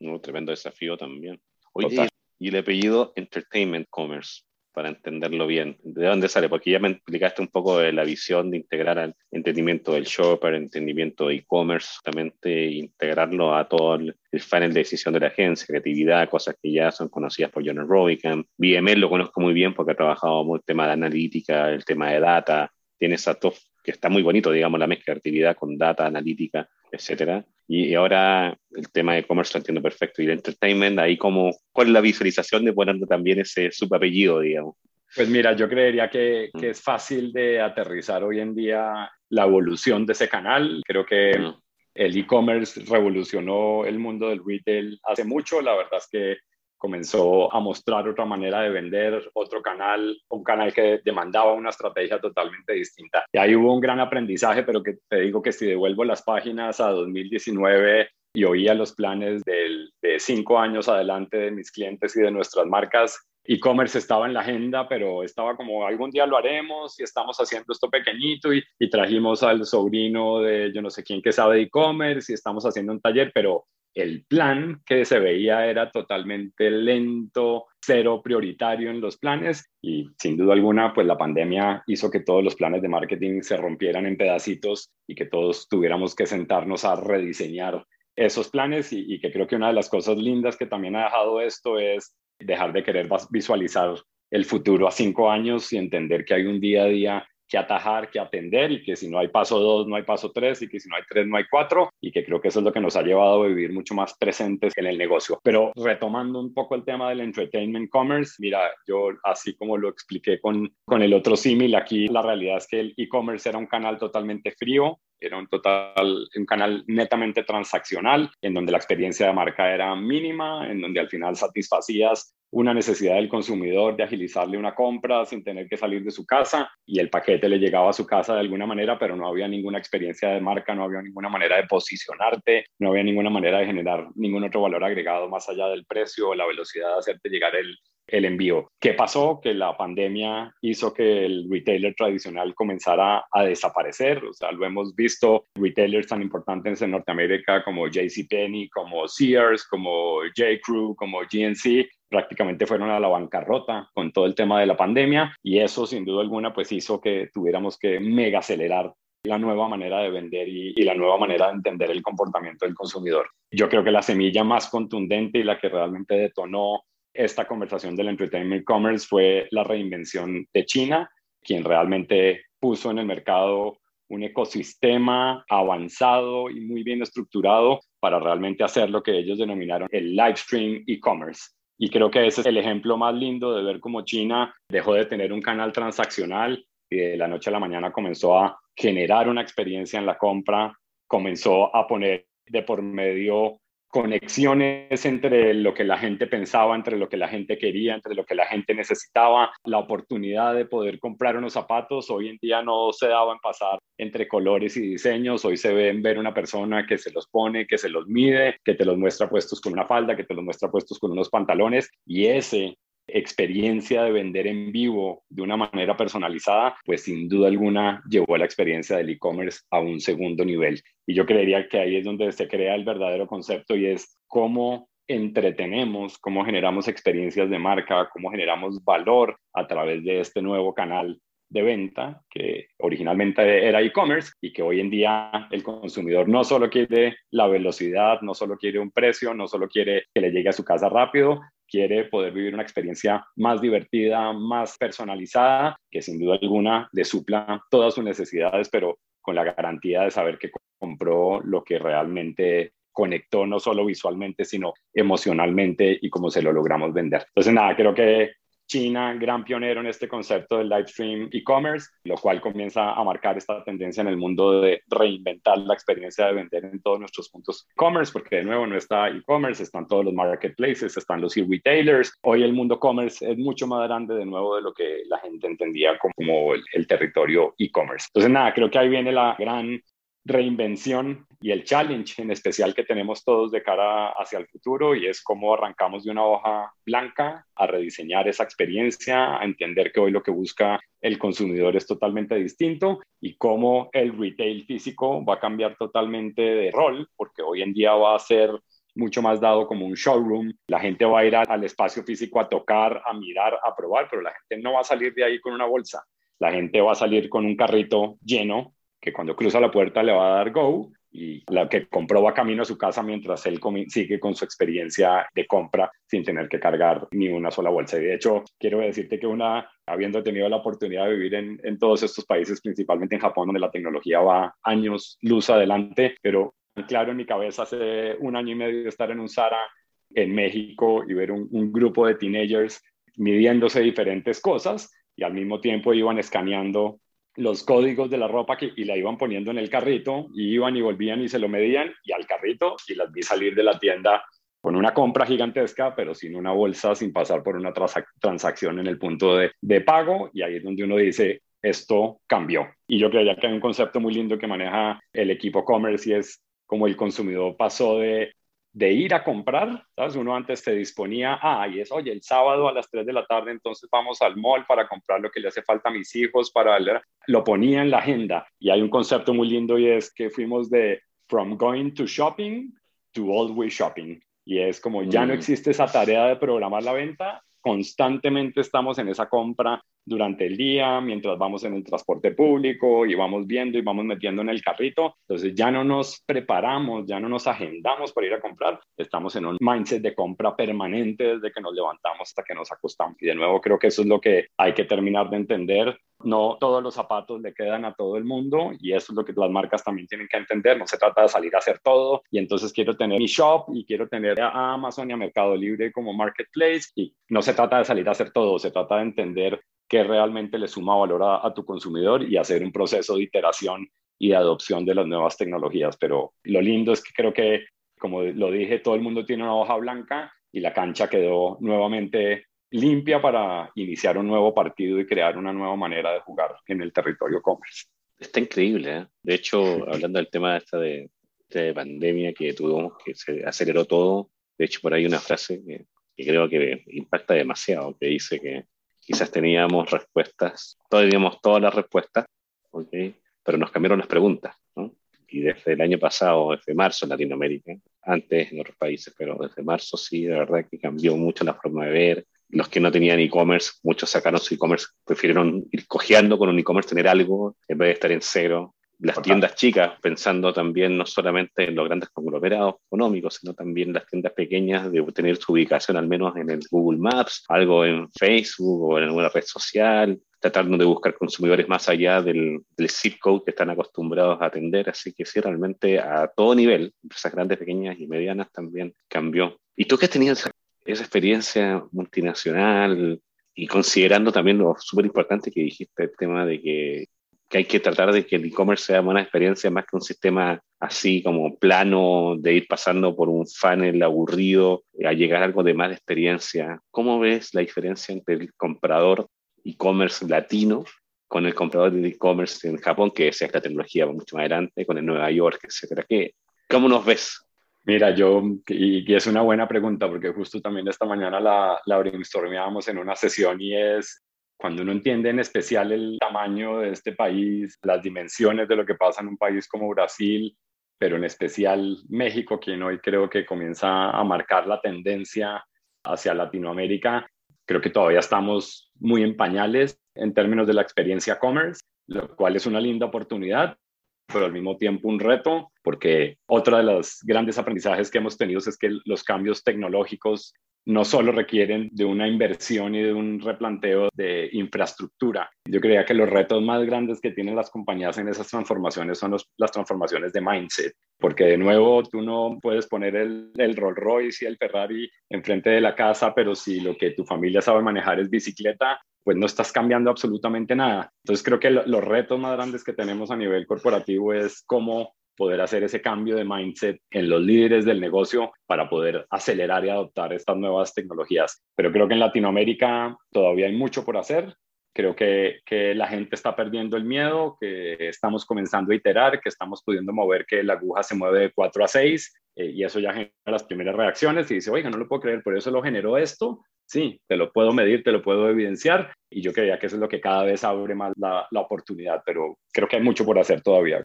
Un 0.00 0.20
tremendo 0.20 0.50
desafío 0.50 0.96
también. 0.96 1.40
Oye, 1.72 2.08
y 2.38 2.48
el 2.48 2.56
apellido 2.56 3.12
Entertainment 3.16 3.86
Commerce. 3.88 4.42
para 4.72 4.88
entenderlo 4.88 5.46
bien. 5.46 5.76
¿De 5.82 6.06
dónde 6.06 6.28
sale? 6.28 6.48
Porque 6.48 6.70
ya 6.70 6.78
me 6.78 6.88
explicaste 6.88 7.42
un 7.42 7.48
poco 7.48 7.78
de 7.78 7.92
la 7.92 8.04
visión 8.04 8.50
de 8.50 8.56
integrar 8.56 8.98
el 8.98 9.14
entendimiento 9.30 9.92
del 9.92 10.04
shopper, 10.04 10.54
entendimiento 10.54 11.28
de 11.28 11.34
e-commerce, 11.34 11.88
justamente 11.88 12.70
integrarlo 12.70 13.54
a 13.54 13.68
todo 13.68 13.96
el, 13.96 14.16
el 14.30 14.40
funnel 14.40 14.72
de 14.72 14.80
decisión 14.80 15.12
de 15.12 15.20
la 15.20 15.26
agencia, 15.26 15.66
creatividad, 15.66 16.28
cosas 16.30 16.56
que 16.60 16.72
ya 16.72 16.90
son 16.90 17.10
conocidas 17.10 17.50
por 17.50 17.66
John 17.66 17.86
Robican. 17.86 18.46
BML 18.56 18.98
lo 18.98 19.10
conozco 19.10 19.42
muy 19.42 19.52
bien 19.52 19.74
porque 19.74 19.92
ha 19.92 19.96
trabajado 19.96 20.42
mucho 20.42 20.62
el 20.62 20.64
tema 20.64 20.86
de 20.86 20.92
analítica, 20.92 21.68
el 21.68 21.84
tema 21.84 22.10
de 22.10 22.20
data, 22.20 22.72
tiene 22.98 23.16
esa 23.16 23.34
que 23.82 23.90
está 23.90 24.08
muy 24.08 24.22
bonito, 24.22 24.50
digamos, 24.50 24.78
la 24.78 24.86
mezcla 24.86 25.14
de 25.14 25.18
actividad 25.18 25.56
con 25.56 25.76
data, 25.76 26.06
analítica, 26.06 26.68
etcétera. 26.90 27.44
Y 27.66 27.94
ahora 27.94 28.56
el 28.72 28.90
tema 28.90 29.14
de 29.14 29.20
e-commerce 29.20 29.52
lo 29.54 29.58
entiendo 29.58 29.82
perfecto. 29.82 30.22
Y 30.22 30.26
el 30.26 30.32
entertainment, 30.32 30.98
ahí 30.98 31.16
como, 31.16 31.50
¿cuál 31.72 31.88
es 31.88 31.92
la 31.92 32.00
visualización 32.00 32.64
de 32.64 32.72
ponerle 32.72 33.06
también 33.06 33.40
ese 33.40 33.70
subapellido, 33.70 34.40
digamos? 34.40 34.76
Pues 35.14 35.28
mira, 35.28 35.54
yo 35.54 35.68
creería 35.68 36.08
que, 36.08 36.50
que, 36.58 36.68
mm. 36.68 36.70
es 36.70 36.82
fácil 36.82 37.32
de 37.32 37.60
aterrizar 37.60 38.24
hoy 38.24 38.40
en 38.40 38.54
día 38.54 39.10
la 39.28 39.44
evolución 39.44 40.06
de 40.06 40.12
ese 40.12 40.28
canal. 40.28 40.82
Creo 40.86 41.04
que 41.04 41.38
mm. 41.38 41.54
el 41.94 42.16
e-commerce 42.16 42.82
revolucionó 42.84 43.84
el 43.84 43.98
mundo 43.98 44.28
del 44.28 44.42
retail 44.46 44.98
hace 45.04 45.24
mucho. 45.24 45.60
La 45.60 45.74
verdad 45.74 45.98
es 45.98 46.08
que 46.10 46.36
comenzó 46.82 47.54
a 47.54 47.60
mostrar 47.60 48.08
otra 48.08 48.24
manera 48.24 48.62
de 48.62 48.70
vender, 48.70 49.30
otro 49.34 49.62
canal, 49.62 50.20
un 50.28 50.42
canal 50.42 50.74
que 50.74 51.00
demandaba 51.04 51.52
una 51.52 51.70
estrategia 51.70 52.20
totalmente 52.20 52.72
distinta. 52.72 53.24
Y 53.32 53.38
ahí 53.38 53.54
hubo 53.54 53.72
un 53.72 53.80
gran 53.80 54.00
aprendizaje, 54.00 54.64
pero 54.64 54.82
que 54.82 54.98
te 55.08 55.20
digo 55.20 55.40
que 55.40 55.52
si 55.52 55.64
devuelvo 55.64 56.02
las 56.02 56.22
páginas 56.22 56.80
a 56.80 56.90
2019 56.90 58.08
y 58.34 58.44
oía 58.44 58.74
los 58.74 58.94
planes 58.94 59.42
de 59.44 60.18
cinco 60.18 60.58
años 60.58 60.88
adelante 60.88 61.36
de 61.36 61.50
mis 61.52 61.70
clientes 61.70 62.16
y 62.16 62.22
de 62.22 62.32
nuestras 62.32 62.66
marcas, 62.66 63.16
e-commerce 63.44 63.98
estaba 63.98 64.26
en 64.26 64.34
la 64.34 64.40
agenda, 64.40 64.88
pero 64.88 65.22
estaba 65.22 65.56
como 65.56 65.86
algún 65.86 66.10
día 66.10 66.26
lo 66.26 66.36
haremos 66.36 66.98
y 66.98 67.04
estamos 67.04 67.36
haciendo 67.38 67.72
esto 67.72 67.88
pequeñito 67.90 68.52
y, 68.52 68.62
y 68.78 68.90
trajimos 68.90 69.44
al 69.44 69.64
sobrino 69.66 70.40
de 70.40 70.72
yo 70.74 70.82
no 70.82 70.90
sé 70.90 71.04
quién 71.04 71.22
que 71.22 71.32
sabe 71.32 71.56
de 71.56 71.62
e-commerce 71.62 72.32
y 72.32 72.34
estamos 72.34 72.64
haciendo 72.64 72.92
un 72.92 73.00
taller, 73.00 73.30
pero 73.32 73.66
el 73.94 74.24
plan 74.24 74.82
que 74.86 75.04
se 75.04 75.18
veía 75.18 75.66
era 75.66 75.90
totalmente 75.90 76.70
lento, 76.70 77.66
cero 77.80 78.20
prioritario 78.22 78.90
en 78.90 79.00
los 79.00 79.18
planes 79.18 79.70
y 79.82 80.08
sin 80.18 80.36
duda 80.36 80.54
alguna, 80.54 80.92
pues 80.94 81.06
la 81.06 81.18
pandemia 81.18 81.82
hizo 81.86 82.10
que 82.10 82.20
todos 82.20 82.42
los 82.42 82.54
planes 82.54 82.82
de 82.82 82.88
marketing 82.88 83.42
se 83.42 83.56
rompieran 83.56 84.06
en 84.06 84.16
pedacitos 84.16 84.90
y 85.06 85.14
que 85.14 85.26
todos 85.26 85.68
tuviéramos 85.68 86.14
que 86.14 86.26
sentarnos 86.26 86.84
a 86.84 86.96
rediseñar 86.96 87.84
esos 88.16 88.48
planes 88.48 88.92
y, 88.92 89.18
que 89.20 89.32
creo 89.32 89.46
que 89.46 89.56
una 89.56 89.68
de 89.68 89.74
las 89.74 89.88
cosas 89.88 90.16
lindas 90.16 90.56
que 90.56 90.66
también 90.66 90.96
ha 90.96 91.04
dejado 91.04 91.40
esto 91.40 91.78
es 91.78 92.14
dejar 92.38 92.72
de 92.72 92.82
querer 92.82 93.08
visualizar 93.30 93.94
el 94.30 94.44
futuro 94.44 94.86
a 94.86 94.90
cinco 94.90 95.30
años 95.30 95.72
y 95.72 95.78
entender 95.78 96.24
que 96.24 96.34
hay 96.34 96.46
un 96.46 96.60
día 96.60 96.84
a 96.84 96.86
día 96.86 97.26
que 97.52 97.58
atajar, 97.58 98.10
que 98.10 98.18
atender 98.18 98.72
y 98.72 98.82
que 98.82 98.96
si 98.96 99.10
no 99.10 99.18
hay 99.18 99.28
paso 99.28 99.60
dos, 99.60 99.86
no 99.86 99.96
hay 99.96 100.04
paso 100.04 100.32
tres 100.32 100.62
y 100.62 100.68
que 100.70 100.80
si 100.80 100.88
no 100.88 100.96
hay 100.96 101.02
tres, 101.06 101.26
no 101.26 101.36
hay 101.36 101.44
cuatro 101.50 101.90
y 102.00 102.10
que 102.10 102.24
creo 102.24 102.40
que 102.40 102.48
eso 102.48 102.60
es 102.60 102.64
lo 102.64 102.72
que 102.72 102.80
nos 102.80 102.96
ha 102.96 103.02
llevado 103.02 103.42
a 103.42 103.46
vivir 103.46 103.74
mucho 103.74 103.94
más 103.94 104.16
presentes 104.18 104.72
en 104.78 104.86
el 104.86 104.96
negocio. 104.96 105.38
Pero 105.44 105.70
retomando 105.76 106.40
un 106.40 106.54
poco 106.54 106.76
el 106.76 106.84
tema 106.84 107.10
del 107.10 107.20
entertainment 107.20 107.90
commerce, 107.90 108.36
mira, 108.38 108.70
yo 108.88 109.10
así 109.24 109.54
como 109.54 109.76
lo 109.76 109.90
expliqué 109.90 110.40
con, 110.40 110.74
con 110.86 111.02
el 111.02 111.12
otro 111.12 111.36
símil, 111.36 111.74
aquí 111.74 112.08
la 112.08 112.22
realidad 112.22 112.56
es 112.56 112.66
que 112.66 112.80
el 112.80 112.94
e-commerce 112.96 113.46
era 113.50 113.58
un 113.58 113.66
canal 113.66 113.98
totalmente 113.98 114.52
frío, 114.52 114.98
era 115.22 115.38
un 115.38 115.46
total, 115.46 116.28
un 116.36 116.46
canal 116.46 116.84
netamente 116.86 117.44
transaccional, 117.44 118.30
en 118.40 118.54
donde 118.54 118.72
la 118.72 118.78
experiencia 118.78 119.26
de 119.26 119.32
marca 119.32 119.72
era 119.72 119.94
mínima, 119.94 120.70
en 120.70 120.80
donde 120.80 121.00
al 121.00 121.08
final 121.08 121.36
satisfacías 121.36 122.34
una 122.52 122.74
necesidad 122.74 123.14
del 123.14 123.30
consumidor 123.30 123.96
de 123.96 124.04
agilizarle 124.04 124.58
una 124.58 124.74
compra 124.74 125.24
sin 125.24 125.42
tener 125.42 125.66
que 125.68 125.78
salir 125.78 126.04
de 126.04 126.10
su 126.10 126.26
casa 126.26 126.70
y 126.84 127.00
el 127.00 127.08
paquete 127.08 127.48
le 127.48 127.58
llegaba 127.58 127.88
a 127.88 127.94
su 127.94 128.06
casa 128.06 128.34
de 128.34 128.40
alguna 128.40 128.66
manera, 128.66 128.98
pero 128.98 129.16
no 129.16 129.26
había 129.26 129.48
ninguna 129.48 129.78
experiencia 129.78 130.28
de 130.28 130.40
marca, 130.40 130.74
no 130.74 130.84
había 130.84 131.00
ninguna 131.00 131.30
manera 131.30 131.56
de 131.56 131.66
posicionarte, 131.66 132.66
no 132.78 132.90
había 132.90 133.04
ninguna 133.04 133.30
manera 133.30 133.58
de 133.58 133.66
generar 133.66 134.06
ningún 134.16 134.44
otro 134.44 134.60
valor 134.60 134.84
agregado 134.84 135.30
más 135.30 135.48
allá 135.48 135.68
del 135.68 135.86
precio 135.86 136.28
o 136.28 136.34
la 136.34 136.46
velocidad 136.46 136.92
de 136.92 136.98
hacerte 136.98 137.30
llegar 137.30 137.56
el, 137.56 137.74
el 138.12 138.26
envío. 138.26 138.68
¿Qué 138.80 138.92
pasó? 138.92 139.40
Que 139.42 139.54
la 139.54 139.76
pandemia 139.76 140.54
hizo 140.60 140.92
que 140.92 141.24
el 141.24 141.48
retailer 141.50 141.94
tradicional 141.94 142.54
comenzara 142.54 143.24
a 143.32 143.44
desaparecer. 143.44 144.24
O 144.24 144.32
sea, 144.32 144.52
lo 144.52 144.64
hemos 144.66 144.94
visto, 144.94 145.46
retailers 145.54 146.06
tan 146.06 146.22
importantes 146.22 146.82
en 146.82 146.92
Norteamérica 146.92 147.64
como 147.64 147.88
JCPenney, 147.88 148.68
como 148.68 149.08
Sears, 149.08 149.66
como 149.66 150.20
J. 150.36 150.60
Crew, 150.62 150.94
como 150.94 151.20
GNC, 151.20 151.88
prácticamente 152.08 152.66
fueron 152.66 152.90
a 152.90 153.00
la 153.00 153.08
bancarrota 153.08 153.88
con 153.94 154.12
todo 154.12 154.26
el 154.26 154.34
tema 154.34 154.60
de 154.60 154.66
la 154.66 154.76
pandemia 154.76 155.34
y 155.42 155.60
eso 155.60 155.86
sin 155.86 156.04
duda 156.04 156.20
alguna 156.20 156.52
pues 156.52 156.70
hizo 156.70 157.00
que 157.00 157.30
tuviéramos 157.32 157.78
que 157.78 157.98
mega 158.00 158.40
acelerar 158.40 158.92
la 159.24 159.38
nueva 159.38 159.68
manera 159.68 160.00
de 160.00 160.10
vender 160.10 160.48
y, 160.48 160.82
la 160.82 160.94
nueva 160.94 161.16
manera 161.16 161.46
de 161.46 161.54
entender 161.54 161.90
el 161.90 162.02
comportamiento 162.02 162.66
del 162.66 162.74
consumidor. 162.74 163.30
Yo 163.50 163.68
creo 163.68 163.84
que 163.84 163.92
la 163.92 164.02
semilla 164.02 164.42
más 164.42 164.68
contundente 164.68 165.38
y 165.38 165.44
la 165.44 165.58
que 165.58 165.68
realmente 165.68 166.14
detonó 166.14 166.82
esta 167.14 167.46
conversación 167.46 167.96
del 167.96 168.08
entertainment 168.08 168.64
commerce 168.64 169.06
fue 169.06 169.48
la 169.50 169.64
reinvención 169.64 170.46
de 170.52 170.64
China, 170.64 171.10
quien 171.42 171.64
realmente 171.64 172.44
puso 172.58 172.90
en 172.90 172.98
el 172.98 173.06
mercado 173.06 173.78
un 174.08 174.22
ecosistema 174.22 175.44
avanzado 175.48 176.50
y 176.50 176.60
muy 176.60 176.82
bien 176.82 177.02
estructurado 177.02 177.80
para 177.98 178.20
realmente 178.20 178.62
hacer 178.62 178.90
lo 178.90 179.02
que 179.02 179.18
ellos 179.18 179.38
denominaron 179.38 179.88
el 179.90 180.14
live 180.14 180.36
stream 180.36 180.84
e-commerce. 180.86 181.50
Y 181.78 181.88
creo 181.88 182.10
que 182.10 182.26
ese 182.26 182.42
es 182.42 182.46
el 182.46 182.58
ejemplo 182.58 182.96
más 182.96 183.14
lindo 183.14 183.56
de 183.56 183.64
ver 183.64 183.80
cómo 183.80 184.02
China 184.02 184.54
dejó 184.68 184.94
de 184.94 185.06
tener 185.06 185.32
un 185.32 185.40
canal 185.40 185.72
transaccional 185.72 186.64
y 186.90 186.96
de 186.96 187.16
la 187.16 187.26
noche 187.26 187.48
a 187.48 187.54
la 187.54 187.58
mañana 187.58 187.90
comenzó 187.90 188.38
a 188.38 188.58
generar 188.76 189.28
una 189.28 189.40
experiencia 189.40 189.98
en 189.98 190.06
la 190.06 190.18
compra, 190.18 190.78
comenzó 191.06 191.74
a 191.74 191.86
poner 191.86 192.26
de 192.46 192.62
por 192.62 192.82
medio 192.82 193.61
conexiones 193.92 195.04
entre 195.04 195.52
lo 195.52 195.74
que 195.74 195.84
la 195.84 195.98
gente 195.98 196.26
pensaba, 196.26 196.74
entre 196.74 196.96
lo 196.96 197.10
que 197.10 197.18
la 197.18 197.28
gente 197.28 197.58
quería, 197.58 197.94
entre 197.94 198.14
lo 198.14 198.24
que 198.24 198.34
la 198.34 198.46
gente 198.46 198.74
necesitaba, 198.74 199.52
la 199.64 199.78
oportunidad 199.78 200.54
de 200.54 200.64
poder 200.64 200.98
comprar 200.98 201.36
unos 201.36 201.52
zapatos. 201.52 202.08
Hoy 202.08 202.30
en 202.30 202.38
día 202.40 202.62
no 202.62 202.90
se 202.92 203.08
daba 203.08 203.34
en 203.34 203.38
pasar 203.40 203.78
entre 203.98 204.26
colores 204.26 204.78
y 204.78 204.80
diseños, 204.80 205.44
hoy 205.44 205.58
se 205.58 205.74
ve 205.74 205.90
en 205.90 206.00
ver 206.00 206.18
una 206.18 206.32
persona 206.32 206.86
que 206.86 206.96
se 206.96 207.12
los 207.12 207.28
pone, 207.28 207.66
que 207.66 207.76
se 207.76 207.90
los 207.90 208.06
mide, 208.06 208.56
que 208.64 208.74
te 208.74 208.86
los 208.86 208.96
muestra 208.96 209.28
puestos 209.28 209.60
con 209.60 209.74
una 209.74 209.86
falda, 209.86 210.16
que 210.16 210.24
te 210.24 210.32
los 210.32 210.42
muestra 210.42 210.70
puestos 210.70 210.98
con 210.98 211.12
unos 211.12 211.28
pantalones 211.28 211.90
y 212.06 212.26
ese 212.28 212.78
experiencia 213.06 214.04
de 214.04 214.12
vender 214.12 214.46
en 214.46 214.72
vivo 214.72 215.24
de 215.28 215.42
una 215.42 215.56
manera 215.56 215.96
personalizada, 215.96 216.76
pues 216.84 217.02
sin 217.04 217.28
duda 217.28 217.48
alguna 217.48 218.02
llevó 218.08 218.36
la 218.36 218.44
experiencia 218.44 218.96
del 218.96 219.10
e-commerce 219.10 219.60
a 219.70 219.80
un 219.80 220.00
segundo 220.00 220.44
nivel. 220.44 220.80
Y 221.06 221.14
yo 221.14 221.26
creería 221.26 221.68
que 221.68 221.78
ahí 221.78 221.96
es 221.96 222.04
donde 222.04 222.30
se 222.32 222.48
crea 222.48 222.74
el 222.74 222.84
verdadero 222.84 223.26
concepto 223.26 223.76
y 223.76 223.86
es 223.86 224.18
cómo 224.26 224.88
entretenemos, 225.08 226.18
cómo 226.18 226.44
generamos 226.44 226.88
experiencias 226.88 227.50
de 227.50 227.58
marca, 227.58 228.08
cómo 228.12 228.30
generamos 228.30 228.82
valor 228.84 229.36
a 229.52 229.66
través 229.66 230.04
de 230.04 230.20
este 230.20 230.40
nuevo 230.40 230.72
canal 230.74 231.20
de 231.52 231.62
venta 231.62 232.22
que 232.30 232.68
originalmente 232.78 233.66
era 233.66 233.82
e-commerce 233.82 234.32
y 234.40 234.52
que 234.52 234.62
hoy 234.62 234.80
en 234.80 234.88
día 234.88 235.48
el 235.50 235.62
consumidor 235.62 236.26
no 236.26 236.44
solo 236.44 236.70
quiere 236.70 237.16
la 237.30 237.46
velocidad, 237.46 238.22
no 238.22 238.32
solo 238.32 238.56
quiere 238.56 238.78
un 238.78 238.90
precio, 238.90 239.34
no 239.34 239.46
solo 239.46 239.68
quiere 239.68 240.04
que 240.14 240.22
le 240.22 240.30
llegue 240.30 240.48
a 240.48 240.54
su 240.54 240.64
casa 240.64 240.88
rápido, 240.88 241.42
quiere 241.72 242.04
poder 242.04 242.34
vivir 242.34 242.52
una 242.52 242.62
experiencia 242.62 243.24
más 243.36 243.62
divertida, 243.62 244.32
más 244.34 244.76
personalizada, 244.76 245.74
que 245.90 246.02
sin 246.02 246.18
duda 246.18 246.38
alguna 246.40 246.86
le 246.92 247.04
supla 247.04 247.62
todas 247.70 247.94
sus 247.94 248.04
necesidades, 248.04 248.68
pero 248.68 248.98
con 249.22 249.34
la 249.34 249.44
garantía 249.44 250.02
de 250.02 250.10
saber 250.10 250.38
que 250.38 250.50
compró 250.78 251.40
lo 251.40 251.64
que 251.64 251.78
realmente 251.78 252.74
conectó 252.92 253.46
no 253.46 253.58
solo 253.58 253.86
visualmente, 253.86 254.44
sino 254.44 254.74
emocionalmente 254.92 255.98
y 255.98 256.10
cómo 256.10 256.30
se 256.30 256.42
lo 256.42 256.52
logramos 256.52 256.92
vender. 256.92 257.24
Entonces, 257.28 257.54
nada, 257.54 257.74
creo 257.74 257.94
que 257.94 258.32
China, 258.72 259.12
gran 259.20 259.44
pionero 259.44 259.80
en 259.80 259.86
este 259.86 260.08
concepto 260.08 260.56
del 260.56 260.70
live 260.70 260.88
stream 260.88 261.28
e-commerce, 261.30 261.90
lo 262.04 262.14
cual 262.14 262.40
comienza 262.40 262.92
a 262.92 263.04
marcar 263.04 263.36
esta 263.36 263.62
tendencia 263.64 264.00
en 264.00 264.08
el 264.08 264.16
mundo 264.16 264.62
de 264.62 264.80
reinventar 264.88 265.58
la 265.58 265.74
experiencia 265.74 266.28
de 266.28 266.32
vender 266.32 266.64
en 266.64 266.80
todos 266.80 266.98
nuestros 266.98 267.28
puntos 267.28 267.68
e-commerce, 267.70 268.10
porque 268.10 268.36
de 268.36 268.44
nuevo 268.44 268.66
no 268.66 268.74
está 268.78 269.10
e-commerce, 269.10 269.62
están 269.62 269.86
todos 269.86 270.06
los 270.06 270.14
marketplaces, 270.14 270.96
están 270.96 271.20
los 271.20 271.36
e-retailers. 271.36 272.14
Hoy 272.22 272.44
el 272.44 272.54
mundo 272.54 272.80
commerce 272.80 273.30
es 273.30 273.36
mucho 273.36 273.66
más 273.66 273.86
grande 273.86 274.14
de 274.14 274.24
nuevo 274.24 274.56
de 274.56 274.62
lo 274.62 274.72
que 274.72 275.02
la 275.06 275.18
gente 275.18 275.48
entendía 275.48 275.98
como 275.98 276.54
el 276.54 276.86
territorio 276.86 277.54
e-commerce. 277.58 278.06
Entonces, 278.08 278.32
nada, 278.32 278.54
creo 278.54 278.70
que 278.70 278.78
ahí 278.78 278.88
viene 278.88 279.12
la 279.12 279.36
gran 279.38 279.82
reinvención 280.24 281.26
y 281.40 281.50
el 281.50 281.64
challenge 281.64 282.22
en 282.22 282.30
especial 282.30 282.74
que 282.74 282.84
tenemos 282.84 283.24
todos 283.24 283.50
de 283.50 283.62
cara 283.62 284.10
hacia 284.10 284.38
el 284.38 284.46
futuro 284.46 284.94
y 284.94 285.06
es 285.06 285.22
cómo 285.22 285.52
arrancamos 285.52 286.04
de 286.04 286.12
una 286.12 286.24
hoja 286.24 286.72
blanca 286.86 287.46
a 287.56 287.66
rediseñar 287.66 288.28
esa 288.28 288.44
experiencia, 288.44 289.38
a 289.38 289.44
entender 289.44 289.90
que 289.92 290.00
hoy 290.00 290.12
lo 290.12 290.22
que 290.22 290.30
busca 290.30 290.80
el 291.00 291.18
consumidor 291.18 291.76
es 291.76 291.86
totalmente 291.86 292.36
distinto 292.36 293.00
y 293.20 293.36
cómo 293.36 293.90
el 293.92 294.16
retail 294.16 294.64
físico 294.64 295.24
va 295.24 295.34
a 295.34 295.40
cambiar 295.40 295.76
totalmente 295.76 296.42
de 296.42 296.70
rol, 296.70 297.08
porque 297.16 297.42
hoy 297.42 297.62
en 297.62 297.72
día 297.72 297.92
va 297.94 298.14
a 298.14 298.20
ser 298.20 298.50
mucho 298.94 299.22
más 299.22 299.40
dado 299.40 299.66
como 299.66 299.86
un 299.86 299.94
showroom. 299.94 300.52
La 300.68 300.78
gente 300.78 301.04
va 301.04 301.20
a 301.20 301.24
ir 301.24 301.34
al 301.34 301.64
espacio 301.64 302.04
físico 302.04 302.38
a 302.40 302.48
tocar, 302.48 303.02
a 303.04 303.12
mirar, 303.14 303.58
a 303.64 303.74
probar, 303.74 304.06
pero 304.08 304.22
la 304.22 304.32
gente 304.32 304.62
no 304.62 304.74
va 304.74 304.80
a 304.80 304.84
salir 304.84 305.12
de 305.14 305.24
ahí 305.24 305.40
con 305.40 305.54
una 305.54 305.66
bolsa. 305.66 306.04
La 306.38 306.52
gente 306.52 306.80
va 306.80 306.92
a 306.92 306.96
salir 306.96 307.28
con 307.28 307.46
un 307.46 307.56
carrito 307.56 308.18
lleno 308.24 308.74
que 309.02 309.12
cuando 309.12 309.34
cruza 309.34 309.58
la 309.58 309.70
puerta 309.70 310.00
le 310.02 310.12
va 310.12 310.32
a 310.32 310.36
dar 310.36 310.52
go 310.52 310.92
y 311.10 311.42
la 311.52 311.68
que 311.68 311.88
compró 311.88 312.22
va 312.22 312.32
camino 312.32 312.62
a 312.62 312.64
su 312.64 312.78
casa 312.78 313.02
mientras 313.02 313.44
él 313.46 313.60
sigue 313.88 314.20
con 314.20 314.34
su 314.36 314.44
experiencia 314.44 315.26
de 315.34 315.46
compra 315.46 315.90
sin 316.06 316.22
tener 316.22 316.48
que 316.48 316.60
cargar 316.60 317.08
ni 317.10 317.28
una 317.28 317.50
sola 317.50 317.68
bolsa. 317.68 317.98
Y 317.98 318.04
de 318.04 318.14
hecho, 318.14 318.44
quiero 318.58 318.78
decirte 318.78 319.18
que 319.18 319.26
una, 319.26 319.68
habiendo 319.86 320.22
tenido 320.22 320.48
la 320.48 320.56
oportunidad 320.56 321.06
de 321.06 321.14
vivir 321.14 321.34
en, 321.34 321.60
en 321.64 321.78
todos 321.78 322.04
estos 322.04 322.24
países, 322.24 322.60
principalmente 322.62 323.16
en 323.16 323.20
Japón, 323.20 323.48
donde 323.48 323.60
la 323.60 323.72
tecnología 323.72 324.20
va 324.20 324.54
años 324.62 325.18
luz 325.20 325.50
adelante, 325.50 326.14
pero 326.22 326.54
claro 326.86 327.10
en 327.10 327.18
mi 327.18 327.26
cabeza 327.26 327.64
hace 327.64 328.14
un 328.20 328.36
año 328.36 328.52
y 328.52 328.56
medio 328.56 328.82
de 328.84 328.88
estar 328.88 329.10
en 329.10 329.20
un 329.20 329.28
Zara 329.28 329.68
en 330.14 330.32
México 330.32 331.04
y 331.06 331.12
ver 331.12 331.32
un, 331.32 331.48
un 331.50 331.72
grupo 331.72 332.06
de 332.06 332.14
teenagers 332.14 332.80
midiéndose 333.16 333.80
diferentes 333.80 334.40
cosas 334.40 334.90
y 335.16 335.24
al 335.24 335.34
mismo 335.34 335.60
tiempo 335.60 335.92
iban 335.92 336.18
escaneando 336.18 337.00
los 337.36 337.62
códigos 337.62 338.10
de 338.10 338.18
la 338.18 338.28
ropa 338.28 338.56
que, 338.56 338.72
y 338.76 338.84
la 338.84 338.96
iban 338.96 339.16
poniendo 339.16 339.50
en 339.50 339.58
el 339.58 339.70
carrito 339.70 340.26
y 340.34 340.54
iban 340.54 340.76
y 340.76 340.82
volvían 340.82 341.22
y 341.22 341.28
se 341.28 341.38
lo 341.38 341.48
medían 341.48 341.92
y 342.04 342.12
al 342.12 342.26
carrito 342.26 342.76
y 342.88 342.94
las 342.94 343.10
vi 343.12 343.22
salir 343.22 343.54
de 343.54 343.62
la 343.62 343.78
tienda 343.78 344.22
con 344.60 344.76
una 344.76 344.94
compra 344.94 345.26
gigantesca, 345.26 345.94
pero 345.94 346.14
sin 346.14 346.36
una 346.36 346.52
bolsa, 346.52 346.94
sin 346.94 347.12
pasar 347.12 347.42
por 347.42 347.56
una 347.56 347.72
transacción 348.20 348.78
en 348.78 348.86
el 348.86 348.96
punto 348.96 349.36
de, 349.36 349.80
pago 349.80 350.30
y 350.32 350.42
ahí 350.42 350.56
es 350.56 350.62
donde 350.62 350.84
uno 350.84 350.96
dice, 350.96 351.42
esto 351.60 352.20
cambió. 352.28 352.68
Y 352.86 353.00
yo 353.00 353.10
creía 353.10 353.34
que 353.34 353.48
hay 353.48 353.52
un 353.52 353.60
concepto 353.60 353.98
muy 353.98 354.14
lindo 354.14 354.38
que 354.38 354.46
maneja 354.46 355.00
el 355.12 355.30
equipo 355.32 355.64
commerce 355.64 356.10
y 356.10 356.12
es 356.14 356.40
como 356.64 356.86
el 356.86 356.96
consumidor 356.96 357.56
pasó 357.56 357.98
de 357.98 358.32
de 358.72 358.90
ir 358.90 359.12
a 359.14 359.22
comprar, 359.22 359.84
¿sabes? 359.94 360.16
Uno 360.16 360.34
antes 360.34 360.60
se 360.60 360.74
disponía, 360.74 361.38
ah, 361.42 361.68
y 361.68 361.80
es, 361.80 361.92
oye, 361.92 362.10
el 362.10 362.22
sábado 362.22 362.68
a 362.68 362.72
las 362.72 362.88
3 362.90 363.04
de 363.04 363.12
la 363.12 363.26
tarde, 363.26 363.50
entonces 363.50 363.88
vamos 363.92 364.22
al 364.22 364.36
mall 364.36 364.64
para 364.66 364.88
comprar 364.88 365.20
lo 365.20 365.30
que 365.30 365.40
le 365.40 365.48
hace 365.48 365.62
falta 365.62 365.90
a 365.90 365.92
mis 365.92 366.14
hijos, 366.16 366.50
para 366.50 366.78
lo 367.26 367.44
ponía 367.44 367.82
en 367.82 367.90
la 367.90 367.98
agenda. 367.98 368.46
Y 368.58 368.70
hay 368.70 368.80
un 368.80 368.88
concepto 368.88 369.34
muy 369.34 369.48
lindo 369.48 369.78
y 369.78 369.88
es 369.88 370.12
que 370.12 370.30
fuimos 370.30 370.70
de 370.70 371.02
from 371.28 371.56
going 371.56 371.92
to 371.92 372.06
shopping 372.06 372.72
to 373.12 373.30
always 373.30 373.74
shopping. 373.74 374.18
Y 374.44 374.58
es 374.58 374.80
como 374.80 375.02
ya 375.02 375.26
no 375.26 375.34
mm. 375.34 375.36
existe 375.36 375.70
esa 375.70 375.86
tarea 375.86 376.26
de 376.26 376.36
programar 376.36 376.82
la 376.82 376.94
venta, 376.94 377.42
constantemente 377.60 378.62
estamos 378.62 378.98
en 378.98 379.08
esa 379.08 379.28
compra 379.28 379.82
durante 380.04 380.46
el 380.46 380.56
día, 380.56 381.00
mientras 381.00 381.38
vamos 381.38 381.64
en 381.64 381.74
el 381.74 381.84
transporte 381.84 382.32
público 382.32 383.06
y 383.06 383.14
vamos 383.14 383.46
viendo 383.46 383.78
y 383.78 383.82
vamos 383.82 384.04
metiendo 384.04 384.42
en 384.42 384.48
el 384.48 384.62
carrito. 384.62 385.16
Entonces 385.28 385.54
ya 385.54 385.70
no 385.70 385.84
nos 385.84 386.22
preparamos, 386.26 387.06
ya 387.06 387.20
no 387.20 387.28
nos 387.28 387.46
agendamos 387.46 388.12
para 388.12 388.26
ir 388.26 388.34
a 388.34 388.40
comprar. 388.40 388.80
Estamos 388.96 389.36
en 389.36 389.46
un 389.46 389.56
mindset 389.60 390.02
de 390.02 390.14
compra 390.14 390.56
permanente 390.56 391.36
desde 391.36 391.52
que 391.52 391.60
nos 391.60 391.74
levantamos 391.74 392.28
hasta 392.28 392.42
que 392.42 392.54
nos 392.54 392.70
acostamos. 392.72 393.16
Y 393.20 393.26
de 393.26 393.34
nuevo 393.34 393.60
creo 393.60 393.78
que 393.78 393.88
eso 393.88 394.02
es 394.02 394.08
lo 394.08 394.20
que 394.20 394.46
hay 394.56 394.74
que 394.74 394.84
terminar 394.84 395.30
de 395.30 395.36
entender. 395.36 395.98
No 396.24 396.56
todos 396.60 396.82
los 396.82 396.94
zapatos 396.94 397.40
le 397.40 397.52
quedan 397.52 397.84
a 397.84 397.94
todo 397.94 398.16
el 398.16 398.24
mundo 398.24 398.70
y 398.78 398.92
eso 398.92 399.12
es 399.12 399.16
lo 399.16 399.24
que 399.24 399.32
las 399.34 399.50
marcas 399.50 399.82
también 399.82 400.06
tienen 400.06 400.28
que 400.28 400.36
entender. 400.36 400.78
No 400.78 400.86
se 400.86 400.98
trata 400.98 401.22
de 401.22 401.28
salir 401.28 401.54
a 401.54 401.58
hacer 401.58 401.80
todo 401.80 402.22
y 402.30 402.38
entonces 402.38 402.72
quiero 402.72 402.96
tener 402.96 403.18
mi 403.18 403.26
shop 403.26 403.66
y 403.74 403.84
quiero 403.84 404.08
tener 404.08 404.40
a 404.40 404.72
Amazon 404.72 405.10
y 405.10 405.12
a 405.12 405.16
Mercado 405.16 405.56
Libre 405.56 405.90
como 405.90 406.12
marketplace 406.12 406.90
y 406.94 407.14
no 407.28 407.42
se 407.42 407.54
trata 407.54 407.78
de 407.78 407.84
salir 407.84 408.08
a 408.08 408.12
hacer 408.12 408.30
todo, 408.30 408.58
se 408.58 408.70
trata 408.70 408.96
de 408.96 409.02
entender 409.02 409.60
que 409.92 410.02
realmente 410.02 410.58
le 410.58 410.68
suma 410.68 410.96
valor 410.96 411.20
a, 411.22 411.52
tu 411.52 411.66
consumidor 411.66 412.22
y 412.22 412.38
hacer 412.38 412.64
un 412.64 412.72
proceso 412.72 413.14
de 413.14 413.24
iteración 413.24 413.86
y 414.18 414.30
de 414.30 414.36
adopción 414.36 414.86
de 414.86 414.94
las 414.94 415.06
nuevas 415.06 415.36
tecnologías. 415.36 415.98
Pero 415.98 416.32
lo 416.44 416.62
lindo 416.62 416.94
es 416.94 417.02
que 417.02 417.12
creo 417.14 417.34
que, 417.34 417.66
como 417.98 418.22
lo 418.22 418.50
dije, 418.50 418.78
todo 418.78 418.94
el 418.94 419.02
mundo 419.02 419.26
tiene 419.26 419.42
una 419.42 419.54
hoja 419.54 419.76
blanca 419.76 420.32
y 420.50 420.60
la 420.60 420.72
cancha 420.72 421.10
quedó 421.10 421.58
nuevamente 421.60 422.46
limpia 422.70 423.20
para 423.20 423.70
iniciar 423.74 424.16
un 424.16 424.28
nuevo 424.28 424.54
partido 424.54 424.98
y 424.98 425.04
crear 425.04 425.36
una 425.36 425.52
nueva 425.52 425.76
manera 425.76 426.10
de 426.10 426.20
jugar 426.20 426.56
en 426.68 426.80
el 426.80 426.90
territorio 426.90 427.42
commerce. 427.42 427.84
Está 428.18 428.40
increíble. 428.40 428.96
¿eh? 428.96 429.06
De 429.22 429.34
hecho, 429.34 429.60
hablando 429.92 430.18
del 430.18 430.30
tema 430.30 430.56
esta 430.56 430.78
de, 430.78 431.10
de, 431.50 431.74
pandemia 431.74 432.32
que 432.32 432.54
tuvimos, 432.54 432.94
que 433.04 433.14
se 433.14 433.44
aceleró 433.44 433.84
todo, 433.84 434.30
de 434.56 434.64
hecho, 434.64 434.80
por 434.80 434.94
ahí 434.94 435.04
una 435.04 435.20
frase 435.20 435.62
que, 435.62 435.84
que 436.16 436.24
creo 436.24 436.48
que 436.48 436.82
impacta 436.86 437.34
demasiado, 437.34 437.94
que 438.00 438.06
dice 438.06 438.40
que 438.40 438.64
quizás 439.04 439.30
teníamos 439.30 439.90
respuestas, 439.90 440.78
teníamos 440.88 441.40
todas 441.40 441.60
las 441.60 441.74
respuestas, 441.74 442.24
¿okay? 442.70 443.14
pero 443.42 443.58
nos 443.58 443.70
cambiaron 443.70 443.98
las 443.98 444.08
preguntas. 444.08 444.54
¿no? 444.76 444.94
Y 445.28 445.40
desde 445.40 445.72
el 445.72 445.80
año 445.80 445.98
pasado, 445.98 446.52
desde 446.52 446.74
marzo 446.74 447.04
en 447.04 447.10
Latinoamérica, 447.10 447.72
antes 448.02 448.52
en 448.52 448.60
otros 448.60 448.76
países, 448.76 449.14
pero 449.16 449.36
desde 449.40 449.62
marzo 449.62 449.96
sí, 449.96 450.24
de 450.24 450.36
verdad 450.36 450.66
que 450.70 450.78
cambió 450.78 451.16
mucho 451.16 451.44
la 451.44 451.54
forma 451.54 451.86
de 451.86 451.92
ver. 451.92 452.26
Los 452.48 452.68
que 452.68 452.80
no 452.80 452.92
tenían 452.92 453.18
e-commerce, 453.18 453.72
muchos 453.82 454.10
sacaron 454.10 454.38
su 454.38 454.54
e-commerce, 454.54 454.88
prefirieron 455.04 455.64
ir 455.72 455.86
cojeando 455.86 456.36
con 456.38 456.50
un 456.50 456.58
e-commerce, 456.58 456.90
tener 456.90 457.08
algo, 457.08 457.56
en 457.66 457.78
vez 457.78 457.88
de 457.88 457.92
estar 457.92 458.12
en 458.12 458.20
cero 458.20 458.74
las 458.98 459.20
tiendas 459.20 459.54
chicas, 459.56 459.92
pensando 460.00 460.52
también 460.52 460.96
no 460.96 461.04
solamente 461.06 461.64
en 461.64 461.74
los 461.74 461.86
grandes 461.86 462.10
conglomerados 462.10 462.76
económicos, 462.86 463.38
sino 463.40 463.52
también 463.52 463.92
las 463.92 464.06
tiendas 464.06 464.32
pequeñas 464.32 464.92
de 464.92 465.02
tener 465.12 465.36
su 465.36 465.52
ubicación 465.52 465.96
al 465.96 466.06
menos 466.06 466.36
en 466.36 466.50
el 466.50 466.60
Google 466.70 466.98
Maps, 466.98 467.44
algo 467.48 467.84
en 467.84 468.08
Facebook 468.12 468.82
o 468.82 468.98
en 468.98 469.04
alguna 469.04 469.28
red 469.28 469.42
social, 469.44 470.20
tratando 470.38 470.76
de 470.76 470.84
buscar 470.84 471.14
consumidores 471.14 471.68
más 471.68 471.88
allá 471.88 472.22
del, 472.22 472.60
del 472.76 472.90
zip 472.90 473.18
code 473.20 473.42
que 473.44 473.50
están 473.50 473.70
acostumbrados 473.70 474.40
a 474.40 474.46
atender. 474.46 474.90
Así 474.90 475.12
que 475.12 475.24
sí, 475.24 475.40
realmente 475.40 475.98
a 475.98 476.28
todo 476.28 476.54
nivel, 476.54 476.92
empresas 477.02 477.32
grandes, 477.32 477.58
pequeñas 477.58 477.98
y 477.98 478.06
medianas 478.06 478.50
también 478.52 478.94
cambió. 479.08 479.58
¿Y 479.76 479.84
tú 479.84 479.96
qué 479.96 480.06
has 480.06 480.10
tenido 480.10 480.34
esa, 480.34 480.50
esa 480.84 481.02
experiencia 481.02 481.84
multinacional? 481.92 483.20
Y 483.54 483.66
considerando 483.66 484.32
también 484.32 484.58
lo 484.58 484.76
súper 484.78 485.06
importante 485.06 485.50
que 485.50 485.62
dijiste, 485.62 486.04
el 486.04 486.16
tema 486.16 486.46
de 486.46 486.60
que 486.60 487.06
que 487.52 487.58
hay 487.58 487.64
que 487.66 487.80
tratar 487.80 488.10
de 488.14 488.24
que 488.24 488.36
el 488.36 488.46
e-commerce 488.46 488.86
sea 488.86 489.02
una 489.02 489.20
experiencia 489.20 489.70
más 489.70 489.84
que 489.84 489.96
un 489.96 490.00
sistema 490.00 490.58
así 490.80 491.22
como 491.22 491.54
plano 491.58 492.34
de 492.38 492.54
ir 492.54 492.66
pasando 492.66 493.14
por 493.14 493.28
un 493.28 493.46
funnel 493.46 494.02
aburrido 494.02 494.84
a 495.04 495.12
llegar 495.12 495.42
a 495.42 495.44
algo 495.44 495.62
de 495.62 495.74
más 495.74 495.92
experiencia. 495.92 496.80
¿Cómo 496.90 497.20
ves 497.20 497.52
la 497.52 497.60
diferencia 497.60 498.14
entre 498.14 498.36
el 498.36 498.54
comprador 498.54 499.28
e-commerce 499.62 500.26
latino 500.26 500.86
con 501.28 501.44
el 501.44 501.54
comprador 501.54 501.92
de 501.92 502.08
e-commerce 502.08 502.66
en 502.66 502.78
Japón, 502.78 503.10
que 503.10 503.28
es 503.28 503.42
esta 503.42 503.60
tecnología 503.60 504.06
mucho 504.06 504.36
más 504.36 504.44
adelante, 504.44 504.86
con 504.86 504.96
el 504.96 505.04
Nueva 505.04 505.30
York, 505.30 505.60
etcétera? 505.62 506.06
¿Qué, 506.08 506.34
¿Cómo 506.70 506.88
nos 506.88 507.04
ves? 507.04 507.38
Mira, 507.84 508.14
yo, 508.14 508.42
y, 508.66 509.12
es 509.14 509.26
una 509.26 509.42
buena 509.42 509.68
pregunta, 509.68 510.08
porque 510.08 510.32
justo 510.32 510.58
también 510.62 510.88
esta 510.88 511.04
mañana 511.04 511.38
la, 511.38 511.78
la 511.84 511.98
brainstormeábamos 511.98 512.88
en 512.88 512.96
una 512.96 513.14
sesión 513.14 513.60
y 513.60 513.76
es 513.76 514.21
cuando 514.62 514.82
uno 514.82 514.92
entiende 514.92 515.28
en 515.28 515.40
especial 515.40 515.90
el 515.90 516.18
tamaño 516.20 516.78
de 516.78 516.90
este 516.90 517.10
país, 517.10 517.76
las 517.82 518.00
dimensiones 518.00 518.68
de 518.68 518.76
lo 518.76 518.86
que 518.86 518.94
pasa 518.94 519.20
en 519.20 519.26
un 519.26 519.36
país 519.36 519.66
como 519.66 519.88
Brasil, 519.88 520.56
pero 521.00 521.16
en 521.16 521.24
especial 521.24 521.98
México, 522.08 522.60
quien 522.60 522.80
hoy 522.84 523.00
creo 523.00 523.28
que 523.28 523.44
comienza 523.44 524.10
a 524.10 524.22
marcar 524.22 524.68
la 524.68 524.80
tendencia 524.80 525.64
hacia 526.04 526.32
Latinoamérica, 526.32 527.26
creo 527.66 527.80
que 527.80 527.90
todavía 527.90 528.20
estamos 528.20 528.92
muy 529.00 529.24
en 529.24 529.36
pañales 529.36 530.00
en 530.14 530.32
términos 530.32 530.68
de 530.68 530.74
la 530.74 530.82
experiencia 530.82 531.40
commerce, 531.40 531.82
lo 532.06 532.36
cual 532.36 532.54
es 532.54 532.64
una 532.64 532.80
linda 532.80 533.06
oportunidad, 533.06 533.76
pero 534.26 534.46
al 534.46 534.52
mismo 534.52 534.76
tiempo 534.76 535.08
un 535.08 535.20
reto, 535.20 535.70
porque 535.82 536.38
otra 536.46 536.78
de 536.78 536.84
los 536.84 537.20
grandes 537.22 537.58
aprendizajes 537.58 538.10
que 538.10 538.18
hemos 538.18 538.36
tenido 538.36 538.58
es 538.58 538.76
que 538.78 538.90
los 539.04 539.24
cambios 539.24 539.62
tecnológicos 539.62 540.54
no 540.84 541.04
solo 541.04 541.32
requieren 541.32 541.88
de 541.92 542.04
una 542.04 542.26
inversión 542.26 542.94
y 542.94 543.02
de 543.02 543.12
un 543.12 543.40
replanteo 543.40 544.08
de 544.14 544.48
infraestructura. 544.52 545.48
Yo 545.64 545.80
creía 545.80 546.04
que 546.04 546.14
los 546.14 546.28
retos 546.28 546.62
más 546.62 546.84
grandes 546.84 547.20
que 547.20 547.30
tienen 547.30 547.54
las 547.54 547.70
compañías 547.70 548.18
en 548.18 548.28
esas 548.28 548.48
transformaciones 548.48 549.18
son 549.18 549.36
las 549.56 549.70
transformaciones 549.70 550.32
de 550.32 550.40
mindset, 550.40 550.92
porque 551.18 551.44
de 551.44 551.58
nuevo 551.58 552.02
tú 552.02 552.20
no 552.20 552.58
puedes 552.60 552.86
poner 552.86 553.16
el, 553.16 553.52
el 553.56 553.76
Rolls 553.76 553.98
Royce 553.98 554.44
y 554.44 554.48
el 554.48 554.56
Ferrari 554.56 555.10
enfrente 555.30 555.70
de 555.70 555.80
la 555.80 555.94
casa, 555.94 556.34
pero 556.34 556.54
si 556.54 556.80
lo 556.80 556.96
que 556.96 557.12
tu 557.12 557.24
familia 557.24 557.62
sabe 557.62 557.82
manejar 557.82 558.18
es 558.18 558.28
bicicleta, 558.28 559.00
pues 559.24 559.36
no 559.36 559.46
estás 559.46 559.72
cambiando 559.72 560.10
absolutamente 560.10 560.74
nada. 560.74 561.12
Entonces 561.24 561.44
creo 561.44 561.60
que 561.60 561.70
los 561.70 562.04
retos 562.04 562.38
más 562.38 562.52
grandes 562.52 562.84
que 562.84 562.92
tenemos 562.92 563.30
a 563.30 563.36
nivel 563.36 563.66
corporativo 563.66 564.32
es 564.32 564.62
cómo 564.66 565.14
poder 565.36 565.60
hacer 565.60 565.82
ese 565.82 566.02
cambio 566.02 566.36
de 566.36 566.44
mindset 566.44 567.00
en 567.10 567.28
los 567.28 567.40
líderes 567.40 567.84
del 567.84 568.00
negocio 568.00 568.52
para 568.66 568.88
poder 568.88 569.26
acelerar 569.30 569.84
y 569.84 569.88
adoptar 569.88 570.32
estas 570.32 570.56
nuevas 570.56 570.92
tecnologías. 570.94 571.62
Pero 571.74 571.90
creo 571.92 572.06
que 572.06 572.14
en 572.14 572.20
Latinoamérica 572.20 573.16
todavía 573.30 573.66
hay 573.66 573.76
mucho 573.76 574.04
por 574.04 574.16
hacer. 574.16 574.54
Creo 574.94 575.16
que, 575.16 575.60
que, 575.64 575.94
la 575.94 576.06
gente 576.06 576.36
está 576.36 576.54
perdiendo 576.54 576.98
el 576.98 577.04
miedo, 577.04 577.56
que 577.58 578.08
estamos 578.08 578.44
comenzando 578.44 578.92
a 578.92 578.94
iterar, 578.94 579.40
que 579.40 579.48
estamos 579.48 579.82
pudiendo 579.82 580.12
mover 580.12 580.44
que 580.44 580.62
la 580.62 580.74
aguja 580.74 581.02
se 581.02 581.14
mueve 581.14 581.40
de 581.40 581.52
4 581.52 581.84
a 581.84 581.88
6 581.88 582.34
eh, 582.56 582.66
y 582.66 582.84
eso 582.84 583.00
ya 583.00 583.12
genera 583.12 583.32
las 583.46 583.64
primeras 583.64 583.96
reacciones 583.96 584.50
y 584.50 584.56
dice, 584.56 584.70
oiga, 584.70 584.90
no 584.90 584.98
lo 584.98 585.08
puedo 585.08 585.22
creer, 585.22 585.42
por 585.42 585.56
eso 585.56 585.70
lo 585.70 585.82
generó 585.82 586.18
esto. 586.18 586.60
Sí, 586.92 587.18
te 587.26 587.38
lo 587.38 587.50
puedo 587.50 587.72
medir, 587.72 588.02
te 588.02 588.12
lo 588.12 588.20
puedo 588.20 588.50
evidenciar 588.50 589.14
y 589.30 589.40
yo 589.40 589.54
creía 589.54 589.78
que 589.78 589.86
eso 589.86 589.96
es 589.96 590.00
lo 590.00 590.10
que 590.10 590.20
cada 590.20 590.44
vez 590.44 590.62
abre 590.62 590.94
más 590.94 591.14
la, 591.16 591.46
la 591.50 591.60
oportunidad, 591.60 592.22
pero 592.26 592.58
creo 592.70 592.86
que 592.86 592.96
hay 592.96 593.02
mucho 593.02 593.24
por 593.24 593.38
hacer 593.38 593.62
todavía. 593.62 594.04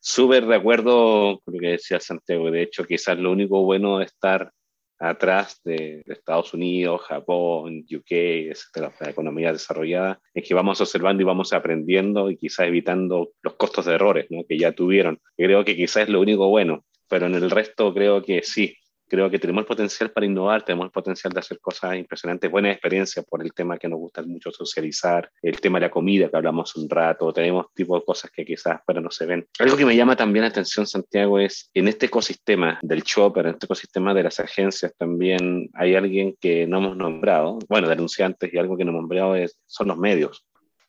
Súper 0.00 0.44
de 0.44 0.54
acuerdo 0.54 1.40
con 1.42 1.54
lo 1.54 1.60
que 1.60 1.68
decía 1.68 1.98
Santiago. 1.98 2.50
De 2.50 2.60
hecho, 2.60 2.84
quizás 2.84 3.16
lo 3.18 3.32
único 3.32 3.62
bueno 3.62 4.00
de 4.00 4.04
estar 4.04 4.50
atrás 4.98 5.62
de, 5.64 6.02
Estados 6.04 6.52
Unidos, 6.52 7.00
Japón, 7.08 7.86
UK, 7.90 8.12
etcétera, 8.50 8.92
la 9.00 9.10
economía 9.10 9.52
desarrollada, 9.52 10.20
es 10.34 10.46
que 10.46 10.52
vamos 10.52 10.78
observando 10.82 11.22
y 11.22 11.24
vamos 11.24 11.54
aprendiendo 11.54 12.30
y 12.30 12.36
quizás 12.36 12.66
evitando 12.66 13.30
los 13.40 13.54
costos 13.54 13.86
de 13.86 13.94
errores 13.94 14.26
¿no? 14.28 14.44
que 14.46 14.58
ya 14.58 14.72
tuvieron. 14.72 15.20
Creo 15.38 15.64
que 15.64 15.74
quizás 15.74 16.02
es 16.02 16.08
lo 16.10 16.20
único 16.20 16.50
bueno, 16.50 16.84
pero 17.08 17.24
en 17.24 17.34
el 17.34 17.50
resto 17.50 17.94
creo 17.94 18.22
que 18.22 18.42
sí, 18.42 18.76
creo 19.08 19.30
que 19.30 19.38
tenemos 19.38 19.62
el 19.62 19.66
potencial 19.66 20.10
para 20.10 20.26
innovar, 20.26 20.64
tenemos 20.64 20.86
el 20.86 20.90
potencial 20.90 21.32
de 21.32 21.40
hacer 21.40 21.58
cosas 21.60 21.96
impresionantes, 21.96 22.50
buenas 22.50 22.72
experiencias 22.72 23.24
por 23.24 23.42
el 23.42 23.52
tema 23.52 23.78
que 23.78 23.88
nos 23.88 23.98
gusta 23.98 24.22
mucho 24.22 24.50
socializar, 24.50 25.30
el 25.42 25.60
tema 25.60 25.78
de 25.78 25.86
la 25.86 25.90
comida 25.90 26.28
que 26.28 26.36
hablamos 26.36 26.74
un 26.76 26.88
rato, 26.88 27.32
tenemos 27.32 27.66
tipo 27.74 27.98
de 27.98 28.04
cosas 28.04 28.30
que 28.30 28.44
quizás 28.44 28.80
pero 28.86 29.00
no 29.00 29.10
se 29.10 29.26
ven. 29.26 29.46
Algo 29.58 29.76
que 29.76 29.84
me 29.84 29.96
llama 29.96 30.16
también 30.16 30.42
la 30.42 30.48
atención, 30.48 30.86
Santiago, 30.86 31.38
es 31.38 31.70
en 31.74 31.88
este 31.88 32.06
ecosistema 32.06 32.78
del 32.82 33.02
shopper, 33.02 33.46
en 33.46 33.52
este 33.52 33.66
ecosistema 33.66 34.14
de 34.14 34.22
las 34.22 34.40
agencias 34.40 34.92
también 34.96 35.68
hay 35.74 35.94
alguien 35.94 36.36
que 36.40 36.66
no 36.66 36.78
hemos 36.78 36.96
nombrado, 36.96 37.58
bueno, 37.68 37.88
denunciantes 37.88 38.52
y 38.52 38.58
algo 38.58 38.76
que 38.76 38.84
no 38.84 38.90
hemos 38.90 39.02
nombrado 39.02 39.36
es, 39.36 39.58
son 39.66 39.88
los 39.88 39.98
medios. 39.98 40.44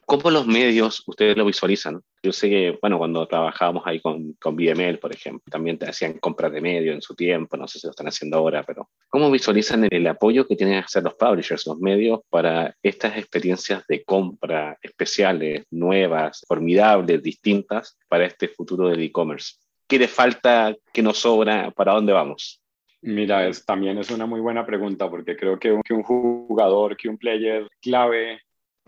¿Cómo 0.10 0.32
los 0.32 0.48
medios 0.48 1.04
ustedes 1.06 1.36
lo 1.36 1.44
visualizan? 1.44 2.02
Yo 2.24 2.32
sé 2.32 2.50
que, 2.50 2.80
bueno, 2.82 2.98
cuando 2.98 3.28
trabajábamos 3.28 3.84
ahí 3.86 4.00
con, 4.00 4.38
con 4.40 4.56
BML, 4.56 5.00
por 5.00 5.14
ejemplo, 5.14 5.44
también 5.52 5.78
te 5.78 5.86
hacían 5.86 6.14
compras 6.20 6.54
de 6.54 6.62
medios 6.62 6.96
en 6.96 7.02
su 7.02 7.14
tiempo, 7.14 7.58
no 7.58 7.68
sé 7.68 7.78
si 7.78 7.88
lo 7.88 7.92
están 7.92 8.08
haciendo 8.08 8.38
ahora, 8.38 8.64
pero 8.64 8.90
¿cómo 9.10 9.30
visualizan 9.30 9.86
el, 9.92 10.08
apoyo 10.08 10.48
que 10.48 10.56
tienen 10.56 10.80
que 10.80 10.86
hacer 10.86 11.04
los 11.04 11.16
publishers, 11.16 11.68
los 11.68 11.78
medios, 11.80 12.22
para 12.30 12.74
estas 12.82 13.18
experiencias 13.18 13.84
de 13.86 14.06
compra 14.06 14.78
especiales, 14.82 15.66
nuevas, 15.72 16.42
formidables, 16.48 17.22
distintas 17.22 17.98
para 18.08 18.28
este 18.28 18.48
futuro 18.48 18.88
del 18.88 19.04
e-commerce? 19.04 19.56
¿Qué 19.90 20.00
le 20.00 20.08
falta? 20.08 20.74
¿Qué 20.94 21.04
nos 21.04 21.18
sobra? 21.18 21.72
¿Para 21.72 21.92
dónde 21.92 22.14
vamos? 22.14 22.62
Mira, 23.02 23.46
es, 23.46 23.66
también 23.66 23.98
es 23.98 24.10
una 24.10 24.26
muy 24.26 24.40
buena 24.40 24.66
pregunta 24.66 25.10
porque 25.10 25.36
creo 25.36 25.60
que 25.60 25.78
que 25.84 25.94
un 25.94 26.04
jugador, 26.04 26.96
que 26.96 27.10
un 27.10 27.18
player 27.18 27.68
clave 27.82 28.40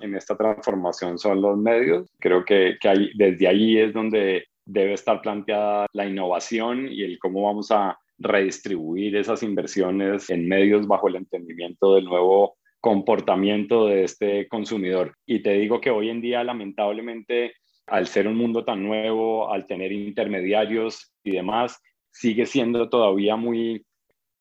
en 0.02 0.16
esta 0.16 0.36
transformación 0.36 1.18
son 1.18 1.42
los 1.42 1.58
medios. 1.58 2.08
Creo 2.20 2.46
que, 2.46 2.78
desde 3.16 3.48
ahí 3.48 3.78
es 3.78 3.94
donde 3.94 4.46
debe 4.66 4.94
estar 4.94 5.22
planteada 5.22 5.88
la 5.94 6.06
innovación 6.06 6.88
y 6.92 7.04
el 7.04 7.18
cómo 7.20 7.44
vamos 7.44 7.72
a 7.72 7.98
redistribuir 8.18 9.16
esas 9.16 9.44
inversiones 9.44 10.30
en 10.30 10.48
medios 10.48 10.88
bajo 10.88 11.08
el 11.08 11.16
entendimiento 11.16 11.96
del 11.96 12.06
nuevo 12.06 12.58
comportamiento 12.82 13.88
de 13.88 14.04
este 14.04 14.48
consumidor. 14.48 15.16
Y 15.26 15.42
te 15.42 15.54
digo 15.54 15.82
que 15.82 15.90
hoy 15.90 16.10
en 16.10 16.22
día, 16.22 16.44
lamentablemente, 16.44 17.54
al 17.88 18.08
ser 18.08 18.28
un 18.28 18.38
mundo 18.38 18.64
tan 18.64 18.84
nuevo, 18.84 19.52
al 19.52 19.66
tener 19.66 19.92
intermediarios 19.92 21.12
y 21.24 21.32
demás, 21.32 21.82
sigue 22.12 22.46
siendo 22.46 22.90
todavía 22.90 23.36
muy 23.36 23.86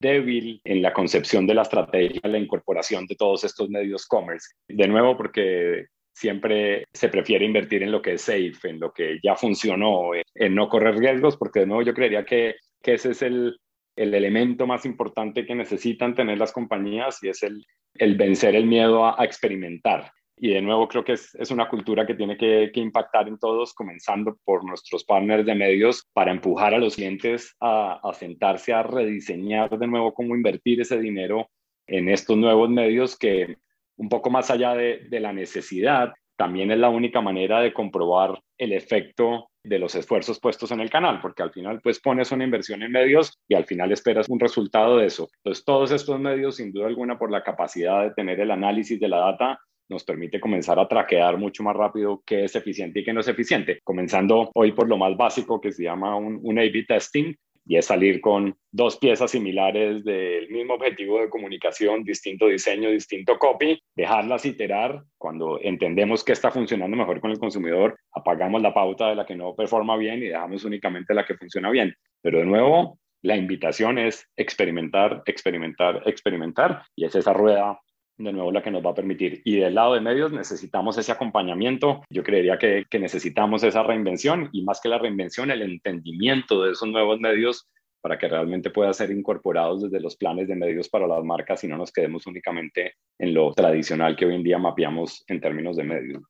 débil 0.01 0.61
en 0.65 0.83
la 0.83 0.93
concepción 0.93 1.47
de 1.47 1.55
la 1.55 1.63
estrategia, 1.63 2.21
la 2.25 2.39
incorporación 2.39 3.07
de 3.07 3.17
todos 3.17 3.45
estos 3.45 3.69
medios 3.69 4.07
commerce. 4.07 4.55
De 4.69 4.87
nuevo, 4.87 5.17
porque 5.17 5.87
siempre 6.13 6.85
se 6.93 7.09
prefiere 7.09 7.45
invertir 7.45 7.83
en 7.83 7.93
lo 7.93 8.03
que 8.03 8.15
es 8.15 8.23
safe, 8.23 8.59
en 8.65 8.81
lo 8.81 8.93
que 8.93 9.19
ya 9.23 9.37
funcionó, 9.37 10.11
en 10.35 10.55
no 10.55 10.69
correr 10.69 10.97
riesgos, 10.97 11.37
porque 11.37 11.61
de 11.61 11.67
nuevo 11.67 11.83
yo 11.83 11.95
creería 11.95 12.25
que, 12.25 12.57
ese 12.83 13.11
es 13.11 13.23
el, 13.23 13.59
el, 13.97 14.15
elemento 14.15 14.67
más 14.67 14.85
importante 14.87 15.45
que 15.45 15.55
necesitan 15.55 16.15
tener 16.15 16.39
las 16.39 16.53
compañías 16.53 17.23
y 17.23 17.29
es 17.29 17.43
el 17.43 18.17
vencer 18.17 18.57
el 18.57 18.67
miedo 18.67 19.07
a 19.07 19.25
experimentar. 19.25 20.11
Y 20.41 20.51
de 20.51 20.63
nuevo 20.63 20.89
creo 20.89 21.05
que 21.05 21.13
es, 21.13 21.35
es 21.35 21.51
una 21.51 21.69
cultura 21.69 22.07
que 22.07 22.15
tiene 22.15 22.37
que, 22.37 22.71
que, 22.73 22.81
impactar 22.81 23.29
en 23.29 23.39
todos, 23.39 23.75
comenzando 23.75 24.37
por 24.45 24.65
nuestros 24.65 25.05
partners 25.05 25.45
de 25.45 25.55
medios, 25.55 26.09
para 26.13 26.31
empujar 26.31 26.75
a 26.75 26.79
los 26.79 26.97
clientes 26.97 27.57
a, 27.61 28.01
a 28.03 28.15
sentarse 28.15 28.73
a 28.73 28.83
rediseñar 28.83 29.79
de 29.79 29.87
nuevo 29.87 30.15
cómo 30.15 30.35
invertir 30.35 30.81
ese 30.81 30.99
dinero 30.99 31.49
en 31.87 32.09
estos 32.09 32.37
nuevos 32.37 32.69
medios 32.69 33.19
que 33.19 33.57
un 33.97 34.09
poco 34.09 34.31
más 34.31 34.51
allá 34.51 34.75
de, 34.75 35.07
de 35.09 35.21
la 35.21 35.33
necesidad, 35.33 36.13
también 36.37 36.71
es 36.71 36.79
la 36.79 36.89
única 36.89 37.21
manera 37.21 37.61
de 37.61 37.73
comprobar 37.73 38.41
el 38.57 38.73
efecto 38.73 39.51
de 39.65 39.79
los 39.79 39.95
esfuerzos 39.97 40.39
puestos 40.39 40.71
en 40.71 40.81
el 40.81 40.89
canal, 40.89 41.21
porque 41.21 41.43
al 41.43 41.51
final 41.51 41.81
pues 41.83 42.01
pones 42.01 42.31
una 42.31 42.45
inversión 42.45 42.83
en 42.83 42.93
medios 42.93 43.39
y 43.49 43.55
al 43.55 43.65
final 43.65 43.91
esperas 43.91 44.29
un 44.29 44.39
resultado 44.39 44.99
de 44.99 45.07
eso. 45.07 45.29
Entonces 45.39 45.65
todos 45.65 45.91
estos 45.91 46.19
medios, 46.21 46.57
sin 46.57 46.73
duda 46.73 46.87
alguna, 46.87 47.19
por 47.19 47.31
la 47.31 47.43
capacidad 47.43 48.05
de 48.05 48.13
tener 48.13 48.39
el 48.39 48.53
análisis 48.53 49.01
de 49.01 49.09
la 49.09 49.19
data, 49.19 49.61
nos 49.89 50.05
permite 50.05 50.41
comenzar 50.41 50.79
a 50.79 50.89
traquear 50.89 51.39
mucho 51.39 51.63
más 51.63 51.77
rápido 51.77 52.23
qué 52.25 52.45
es 52.45 52.55
eficiente 52.57 53.01
y 53.01 53.05
qué 53.05 53.13
no 53.13 53.21
es 53.21 53.29
eficiente. 53.29 53.81
Comenzando 53.85 54.51
hoy 54.55 54.73
por 54.73 54.89
lo 54.89 54.97
más 54.97 55.17
básico 55.17 55.61
que 55.61 55.73
se 55.73 55.85
llama 55.85 56.17
un, 56.17 56.41
un 56.43 56.59
A-B 56.59 56.85
testing, 56.87 57.35
y 57.69 57.77
es 57.77 57.85
salir 57.85 58.23
con 58.23 58.57
dos 58.73 58.97
piezas 58.97 59.31
similares 59.31 60.03
del 60.03 60.49
mismo 60.49 60.75
objetivo 60.75 61.21
de 61.21 61.29
comunicación, 61.29 62.03
distinto 62.03 62.47
diseño, 62.47 62.91
distinto 62.91 63.39
copy, 63.39 63.79
dejarlas 63.95 64.47
iterar. 64.47 65.03
Cuando 65.19 65.61
entendemos 65.63 66.25
que 66.25 66.33
está 66.33 66.51
funcionando 66.51 66.97
mejor 66.97 67.21
con 67.21 67.31
el 67.31 67.39
consumidor, 67.39 67.99
apagamos 68.13 68.63
la 68.63 68.73
pauta 68.73 69.11
de 69.11 69.17
la 69.17 69.27
que 69.27 69.37
no 69.37 69.55
performa 69.55 69.99
bien 69.99 70.23
y 70.23 70.29
dejamos 70.29 70.65
únicamente 70.65 71.13
la 71.13 71.27
que 71.27 71.37
funciona 71.37 71.71
bien. 71.71 71.95
Pero 72.23 72.39
de 72.39 72.47
nuevo, 72.47 72.99
la 73.21 73.37
invitación 73.37 73.99
es 73.99 74.27
experimentar, 74.35 75.23
experimentar, 75.27 76.03
experimentar 76.07 76.83
y 76.97 77.05
es 77.05 77.15
esa 77.15 77.35
rueda 77.35 77.79
de 78.19 78.33
nuevo 78.33 78.53
la 78.53 78.63
que 78.63 78.71
nos 78.71 78.85
va 78.85 78.91
a 78.91 78.95
permitir. 78.95 79.41
Y 79.45 79.57
del 79.57 79.75
lado 79.75 79.95
de 79.95 80.01
medios 80.01 80.33
necesitamos 80.33 80.99
ese 80.99 81.13
acompañamiento. 81.13 82.03
Yo 82.11 82.23
creería 82.23 82.59
que, 82.59 82.85
que, 82.91 82.99
necesitamos 82.99 83.63
esa 83.63 83.83
reinvención 83.83 84.51
y 84.53 84.63
más 84.63 84.81
que 84.81 84.89
la 84.89 84.99
reinvención, 84.99 85.51
el 85.51 85.63
entendimiento 85.63 86.63
de 86.63 86.73
esos 86.73 86.89
nuevos 86.89 87.21
medios 87.21 87.69
para 88.01 88.19
que 88.19 88.29
realmente 88.29 88.71
puedan 88.71 88.95
ser 88.95 89.11
incorporados 89.11 89.83
desde 89.83 90.01
los 90.01 90.17
planes 90.17 90.49
de 90.49 90.55
medios 90.55 90.89
para 90.89 91.07
las 91.07 91.25
marcas 91.25 91.63
y 91.65 91.69
no 91.69 91.77
nos 91.77 91.93
quedemos 91.93 92.27
únicamente 92.27 92.95
en 93.19 93.35
lo 93.35 93.53
tradicional 93.53 94.17
que 94.17 94.27
hoy 94.27 94.35
en 94.35 94.43
día 94.43 94.59
mapeamos 94.59 95.25
en 95.27 95.41
términos 95.41 95.77
de 95.77 95.85
medios. 95.85 96.23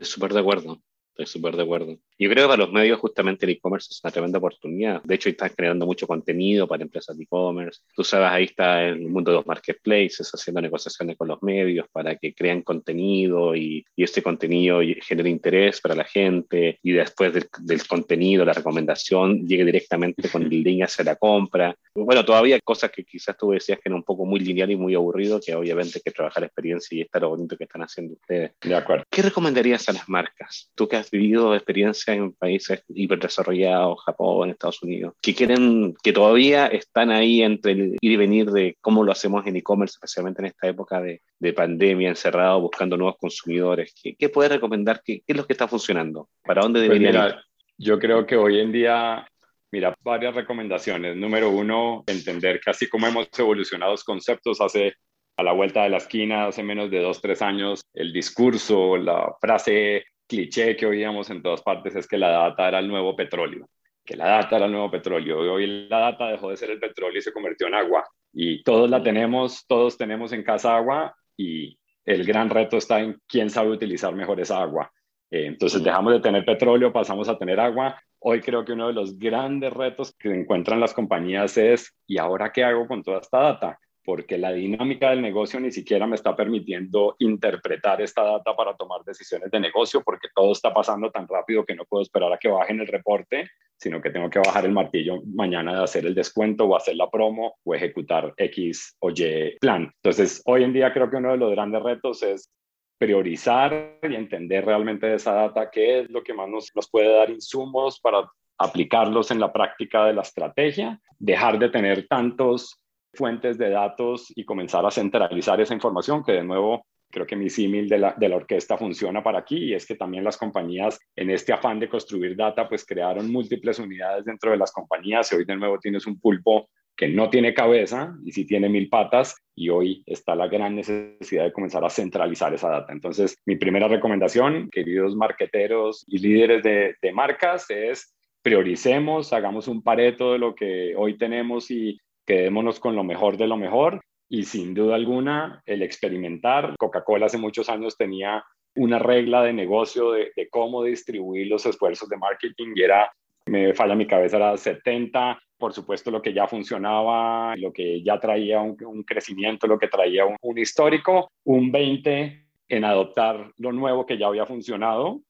Súper 0.00 0.32
de 0.32 0.40
acuerdo. 0.40 0.80
Estoy 1.16 1.26
súper 1.26 1.54
de 1.54 1.62
acuerdo. 1.62 1.96
Yo 2.18 2.28
creo 2.28 2.44
que 2.44 2.48
para 2.48 2.64
los 2.64 2.72
medios 2.72 2.98
justamente 2.98 3.46
el 3.46 3.52
e-commerce 3.52 3.88
es 3.92 4.00
una 4.02 4.10
tremenda 4.10 4.38
oportunidad. 4.38 5.00
De 5.04 5.14
hecho, 5.14 5.28
están 5.28 5.52
creando 5.56 5.86
mucho 5.86 6.08
contenido 6.08 6.66
para 6.66 6.82
empresas 6.82 7.16
de 7.16 7.22
e-commerce. 7.22 7.82
Tú 7.94 8.02
sabes, 8.02 8.30
ahí 8.30 8.44
está 8.44 8.84
el 8.84 9.08
mundo 9.08 9.30
de 9.30 9.36
los 9.36 9.46
marketplaces, 9.46 10.28
haciendo 10.34 10.60
negociaciones 10.60 11.16
con 11.16 11.28
los 11.28 11.40
medios 11.40 11.86
para 11.92 12.16
que 12.16 12.34
crean 12.34 12.62
contenido 12.62 13.54
y, 13.54 13.84
y 13.94 14.02
este 14.02 14.24
contenido 14.24 14.80
genere 15.02 15.30
interés 15.30 15.80
para 15.80 15.94
la 15.94 16.02
gente 16.02 16.80
y 16.82 16.90
después 16.90 17.32
del, 17.32 17.46
del 17.60 17.86
contenido, 17.86 18.44
la 18.44 18.52
recomendación, 18.52 19.46
llegue 19.46 19.64
directamente 19.64 20.28
con 20.28 20.42
el 20.42 20.62
link 20.62 20.82
hacia 20.82 21.04
la 21.04 21.14
compra. 21.14 21.76
Bueno, 21.94 22.24
todavía 22.24 22.58
cosas 22.58 22.90
que 22.90 23.04
quizás 23.04 23.36
tú 23.36 23.52
decías 23.52 23.78
que 23.78 23.88
eran 23.88 23.98
un 23.98 24.02
poco 24.02 24.26
muy 24.26 24.40
lineal 24.40 24.72
y 24.72 24.76
muy 24.76 24.96
aburrido, 24.96 25.40
que 25.40 25.54
obviamente 25.54 25.98
hay 25.98 26.02
que 26.02 26.10
trabajar 26.10 26.40
la 26.40 26.46
experiencia 26.48 26.98
y 26.98 27.02
está 27.02 27.20
lo 27.20 27.28
bonito 27.28 27.56
que 27.56 27.64
están 27.64 27.82
haciendo 27.82 28.14
ustedes. 28.14 28.52
De 28.60 28.74
acuerdo. 28.74 29.04
¿Qué 29.08 29.22
recomendarías 29.22 29.88
a 29.88 29.92
las 29.92 30.08
marcas? 30.08 30.72
Tú 30.74 30.88
que 30.88 30.96
has 30.96 31.03
vivido 31.10 31.54
experiencias 31.54 32.16
en 32.16 32.32
países 32.32 32.82
hiperdesarrollados, 32.88 34.02
Japón, 34.04 34.50
Estados 34.50 34.82
Unidos, 34.82 35.14
que 35.20 35.34
quieren, 35.34 35.94
que 36.02 36.12
todavía 36.12 36.66
están 36.66 37.10
ahí 37.10 37.42
entre 37.42 37.72
el 37.72 37.96
ir 38.00 38.12
y 38.12 38.16
venir 38.16 38.50
de 38.50 38.76
cómo 38.80 39.04
lo 39.04 39.12
hacemos 39.12 39.46
en 39.46 39.56
e-commerce, 39.56 39.96
especialmente 39.96 40.42
en 40.42 40.46
esta 40.46 40.68
época 40.68 41.00
de, 41.00 41.22
de 41.38 41.52
pandemia, 41.52 42.08
encerrado, 42.08 42.60
buscando 42.60 42.96
nuevos 42.96 43.16
consumidores. 43.18 43.94
¿Qué, 44.00 44.14
qué 44.16 44.28
puedes 44.28 44.52
recomendar? 44.52 45.02
¿Qué, 45.04 45.18
¿Qué, 45.26 45.32
es 45.32 45.36
lo 45.36 45.46
que 45.46 45.52
está 45.54 45.68
funcionando? 45.68 46.28
¿Para 46.42 46.62
dónde 46.62 46.80
pues 46.80 46.88
debería 46.88 47.10
mira, 47.10 47.28
ir? 47.28 47.34
Yo 47.76 47.98
creo 47.98 48.26
que 48.26 48.36
hoy 48.36 48.60
en 48.60 48.72
día 48.72 49.26
Mira, 49.74 49.92
varias 50.02 50.36
recomendaciones. 50.36 51.16
Número 51.16 51.50
uno, 51.50 52.04
entender 52.06 52.60
que 52.60 52.70
así 52.70 52.88
como 52.88 53.08
hemos 53.08 53.28
evolucionado 53.36 53.90
los 53.90 54.04
conceptos 54.04 54.60
hace 54.60 54.94
a 55.36 55.42
la 55.42 55.50
vuelta 55.50 55.82
de 55.82 55.88
la 55.88 55.96
esquina, 55.96 56.46
hace 56.46 56.62
menos 56.62 56.92
de 56.92 57.00
dos, 57.00 57.20
tres 57.20 57.42
años, 57.42 57.82
el 57.92 58.12
discurso, 58.12 58.96
la 58.96 59.34
frase 59.40 60.04
cliché 60.26 60.76
que 60.76 60.86
oíamos 60.86 61.30
en 61.30 61.42
todas 61.42 61.62
partes 61.62 61.94
es 61.96 62.06
que 62.06 62.18
la 62.18 62.30
data 62.30 62.68
era 62.68 62.78
el 62.78 62.88
nuevo 62.88 63.14
petróleo, 63.14 63.68
que 64.04 64.16
la 64.16 64.26
data 64.26 64.56
era 64.56 64.66
el 64.66 64.72
nuevo 64.72 64.90
petróleo. 64.90 65.40
Hoy 65.52 65.88
la 65.88 65.98
data 65.98 66.28
dejó 66.28 66.50
de 66.50 66.56
ser 66.56 66.70
el 66.70 66.80
petróleo 66.80 67.18
y 67.18 67.22
se 67.22 67.32
convirtió 67.32 67.66
en 67.66 67.74
agua. 67.74 68.04
Y 68.32 68.62
todos 68.62 68.90
la 68.90 69.02
tenemos, 69.02 69.66
todos 69.66 69.96
tenemos 69.96 70.32
en 70.32 70.42
casa 70.42 70.76
agua 70.76 71.14
y 71.36 71.78
el 72.04 72.24
gran 72.24 72.50
reto 72.50 72.76
está 72.76 73.00
en 73.00 73.20
quién 73.26 73.50
sabe 73.50 73.70
utilizar 73.70 74.14
mejor 74.14 74.40
esa 74.40 74.60
agua. 74.60 74.90
Eh, 75.30 75.46
entonces 75.46 75.82
dejamos 75.82 76.12
de 76.12 76.20
tener 76.20 76.44
petróleo, 76.44 76.92
pasamos 76.92 77.28
a 77.28 77.38
tener 77.38 77.60
agua. 77.60 78.00
Hoy 78.18 78.40
creo 78.40 78.64
que 78.64 78.72
uno 78.72 78.88
de 78.88 78.92
los 78.94 79.18
grandes 79.18 79.72
retos 79.72 80.14
que 80.18 80.30
encuentran 80.30 80.80
las 80.80 80.94
compañías 80.94 81.56
es, 81.56 81.94
¿y 82.06 82.18
ahora 82.18 82.52
qué 82.52 82.64
hago 82.64 82.86
con 82.86 83.02
toda 83.02 83.20
esta 83.20 83.38
data? 83.38 83.78
Porque 84.04 84.36
la 84.36 84.52
dinámica 84.52 85.10
del 85.10 85.22
negocio 85.22 85.58
ni 85.58 85.70
siquiera 85.70 86.06
me 86.06 86.16
está 86.16 86.36
permitiendo 86.36 87.16
interpretar 87.18 88.02
esta 88.02 88.22
data 88.22 88.54
para 88.54 88.76
tomar 88.76 89.02
decisiones 89.04 89.50
de 89.50 89.60
negocio, 89.60 90.02
porque 90.04 90.28
todo 90.34 90.52
está 90.52 90.74
pasando 90.74 91.10
tan 91.10 91.26
rápido 91.26 91.64
que 91.64 91.74
no 91.74 91.84
puedo 91.84 92.02
esperar 92.02 92.32
a 92.32 92.38
que 92.38 92.48
bajen 92.48 92.80
el 92.80 92.86
reporte, 92.86 93.50
sino 93.76 94.02
que 94.02 94.10
tengo 94.10 94.28
que 94.28 94.38
bajar 94.38 94.66
el 94.66 94.72
martillo 94.72 95.22
mañana 95.34 95.76
de 95.76 95.84
hacer 95.84 96.04
el 96.06 96.14
descuento 96.14 96.64
o 96.64 96.76
hacer 96.76 96.96
la 96.96 97.10
promo 97.10 97.56
o 97.64 97.74
ejecutar 97.74 98.34
X 98.36 98.96
o 99.00 99.10
Y 99.10 99.58
plan. 99.58 99.90
Entonces, 100.02 100.42
hoy 100.44 100.64
en 100.64 100.72
día 100.72 100.92
creo 100.92 101.10
que 101.10 101.16
uno 101.16 101.32
de 101.32 101.38
los 101.38 101.50
grandes 101.52 101.82
retos 101.82 102.22
es 102.22 102.52
priorizar 102.98 103.98
y 104.02 104.14
entender 104.14 104.64
realmente 104.64 105.06
de 105.06 105.16
esa 105.16 105.32
data 105.32 105.70
qué 105.70 106.00
es 106.00 106.10
lo 106.10 106.22
que 106.22 106.34
más 106.34 106.48
nos, 106.48 106.70
nos 106.74 106.88
puede 106.90 107.12
dar 107.12 107.30
insumos 107.30 108.00
para 108.00 108.30
aplicarlos 108.58 109.30
en 109.30 109.40
la 109.40 109.52
práctica 109.52 110.04
de 110.06 110.12
la 110.12 110.22
estrategia, 110.22 111.00
dejar 111.18 111.58
de 111.58 111.70
tener 111.70 112.06
tantos 112.06 112.83
fuentes 113.14 113.58
de 113.58 113.70
datos 113.70 114.32
y 114.34 114.44
comenzar 114.44 114.84
a 114.84 114.90
centralizar 114.90 115.60
esa 115.60 115.74
información, 115.74 116.22
que 116.24 116.32
de 116.32 116.44
nuevo 116.44 116.86
creo 117.10 117.26
que 117.26 117.36
mi 117.36 117.48
símil 117.48 117.88
de 117.88 117.98
la, 117.98 118.14
de 118.18 118.28
la 118.28 118.36
orquesta 118.36 118.76
funciona 118.76 119.22
para 119.22 119.38
aquí 119.38 119.56
y 119.56 119.74
es 119.74 119.86
que 119.86 119.94
también 119.94 120.24
las 120.24 120.36
compañías 120.36 120.98
en 121.14 121.30
este 121.30 121.52
afán 121.52 121.78
de 121.78 121.88
construir 121.88 122.36
data 122.36 122.68
pues 122.68 122.84
crearon 122.84 123.30
múltiples 123.30 123.78
unidades 123.78 124.24
dentro 124.24 124.50
de 124.50 124.56
las 124.56 124.72
compañías 124.72 125.30
y 125.30 125.36
hoy 125.36 125.44
de 125.44 125.56
nuevo 125.56 125.78
tienes 125.78 126.06
un 126.06 126.18
pulpo 126.18 126.68
que 126.96 127.08
no 127.08 127.30
tiene 127.30 127.54
cabeza 127.54 128.14
y 128.24 128.32
sí 128.32 128.44
tiene 128.46 128.68
mil 128.68 128.88
patas 128.88 129.36
y 129.54 129.68
hoy 129.68 130.02
está 130.06 130.34
la 130.34 130.48
gran 130.48 130.76
necesidad 130.76 131.44
de 131.44 131.52
comenzar 131.52 131.84
a 131.84 131.90
centralizar 131.90 132.54
esa 132.54 132.68
data. 132.68 132.92
Entonces, 132.92 133.36
mi 133.46 133.56
primera 133.56 133.88
recomendación, 133.88 134.68
queridos 134.70 135.16
marqueteros 135.16 136.04
y 136.06 136.18
líderes 136.18 136.62
de, 136.62 136.94
de 137.00 137.12
marcas, 137.12 137.66
es 137.70 138.14
prioricemos, 138.42 139.32
hagamos 139.32 139.68
un 139.68 139.82
pareto 139.82 140.32
de 140.32 140.38
lo 140.38 140.54
que 140.54 140.94
hoy 140.96 141.16
tenemos 141.16 141.70
y 141.70 141.98
quedémonos 142.26 142.80
con 142.80 142.96
lo 142.96 143.04
mejor 143.04 143.36
de 143.36 143.46
lo 143.46 143.56
mejor. 143.56 144.00
Y 144.28 144.44
sin 144.44 144.74
duda 144.74 144.94
alguna, 144.94 145.62
el 145.66 145.82
experimentar. 145.82 146.74
Coca-Cola 146.78 147.26
hace 147.26 147.38
muchos 147.38 147.68
años 147.68 147.96
tenía 147.96 148.44
una 148.76 148.98
regla 148.98 149.42
de 149.42 149.52
negocio 149.52 150.12
de, 150.12 150.32
cómo 150.50 150.82
distribuir 150.82 151.48
los 151.48 151.64
esfuerzos 151.66 152.08
de 152.08 152.16
marketing 152.16 152.72
y 152.74 152.82
era, 152.82 153.12
me 153.46 153.74
falla 153.74 153.94
mi 153.94 154.06
cabeza, 154.06 154.36
era 154.36 154.56
70, 154.56 155.38
por 155.58 155.72
supuesto 155.72 156.10
lo 156.10 156.20
que 156.20 156.32
ya 156.32 156.48
funcionaba, 156.48 157.54
lo 157.56 157.72
que 157.72 158.02
ya 158.02 158.18
traía 158.18 158.60
un, 158.60 159.04
crecimiento, 159.04 159.66
lo 159.66 159.78
que 159.78 159.88
traía 159.88 160.26
un, 160.26 160.36
un 160.40 160.58
histórico, 160.58 161.30
un 161.44 161.70
20 161.70 162.46
en 162.68 162.84
adoptar 162.84 163.52
lo 163.58 163.72
nuevo 163.72 164.06
que 164.06 164.18
ya 164.18 164.26
había 164.26 164.46
funcionado 164.46 165.20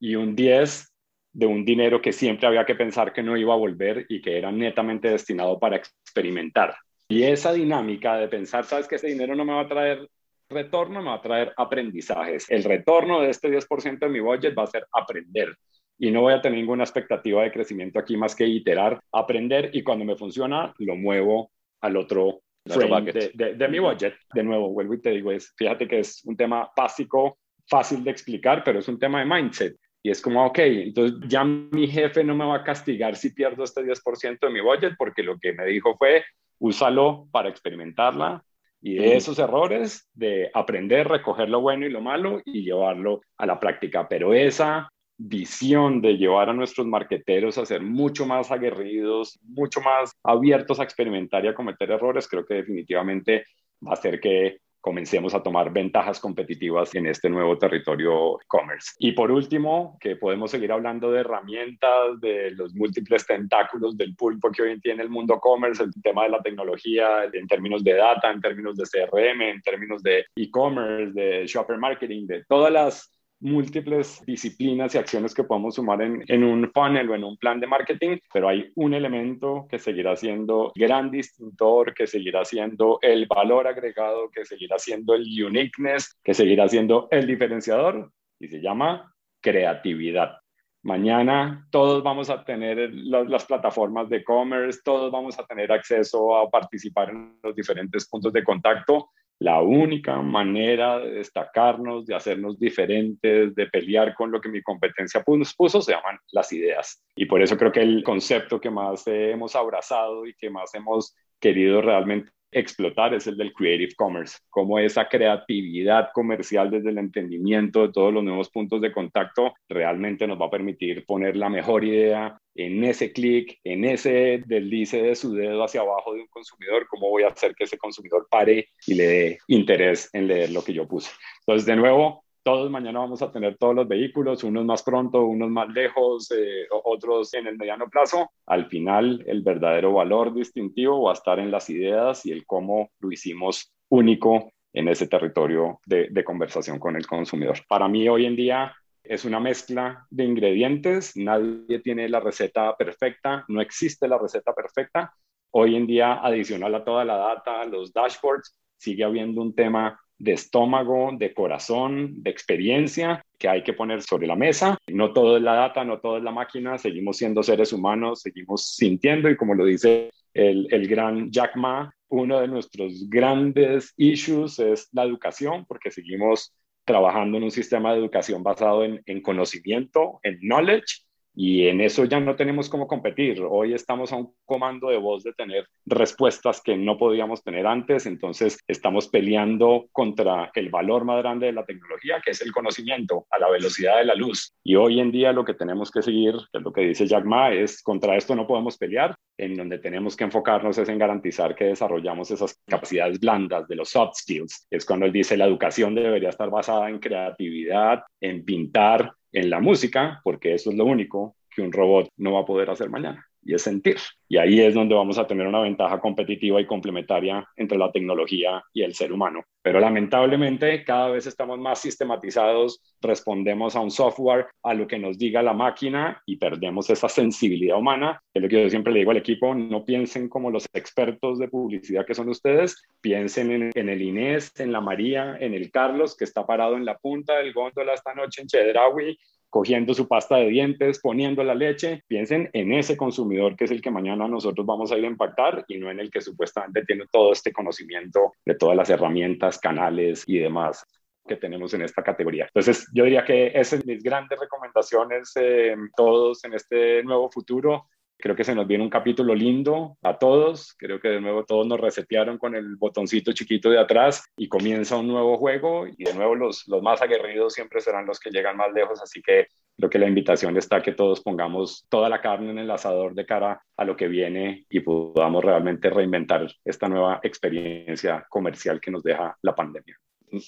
y 0.00 0.14
un 0.14 0.34
10 0.34 0.93
de 1.34 1.46
un 1.46 1.64
dinero 1.64 2.00
que 2.00 2.12
siempre 2.12 2.46
había 2.46 2.64
que 2.64 2.76
pensar 2.76 3.12
que 3.12 3.22
no 3.22 3.36
iba 3.36 3.52
a 3.52 3.58
volver 3.58 4.06
y 4.08 4.22
que 4.22 4.38
era 4.38 4.52
netamente 4.52 5.08
destinado 5.08 5.58
para 5.58 5.76
experimentar. 5.76 6.76
Y 7.08 7.24
esa 7.24 7.52
dinámica 7.52 8.16
de 8.16 8.28
pensar, 8.28 8.64
sabes 8.64 8.86
que 8.86 8.94
ese 8.94 9.08
dinero 9.08 9.34
no 9.34 9.44
me 9.44 9.52
va 9.52 9.62
a 9.62 9.68
traer 9.68 10.08
retorno, 10.48 11.02
me 11.02 11.08
va 11.08 11.16
a 11.16 11.20
traer 11.20 11.52
aprendizajes. 11.56 12.48
El 12.48 12.62
retorno 12.62 13.20
de 13.20 13.30
este 13.30 13.48
10% 13.50 13.98
de 13.98 14.08
mi 14.08 14.20
budget 14.20 14.56
va 14.56 14.62
a 14.62 14.68
ser 14.68 14.86
aprender. 14.92 15.56
Y 15.98 16.10
no 16.12 16.22
voy 16.22 16.34
a 16.34 16.40
tener 16.40 16.58
ninguna 16.58 16.84
expectativa 16.84 17.42
de 17.42 17.52
crecimiento 17.52 17.98
aquí 17.98 18.16
más 18.16 18.34
que 18.34 18.46
iterar, 18.46 19.00
aprender 19.12 19.70
y 19.72 19.82
cuando 19.82 20.04
me 20.04 20.16
funciona 20.16 20.72
lo 20.78 20.96
muevo 20.96 21.50
al 21.80 21.96
otro 21.96 22.42
de, 22.64 23.30
de, 23.34 23.54
de 23.54 23.68
mi 23.68 23.80
budget. 23.80 24.14
De 24.32 24.42
nuevo, 24.44 24.70
vuelvo 24.70 24.94
y 24.94 25.00
te 25.00 25.10
digo, 25.10 25.32
es, 25.32 25.52
fíjate 25.56 25.88
que 25.88 25.98
es 25.98 26.24
un 26.24 26.36
tema 26.36 26.70
básico, 26.76 27.38
fácil 27.66 28.04
de 28.04 28.10
explicar, 28.12 28.62
pero 28.64 28.78
es 28.78 28.88
un 28.88 28.98
tema 28.98 29.18
de 29.18 29.26
mindset. 29.26 29.76
Y 30.06 30.10
es 30.10 30.20
como, 30.20 30.44
ok, 30.44 30.58
entonces 30.58 31.18
ya 31.26 31.44
mi 31.44 31.88
jefe 31.88 32.22
no 32.22 32.36
me 32.36 32.44
va 32.44 32.56
a 32.56 32.62
castigar 32.62 33.16
si 33.16 33.30
pierdo 33.30 33.64
este 33.64 33.82
10% 33.82 34.38
de 34.46 34.52
mi 34.52 34.60
budget 34.60 34.92
porque 34.98 35.22
lo 35.22 35.38
que 35.38 35.54
me 35.54 35.64
dijo 35.64 35.96
fue, 35.96 36.22
úsalo 36.58 37.26
para 37.32 37.48
experimentarla 37.48 38.44
y 38.82 38.96
de 38.96 39.16
esos 39.16 39.38
errores, 39.38 40.06
de 40.12 40.50
aprender, 40.52 41.08
recoger 41.08 41.48
lo 41.48 41.62
bueno 41.62 41.86
y 41.86 41.90
lo 41.90 42.02
malo 42.02 42.42
y 42.44 42.62
llevarlo 42.62 43.22
a 43.38 43.46
la 43.46 43.58
práctica. 43.58 44.06
Pero 44.06 44.34
esa 44.34 44.90
visión 45.16 46.02
de 46.02 46.18
llevar 46.18 46.50
a 46.50 46.52
nuestros 46.52 46.86
marqueteros 46.86 47.56
a 47.56 47.64
ser 47.64 47.80
mucho 47.80 48.26
más 48.26 48.50
aguerridos, 48.50 49.40
mucho 49.42 49.80
más 49.80 50.12
abiertos 50.22 50.80
a 50.80 50.84
experimentar 50.84 51.46
y 51.46 51.48
a 51.48 51.54
cometer 51.54 51.90
errores, 51.90 52.28
creo 52.28 52.44
que 52.44 52.56
definitivamente 52.56 53.46
va 53.82 53.92
a 53.92 53.94
hacer 53.94 54.20
que 54.20 54.58
comencemos 54.84 55.34
a 55.34 55.42
tomar 55.42 55.72
ventajas 55.72 56.20
competitivas 56.20 56.94
en 56.94 57.06
este 57.06 57.30
nuevo 57.30 57.56
territorio 57.56 58.38
e-commerce. 58.38 58.92
Y 58.98 59.12
por 59.12 59.30
último, 59.30 59.96
que 59.98 60.16
podemos 60.16 60.50
seguir 60.50 60.70
hablando 60.72 61.10
de 61.10 61.20
herramientas, 61.20 62.20
de 62.20 62.50
los 62.50 62.74
múltiples 62.74 63.26
tentáculos 63.26 63.96
del 63.96 64.14
pulpo 64.14 64.50
que 64.50 64.60
hoy 64.60 64.78
tiene 64.80 65.02
el 65.02 65.08
mundo 65.08 65.36
e-commerce, 65.36 65.82
el 65.82 65.90
tema 66.02 66.24
de 66.24 66.28
la 66.28 66.42
tecnología 66.42 67.24
en 67.32 67.46
términos 67.46 67.82
de 67.82 67.94
data, 67.94 68.30
en 68.30 68.42
términos 68.42 68.76
de 68.76 68.84
CRM, 68.84 69.40
en 69.40 69.62
términos 69.62 70.02
de 70.02 70.26
e-commerce, 70.36 71.14
de 71.14 71.46
shopper 71.46 71.78
marketing, 71.78 72.26
de 72.26 72.44
todas 72.44 72.70
las 72.70 73.13
múltiples 73.40 74.22
disciplinas 74.26 74.94
y 74.94 74.98
acciones 74.98 75.34
que 75.34 75.44
podemos 75.44 75.74
sumar 75.74 76.00
en, 76.02 76.24
en, 76.28 76.44
un 76.44 76.70
funnel 76.72 77.10
o 77.10 77.14
en 77.14 77.24
un 77.24 77.36
plan 77.36 77.60
de 77.60 77.66
marketing, 77.66 78.18
pero 78.32 78.48
hay 78.48 78.70
un 78.74 78.94
elemento 78.94 79.66
que 79.68 79.78
seguirá 79.78 80.16
siendo 80.16 80.72
gran 80.74 81.10
distintor, 81.10 81.92
que 81.94 82.06
seguirá 82.06 82.44
siendo 82.44 82.98
el 83.02 83.26
valor 83.26 83.66
agregado, 83.66 84.30
que 84.30 84.44
seguirá 84.44 84.78
siendo 84.78 85.14
el 85.14 85.22
uniqueness, 85.22 86.18
que 86.22 86.34
seguirá 86.34 86.68
siendo 86.68 87.08
el 87.10 87.26
diferenciador 87.26 88.10
y 88.38 88.48
se 88.48 88.60
llama 88.60 89.14
creatividad. 89.40 90.36
Mañana 90.82 91.66
todos 91.70 92.02
vamos 92.02 92.28
a 92.28 92.44
tener 92.44 92.92
las, 92.92 93.26
las 93.28 93.44
plataformas 93.46 94.08
de 94.08 94.18
e-commerce, 94.18 94.80
todos 94.84 95.10
vamos 95.10 95.38
a 95.38 95.46
tener 95.46 95.72
acceso 95.72 96.36
a 96.36 96.50
participar 96.50 97.10
en 97.10 97.38
los 97.42 97.54
diferentes 97.54 98.08
puntos 98.08 98.32
de 98.32 98.44
contacto 98.44 99.10
la 99.40 99.60
única 99.60 100.20
manera 100.22 100.98
de 100.98 101.12
destacarnos, 101.14 102.06
de 102.06 102.14
hacernos 102.14 102.58
diferentes, 102.58 103.54
de 103.54 103.66
pelear 103.66 104.14
con 104.14 104.30
lo 104.30 104.40
que 104.40 104.48
mi 104.48 104.62
competencia 104.62 105.22
puso, 105.22 105.80
se 105.80 105.92
llaman 105.92 106.18
las 106.32 106.52
ideas. 106.52 107.02
Y 107.16 107.26
por 107.26 107.42
eso 107.42 107.56
creo 107.56 107.72
que 107.72 107.82
el 107.82 108.02
concepto 108.02 108.60
que 108.60 108.70
más 108.70 109.02
hemos 109.06 109.56
abrazado 109.56 110.26
y 110.26 110.34
que 110.34 110.50
más 110.50 110.74
hemos 110.74 111.14
querido 111.40 111.82
realmente 111.82 112.30
explotar 112.54 113.12
es 113.14 113.26
el 113.26 113.36
del 113.36 113.52
Creative 113.52 113.92
Commerce, 113.96 114.38
como 114.48 114.78
esa 114.78 115.08
creatividad 115.08 116.10
comercial 116.12 116.70
desde 116.70 116.90
el 116.90 116.98
entendimiento 116.98 117.82
de 117.82 117.92
todos 117.92 118.12
los 118.12 118.24
nuevos 118.24 118.48
puntos 118.50 118.80
de 118.80 118.92
contacto 118.92 119.54
realmente 119.68 120.26
nos 120.26 120.40
va 120.40 120.46
a 120.46 120.50
permitir 120.50 121.04
poner 121.04 121.36
la 121.36 121.48
mejor 121.48 121.84
idea 121.84 122.38
en 122.54 122.84
ese 122.84 123.12
clic, 123.12 123.58
en 123.64 123.84
ese 123.84 124.42
deslice 124.46 125.02
de 125.02 125.16
su 125.16 125.34
dedo 125.34 125.64
hacia 125.64 125.80
abajo 125.80 126.14
de 126.14 126.20
un 126.20 126.28
consumidor, 126.28 126.86
cómo 126.88 127.10
voy 127.10 127.24
a 127.24 127.28
hacer 127.28 127.54
que 127.54 127.64
ese 127.64 127.78
consumidor 127.78 128.28
pare 128.30 128.68
y 128.86 128.94
le 128.94 129.04
dé 129.04 129.38
interés 129.48 130.08
en 130.12 130.28
leer 130.28 130.52
lo 130.52 130.62
que 130.62 130.72
yo 130.72 130.86
puse. 130.86 131.10
Entonces, 131.40 131.66
de 131.66 131.76
nuevo, 131.76 132.23
todos 132.44 132.70
mañana 132.70 133.00
vamos 133.00 133.22
a 133.22 133.32
tener 133.32 133.56
todos 133.56 133.74
los 133.74 133.88
vehículos, 133.88 134.44
unos 134.44 134.64
más 134.66 134.82
pronto, 134.82 135.24
unos 135.24 135.48
más 135.50 135.68
lejos, 135.70 136.30
eh, 136.30 136.66
otros 136.84 137.32
en 137.32 137.46
el 137.46 137.56
mediano 137.56 137.88
plazo. 137.88 138.30
Al 138.46 138.66
final, 138.66 139.24
el 139.26 139.42
verdadero 139.42 139.94
valor 139.94 140.34
distintivo 140.34 141.02
va 141.02 141.12
a 141.12 141.14
estar 141.14 141.38
en 141.38 141.50
las 141.50 141.70
ideas 141.70 142.24
y 142.26 142.32
el 142.32 142.44
cómo 142.46 142.90
lo 143.00 143.10
hicimos 143.10 143.72
único 143.88 144.52
en 144.74 144.88
ese 144.88 145.08
territorio 145.08 145.80
de, 145.86 146.08
de 146.10 146.24
conversación 146.24 146.78
con 146.78 146.96
el 146.96 147.06
consumidor. 147.06 147.60
Para 147.66 147.88
mí, 147.88 148.06
hoy 148.08 148.26
en 148.26 148.36
día, 148.36 148.74
es 149.02 149.24
una 149.24 149.40
mezcla 149.40 150.06
de 150.10 150.24
ingredientes, 150.24 151.16
nadie 151.16 151.78
tiene 151.80 152.08
la 152.10 152.20
receta 152.20 152.76
perfecta, 152.76 153.44
no 153.48 153.62
existe 153.62 154.06
la 154.06 154.18
receta 154.18 154.52
perfecta. 154.52 155.14
Hoy 155.50 155.76
en 155.76 155.86
día, 155.86 156.14
adicional 156.22 156.74
a 156.74 156.84
toda 156.84 157.06
la 157.06 157.16
data, 157.16 157.64
los 157.64 157.92
dashboards, 157.92 158.54
sigue 158.76 159.04
habiendo 159.04 159.40
un 159.40 159.54
tema 159.54 159.98
de 160.18 160.32
estómago, 160.32 161.10
de 161.12 161.34
corazón, 161.34 162.22
de 162.22 162.30
experiencia 162.30 163.24
que 163.38 163.48
hay 163.48 163.62
que 163.62 163.72
poner 163.72 164.02
sobre 164.02 164.26
la 164.26 164.36
mesa. 164.36 164.78
No 164.86 165.12
todo 165.12 165.36
es 165.36 165.42
la 165.42 165.54
data, 165.54 165.84
no 165.84 166.00
todo 166.00 166.18
es 166.18 166.22
la 166.22 166.30
máquina, 166.30 166.78
seguimos 166.78 167.16
siendo 167.16 167.42
seres 167.42 167.72
humanos, 167.72 168.22
seguimos 168.22 168.74
sintiendo 168.74 169.28
y 169.28 169.36
como 169.36 169.54
lo 169.54 169.64
dice 169.64 170.10
el, 170.32 170.66
el 170.70 170.88
gran 170.88 171.30
Jack 171.30 171.56
Ma, 171.56 171.94
uno 172.08 172.40
de 172.40 172.48
nuestros 172.48 173.08
grandes 173.08 173.92
issues 173.96 174.58
es 174.58 174.88
la 174.92 175.04
educación 175.04 175.64
porque 175.66 175.90
seguimos 175.90 176.54
trabajando 176.84 177.38
en 177.38 177.44
un 177.44 177.50
sistema 177.50 177.92
de 177.92 177.98
educación 177.98 178.42
basado 178.42 178.84
en, 178.84 179.02
en 179.06 179.22
conocimiento, 179.22 180.20
en 180.22 180.38
knowledge 180.40 181.04
y 181.34 181.66
en 181.66 181.80
eso 181.80 182.04
ya 182.04 182.20
no 182.20 182.36
tenemos 182.36 182.68
cómo 182.68 182.86
competir. 182.86 183.42
Hoy 183.42 183.74
estamos 183.74 184.12
a 184.12 184.16
un 184.16 184.34
comando 184.44 184.88
de 184.88 184.98
voz 184.98 185.24
de 185.24 185.32
tener 185.32 185.66
respuestas 185.84 186.60
que 186.62 186.76
no 186.76 186.96
podíamos 186.96 187.42
tener 187.42 187.66
antes, 187.66 188.06
entonces 188.06 188.58
estamos 188.68 189.08
peleando 189.08 189.86
contra 189.92 190.50
el 190.54 190.68
valor 190.68 191.04
más 191.04 191.18
grande 191.18 191.46
de 191.46 191.52
la 191.52 191.64
tecnología, 191.64 192.22
que 192.24 192.30
es 192.30 192.40
el 192.42 192.52
conocimiento 192.52 193.26
a 193.30 193.38
la 193.38 193.50
velocidad 193.50 193.98
de 193.98 194.04
la 194.04 194.14
luz. 194.14 194.54
Y 194.62 194.76
hoy 194.76 195.00
en 195.00 195.10
día 195.10 195.32
lo 195.32 195.44
que 195.44 195.54
tenemos 195.54 195.90
que 195.90 196.02
seguir, 196.02 196.34
es 196.52 196.62
lo 196.62 196.72
que 196.72 196.82
dice 196.82 197.06
Jack 197.06 197.24
Ma, 197.24 197.52
es 197.52 197.82
contra 197.82 198.16
esto 198.16 198.36
no 198.36 198.46
podemos 198.46 198.76
pelear, 198.76 199.14
en 199.36 199.56
donde 199.56 199.78
tenemos 199.78 200.16
que 200.16 200.24
enfocarnos 200.24 200.78
es 200.78 200.88
en 200.88 200.98
garantizar 200.98 201.54
que 201.56 201.64
desarrollamos 201.64 202.30
esas 202.30 202.60
capacidades 202.66 203.18
blandas 203.18 203.66
de 203.66 203.74
los 203.74 203.88
soft 203.88 204.14
skills. 204.16 204.66
Es 204.70 204.84
cuando 204.84 205.06
él 205.06 205.12
dice 205.12 205.36
la 205.36 205.46
educación 205.46 205.94
debería 205.94 206.28
estar 206.28 206.50
basada 206.50 206.88
en 206.88 207.00
creatividad, 207.00 208.04
en 208.20 208.44
pintar, 208.44 209.12
en 209.34 209.50
la 209.50 209.60
música, 209.60 210.20
porque 210.24 210.54
eso 210.54 210.70
es 210.70 210.76
lo 210.76 210.84
único 210.84 211.36
que 211.50 211.60
un 211.60 211.72
robot 211.72 212.08
no 212.16 212.32
va 212.32 212.40
a 212.40 212.46
poder 212.46 212.70
hacer 212.70 212.88
mañana, 212.88 213.28
y 213.44 213.54
es 213.54 213.62
sentir. 213.62 213.96
Y 214.28 214.38
ahí 214.38 214.60
es 214.60 214.74
donde 214.74 214.94
vamos 214.94 215.18
a 215.18 215.26
tener 215.26 215.46
una 215.46 215.60
ventaja 215.60 216.00
competitiva 216.00 216.60
y 216.60 216.66
complementaria 216.66 217.46
entre 217.56 217.78
la 217.78 217.92
tecnología 217.92 218.62
y 218.72 218.82
el 218.82 218.94
ser 218.94 219.12
humano. 219.12 219.44
Pero 219.62 219.80
lamentablemente 219.80 220.84
cada 220.84 221.10
vez 221.10 221.26
estamos 221.26 221.58
más 221.58 221.78
sistematizados, 221.80 222.80
respondemos 223.00 223.76
a 223.76 223.80
un 223.80 223.90
software, 223.90 224.46
a 224.62 224.74
lo 224.74 224.86
que 224.86 224.98
nos 224.98 225.18
diga 225.18 225.42
la 225.42 225.52
máquina 225.52 226.22
y 226.26 226.36
perdemos 226.36 226.90
esa 226.90 227.08
sensibilidad 227.08 227.78
humana. 227.78 228.20
Es 228.32 228.42
lo 228.42 228.48
que 228.48 228.62
yo 228.62 228.70
siempre 228.70 228.92
le 228.92 229.00
digo 229.00 229.10
al 229.10 229.18
equipo, 229.18 229.54
no 229.54 229.84
piensen 229.84 230.28
como 230.28 230.50
los 230.50 230.66
expertos 230.72 231.38
de 231.38 231.48
publicidad 231.48 232.04
que 232.06 232.14
son 232.14 232.28
ustedes, 232.28 232.82
piensen 233.00 233.50
en, 233.50 233.70
en 233.74 233.88
el 233.88 234.02
Inés, 234.02 234.52
en 234.58 234.72
la 234.72 234.80
María, 234.80 235.36
en 235.38 235.54
el 235.54 235.70
Carlos 235.70 236.16
que 236.16 236.24
está 236.24 236.46
parado 236.46 236.76
en 236.76 236.84
la 236.84 236.98
punta 236.98 237.36
del 237.36 237.52
góndola 237.52 237.94
esta 237.94 238.14
noche 238.14 238.42
en 238.42 238.48
Chedraui 238.48 239.18
cogiendo 239.54 239.94
su 239.94 240.08
pasta 240.08 240.34
de 240.38 240.48
dientes, 240.48 240.98
poniendo 240.98 241.44
la 241.44 241.54
leche. 241.54 242.02
Piensen 242.08 242.50
en 242.54 242.72
ese 242.72 242.96
consumidor 242.96 243.54
que 243.54 243.66
es 243.66 243.70
el 243.70 243.80
que 243.80 243.92
mañana 243.92 244.26
nosotros 244.26 244.66
vamos 244.66 244.90
a 244.90 244.98
ir 244.98 245.04
a 245.04 245.06
impactar 245.06 245.64
y 245.68 245.78
no 245.78 245.92
en 245.92 246.00
el 246.00 246.10
que 246.10 246.20
supuestamente 246.20 246.84
tiene 246.84 247.04
todo 247.12 247.30
este 247.30 247.52
conocimiento 247.52 248.32
de 248.44 248.56
todas 248.56 248.76
las 248.76 248.90
herramientas, 248.90 249.60
canales 249.60 250.24
y 250.26 250.38
demás 250.38 250.84
que 251.24 251.36
tenemos 251.36 251.72
en 251.72 251.82
esta 251.82 252.02
categoría. 252.02 252.46
Entonces, 252.46 252.88
yo 252.92 253.04
diría 253.04 253.24
que 253.24 253.52
esas 253.54 253.78
son 253.78 253.82
mis 253.86 254.02
grandes 254.02 254.40
recomendaciones, 254.40 255.30
eh, 255.36 255.76
todos 255.96 256.44
en 256.44 256.54
este 256.54 257.04
nuevo 257.04 257.30
futuro. 257.30 257.86
Creo 258.16 258.36
que 258.36 258.44
se 258.44 258.54
nos 258.54 258.66
viene 258.66 258.84
un 258.84 258.90
capítulo 258.90 259.34
lindo 259.34 259.98
a 260.02 260.18
todos. 260.18 260.74
Creo 260.78 261.00
que 261.00 261.08
de 261.08 261.20
nuevo 261.20 261.44
todos 261.44 261.66
nos 261.66 261.80
resetearon 261.80 262.38
con 262.38 262.54
el 262.54 262.76
botoncito 262.76 263.32
chiquito 263.32 263.70
de 263.70 263.78
atrás 263.78 264.24
y 264.36 264.48
comienza 264.48 264.96
un 264.96 265.08
nuevo 265.08 265.36
juego 265.36 265.86
y 265.86 266.04
de 266.04 266.14
nuevo 266.14 266.34
los, 266.34 266.66
los 266.68 266.82
más 266.82 267.02
aguerridos 267.02 267.54
siempre 267.54 267.80
serán 267.80 268.06
los 268.06 268.18
que 268.18 268.30
llegan 268.30 268.56
más 268.56 268.72
lejos. 268.72 269.02
Así 269.02 269.20
que 269.20 269.48
creo 269.76 269.90
que 269.90 269.98
la 269.98 270.08
invitación 270.08 270.56
está 270.56 270.82
que 270.82 270.92
todos 270.92 271.20
pongamos 271.20 271.86
toda 271.88 272.08
la 272.08 272.20
carne 272.20 272.50
en 272.50 272.58
el 272.58 272.70
asador 272.70 273.14
de 273.14 273.26
cara 273.26 273.62
a 273.76 273.84
lo 273.84 273.96
que 273.96 274.08
viene 274.08 274.64
y 274.68 274.80
podamos 274.80 275.44
realmente 275.44 275.90
reinventar 275.90 276.46
esta 276.64 276.88
nueva 276.88 277.20
experiencia 277.22 278.24
comercial 278.28 278.80
que 278.80 278.90
nos 278.90 279.02
deja 279.02 279.36
la 279.42 279.54
pandemia 279.54 279.98